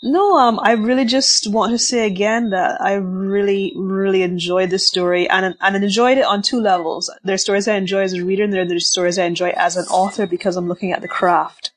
No, 0.03 0.37
um, 0.37 0.61
I 0.63 0.73
really 0.73 1.07
just 1.07 1.51
want 1.51 1.73
to 1.73 1.79
say 1.79 2.05
again 2.05 2.51
that 2.51 2.79
I 2.79 2.95
really, 2.95 3.73
really 3.75 4.23
enjoyed 4.23 4.69
this 4.69 4.87
story 4.87 5.29
and 5.31 5.55
and 5.61 5.77
enjoyed 5.77 6.19
it 6.19 6.27
on 6.27 6.43
two 6.43 6.61
levels. 6.61 7.11
There 7.23 7.35
are 7.35 7.39
stories 7.39 7.67
I 7.69 7.77
enjoy 7.77 8.03
as 8.03 8.13
a 8.13 8.23
reader, 8.23 8.45
and 8.45 8.53
there 8.53 8.77
are 8.77 8.81
stories 8.81 9.19
I 9.19 9.25
enjoy 9.25 9.55
as 9.57 9.77
an 9.77 9.87
author 9.87 10.27
because 10.27 10.57
I'm 10.57 10.69
looking 10.69 10.93
at 10.93 11.01
the 11.01 11.09
craft 11.09 11.73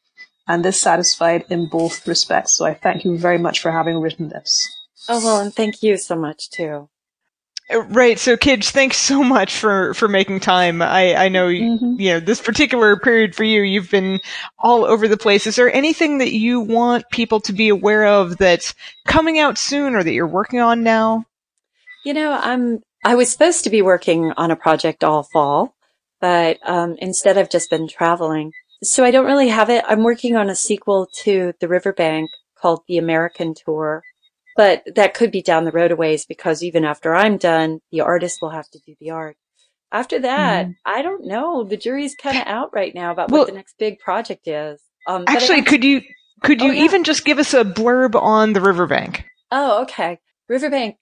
and 0.47 0.63
this 0.63 0.81
satisfied 0.81 1.45
in 1.49 1.67
both 1.67 2.07
respects. 2.07 2.53
So 2.57 2.65
I 2.65 2.73
thank 2.73 3.03
you 3.03 3.17
very 3.17 3.37
much 3.37 3.59
for 3.59 3.71
having 3.71 3.99
written 3.99 4.29
this. 4.29 4.67
Oh 5.09 5.23
well, 5.23 5.39
and 5.39 5.53
thank 5.53 5.83
you 5.83 5.97
so 5.97 6.15
much 6.15 6.49
too. 6.49 6.89
Uh, 7.69 7.83
right. 7.83 8.17
So, 8.17 8.37
Kij, 8.37 8.69
thanks 8.71 8.97
so 8.97 9.23
much 9.23 9.55
for, 9.55 9.93
for 9.93 10.07
making 10.07 10.39
time. 10.39 10.81
I, 10.81 11.15
I 11.15 11.29
know, 11.29 11.47
mm-hmm. 11.47 11.99
you 11.99 12.13
know, 12.13 12.19
this 12.19 12.41
particular 12.41 12.95
period 12.97 13.35
for 13.35 13.43
you, 13.43 13.61
you've 13.61 13.91
been 13.91 14.19
all 14.57 14.85
over 14.85 15.07
the 15.07 15.17
place. 15.17 15.45
Is 15.47 15.57
there 15.57 15.73
anything 15.73 16.19
that 16.19 16.31
you 16.31 16.61
want 16.61 17.09
people 17.11 17.41
to 17.41 17.53
be 17.53 17.67
aware 17.69 18.05
of 18.05 18.37
that's 18.37 18.73
coming 19.05 19.37
out 19.37 19.57
soon 19.57 19.95
or 19.95 20.03
that 20.03 20.13
you're 20.13 20.27
working 20.27 20.59
on 20.61 20.83
now? 20.83 21.25
You 22.05 22.13
know, 22.13 22.39
I'm, 22.41 22.79
I 23.03 23.15
was 23.15 23.29
supposed 23.29 23.65
to 23.65 23.69
be 23.69 23.81
working 23.81 24.31
on 24.37 24.49
a 24.49 24.55
project 24.55 25.03
all 25.03 25.23
fall, 25.23 25.75
but, 26.21 26.59
um, 26.63 26.95
instead 26.99 27.37
I've 27.37 27.49
just 27.49 27.69
been 27.69 27.87
traveling. 27.87 28.53
So 28.83 29.03
I 29.03 29.11
don't 29.11 29.25
really 29.25 29.49
have 29.49 29.69
it. 29.69 29.83
I'm 29.87 30.03
working 30.03 30.35
on 30.35 30.49
a 30.49 30.55
sequel 30.55 31.07
to 31.23 31.53
The 31.59 31.67
Riverbank 31.67 32.29
called 32.59 32.81
The 32.87 32.97
American 32.97 33.53
Tour, 33.53 34.03
but 34.55 34.83
that 34.95 35.13
could 35.13 35.31
be 35.31 35.41
down 35.41 35.65
the 35.65 35.71
road 35.71 35.91
a 35.91 35.95
ways 35.95 36.25
because 36.25 36.63
even 36.63 36.85
after 36.85 37.15
I'm 37.15 37.37
done, 37.37 37.79
the 37.91 38.01
artist 38.01 38.39
will 38.41 38.49
have 38.49 38.69
to 38.71 38.79
do 38.85 38.95
the 38.99 39.11
art. 39.11 39.37
After 39.91 40.19
that, 40.19 40.67
mm. 40.67 40.75
I 40.85 41.01
don't 41.01 41.25
know. 41.25 41.63
The 41.63 41.77
jury's 41.77 42.15
kind 42.15 42.37
of 42.37 42.45
out 42.45 42.73
right 42.73 42.93
now 42.93 43.11
about 43.11 43.31
well, 43.31 43.41
what 43.41 43.47
the 43.47 43.55
next 43.55 43.75
big 43.79 43.99
project 43.99 44.47
is. 44.47 44.81
Um, 45.07 45.23
actually, 45.27 45.61
could 45.61 45.83
you 45.83 46.01
could 46.43 46.61
you 46.61 46.69
oh, 46.69 46.73
yeah. 46.73 46.83
even 46.83 47.03
just 47.03 47.23
give 47.23 47.39
us 47.39 47.53
a 47.53 47.63
blurb 47.63 48.21
on 48.21 48.53
the 48.53 48.61
Riverbank? 48.61 49.25
Oh, 49.49 49.83
okay. 49.83 50.19
Riverbank 50.49 50.97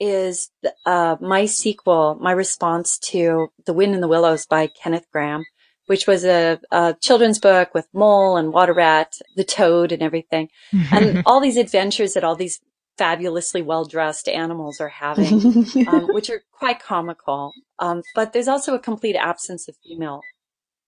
is 0.00 0.50
uh, 0.86 1.16
my 1.20 1.46
sequel, 1.46 2.18
my 2.20 2.32
response 2.32 2.98
to 2.98 3.48
The 3.66 3.72
Wind 3.72 3.94
in 3.94 4.00
the 4.00 4.08
Willows 4.08 4.46
by 4.46 4.66
Kenneth 4.66 5.06
Grahame 5.14 5.44
which 5.86 6.06
was 6.06 6.24
a, 6.24 6.60
a, 6.70 6.94
children's 7.00 7.38
book 7.38 7.74
with 7.74 7.88
Mole 7.92 8.36
and 8.36 8.52
Water 8.52 8.72
Rat, 8.72 9.18
the 9.36 9.44
Toad 9.44 9.92
and 9.92 10.02
everything. 10.02 10.48
and 10.92 11.22
all 11.26 11.40
these 11.40 11.56
adventures 11.56 12.14
that 12.14 12.24
all 12.24 12.36
these 12.36 12.60
fabulously 12.98 13.62
well 13.62 13.84
dressed 13.84 14.28
animals 14.28 14.80
are 14.80 14.88
having, 14.88 15.66
um, 15.88 16.08
which 16.08 16.30
are 16.30 16.42
quite 16.52 16.82
comical. 16.82 17.52
Um, 17.78 18.02
but 18.14 18.32
there's 18.32 18.48
also 18.48 18.74
a 18.74 18.78
complete 18.78 19.16
absence 19.16 19.68
of 19.68 19.76
female 19.82 20.20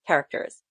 characters. 0.06 0.62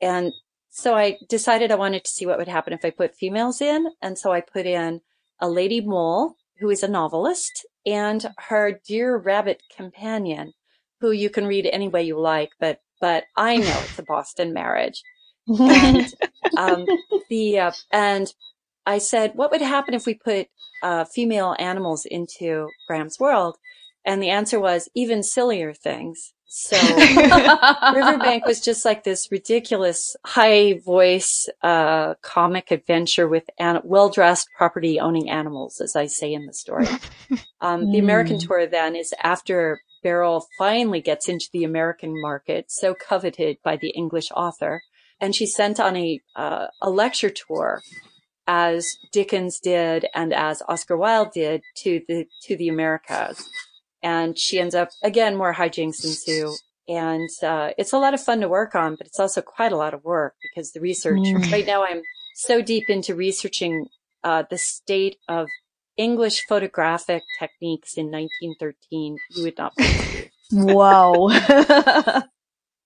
And 0.00 0.32
so 0.70 0.94
I 0.94 1.18
decided 1.28 1.70
I 1.70 1.76
wanted 1.76 2.04
to 2.04 2.10
see 2.10 2.26
what 2.26 2.38
would 2.38 2.48
happen 2.48 2.72
if 2.72 2.84
I 2.84 2.90
put 2.90 3.14
females 3.14 3.60
in. 3.60 3.88
And 4.00 4.18
so 4.18 4.32
I 4.32 4.40
put 4.40 4.66
in 4.66 5.00
a 5.40 5.48
lady 5.48 5.80
mole 5.80 6.36
who 6.58 6.70
is 6.70 6.82
a 6.82 6.88
novelist 6.88 7.66
and 7.86 8.26
her 8.48 8.80
dear 8.86 9.16
rabbit 9.16 9.62
companion 9.74 10.52
who 11.00 11.12
you 11.12 11.30
can 11.30 11.46
read 11.46 11.66
any 11.66 11.88
way 11.88 12.02
you 12.02 12.18
like, 12.18 12.50
but, 12.58 12.80
but 13.00 13.24
I 13.36 13.56
know 13.56 13.64
it's 13.64 13.98
a 13.98 14.02
Boston 14.02 14.52
marriage. 14.52 15.02
and, 15.48 16.06
um, 16.56 16.86
the, 17.30 17.58
uh, 17.58 17.72
and 17.92 18.32
I 18.86 18.98
said, 18.98 19.32
what 19.34 19.50
would 19.50 19.60
happen 19.62 19.94
if 19.94 20.06
we 20.06 20.14
put, 20.14 20.48
uh, 20.82 21.04
female 21.04 21.54
animals 21.58 22.06
into 22.06 22.68
Grahame's 22.88 23.18
world? 23.18 23.56
And 24.04 24.22
the 24.22 24.30
answer 24.30 24.58
was 24.58 24.88
even 24.94 25.22
sillier 25.22 25.74
things. 25.74 26.32
So 26.46 26.78
Riverbank 27.94 28.46
was 28.46 28.60
just 28.60 28.84
like 28.86 29.04
this 29.04 29.30
ridiculous 29.30 30.16
high 30.24 30.80
voice, 30.84 31.46
uh, 31.62 32.14
comic 32.22 32.70
adventure 32.70 33.28
with 33.28 33.44
an- 33.58 33.82
well-dressed 33.84 34.48
property 34.56 34.98
owning 34.98 35.28
animals, 35.28 35.80
as 35.82 35.94
I 35.94 36.06
say 36.06 36.32
in 36.32 36.46
the 36.46 36.54
story. 36.54 36.86
Um, 37.60 37.90
the 37.90 37.98
American 37.98 38.36
Mm. 38.36 38.46
tour 38.46 38.66
then 38.68 38.94
is 38.94 39.12
after 39.20 39.80
Beryl 40.02 40.46
finally 40.58 41.00
gets 41.00 41.28
into 41.28 41.48
the 41.52 41.64
American 41.64 42.20
market, 42.20 42.66
so 42.70 42.94
coveted 42.94 43.58
by 43.62 43.76
the 43.76 43.90
English 43.90 44.28
author. 44.34 44.82
And 45.20 45.34
she's 45.34 45.54
sent 45.54 45.80
on 45.80 45.96
a, 45.96 46.20
uh, 46.36 46.66
a 46.80 46.90
lecture 46.90 47.30
tour 47.30 47.82
as 48.46 48.96
Dickens 49.12 49.58
did 49.60 50.06
and 50.14 50.32
as 50.32 50.62
Oscar 50.68 50.96
Wilde 50.96 51.32
did 51.32 51.62
to 51.78 52.00
the, 52.08 52.26
to 52.44 52.56
the 52.56 52.68
Americas 52.68 53.48
and 54.02 54.38
she 54.38 54.58
ends 54.60 54.74
up 54.74 54.90
again 55.02 55.36
more 55.36 55.54
hijinks 55.54 56.04
ensue 56.04 56.54
and 56.86 57.28
uh, 57.42 57.70
it's 57.76 57.92
a 57.92 57.98
lot 57.98 58.14
of 58.14 58.20
fun 58.22 58.40
to 58.40 58.48
work 58.48 58.74
on 58.74 58.94
but 58.96 59.06
it's 59.06 59.18
also 59.20 59.42
quite 59.42 59.72
a 59.72 59.76
lot 59.76 59.92
of 59.92 60.04
work 60.04 60.34
because 60.42 60.72
the 60.72 60.80
research 60.80 61.18
Mm. 61.18 61.50
right 61.52 61.66
now 61.66 61.84
i'm 61.84 62.00
so 62.36 62.62
deep 62.62 62.84
into 62.88 63.14
researching 63.14 63.86
uh, 64.24 64.44
the 64.50 64.56
state 64.58 65.16
of 65.28 65.48
english 65.98 66.44
photographic 66.48 67.22
techniques 67.38 67.94
in 67.98 68.06
1913 68.10 69.16
you 69.36 69.42
would 69.44 69.58
not 69.58 69.74
believe 69.76 70.30
wow. 70.52 71.28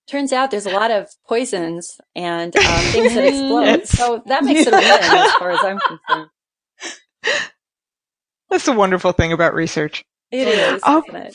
turns 0.08 0.32
out 0.32 0.50
there's 0.50 0.66
a 0.66 0.70
lot 0.70 0.90
of 0.90 1.08
poisons 1.28 2.00
and 2.16 2.56
uh, 2.56 2.80
things 2.90 3.14
that 3.14 3.24
explode 3.24 3.86
so 3.98 4.22
that 4.26 4.42
makes 4.44 4.66
it 4.66 4.72
a 4.72 4.76
win 4.76 4.84
as 4.84 5.32
far 5.34 5.50
as 5.52 5.60
i'm 5.62 5.78
concerned 5.78 6.30
That's 8.50 8.64
the 8.66 8.72
wonderful 8.72 9.12
thing 9.12 9.32
about 9.32 9.54
research. 9.54 10.04
it 10.30 10.48
is 10.48 10.82
Oh. 10.84 11.02
isn't 11.08 11.16
it? 11.22 11.34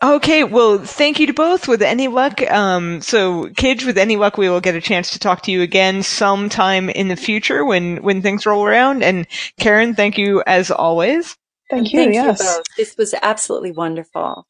Okay, 0.00 0.44
well, 0.44 0.78
thank 0.78 1.18
you 1.18 1.26
to 1.26 1.32
both. 1.32 1.66
With 1.66 1.82
any 1.82 2.06
luck, 2.06 2.40
um, 2.50 3.00
so 3.00 3.48
Kij, 3.48 3.84
with 3.84 3.98
any 3.98 4.16
luck, 4.16 4.38
we 4.38 4.48
will 4.48 4.60
get 4.60 4.76
a 4.76 4.80
chance 4.80 5.10
to 5.10 5.18
talk 5.18 5.42
to 5.42 5.50
you 5.50 5.60
again 5.62 6.04
sometime 6.04 6.88
in 6.88 7.08
the 7.08 7.16
future 7.16 7.64
when 7.64 8.02
when 8.02 8.22
things 8.22 8.46
roll 8.46 8.64
around. 8.64 9.02
And 9.02 9.26
Karen, 9.58 9.96
thank 9.96 10.16
you 10.16 10.42
as 10.46 10.70
always. 10.70 11.36
Thank 11.68 11.92
you. 11.92 11.98
Thank 11.98 12.14
yes. 12.14 12.38
you 12.38 12.46
both. 12.46 12.64
This 12.76 12.96
was 12.96 13.14
absolutely 13.20 13.72
wonderful. 13.72 14.46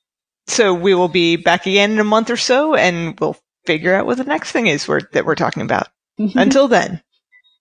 So 0.49 0.75
we 0.75 0.95
will 0.95 1.09
be 1.09 1.37
back 1.37 1.67
again 1.67 1.93
in 1.93 1.99
a 1.99 2.05
month 2.05 2.31
or 2.31 2.37
so, 2.37 2.75
and 2.75 3.19
we'll 3.19 3.37
figure 3.65 3.95
out 3.95 4.07
what 4.07 4.19
the 4.19 4.25
next 4.25 4.53
thing 4.53 4.67
is 4.67 4.87
we're, 4.87 5.03
that 5.13 5.25
we're 5.25 5.35
talking 5.35 5.63
about. 5.63 5.89
Until 6.19 6.69
then. 6.69 7.03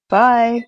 Bye. 0.10 0.64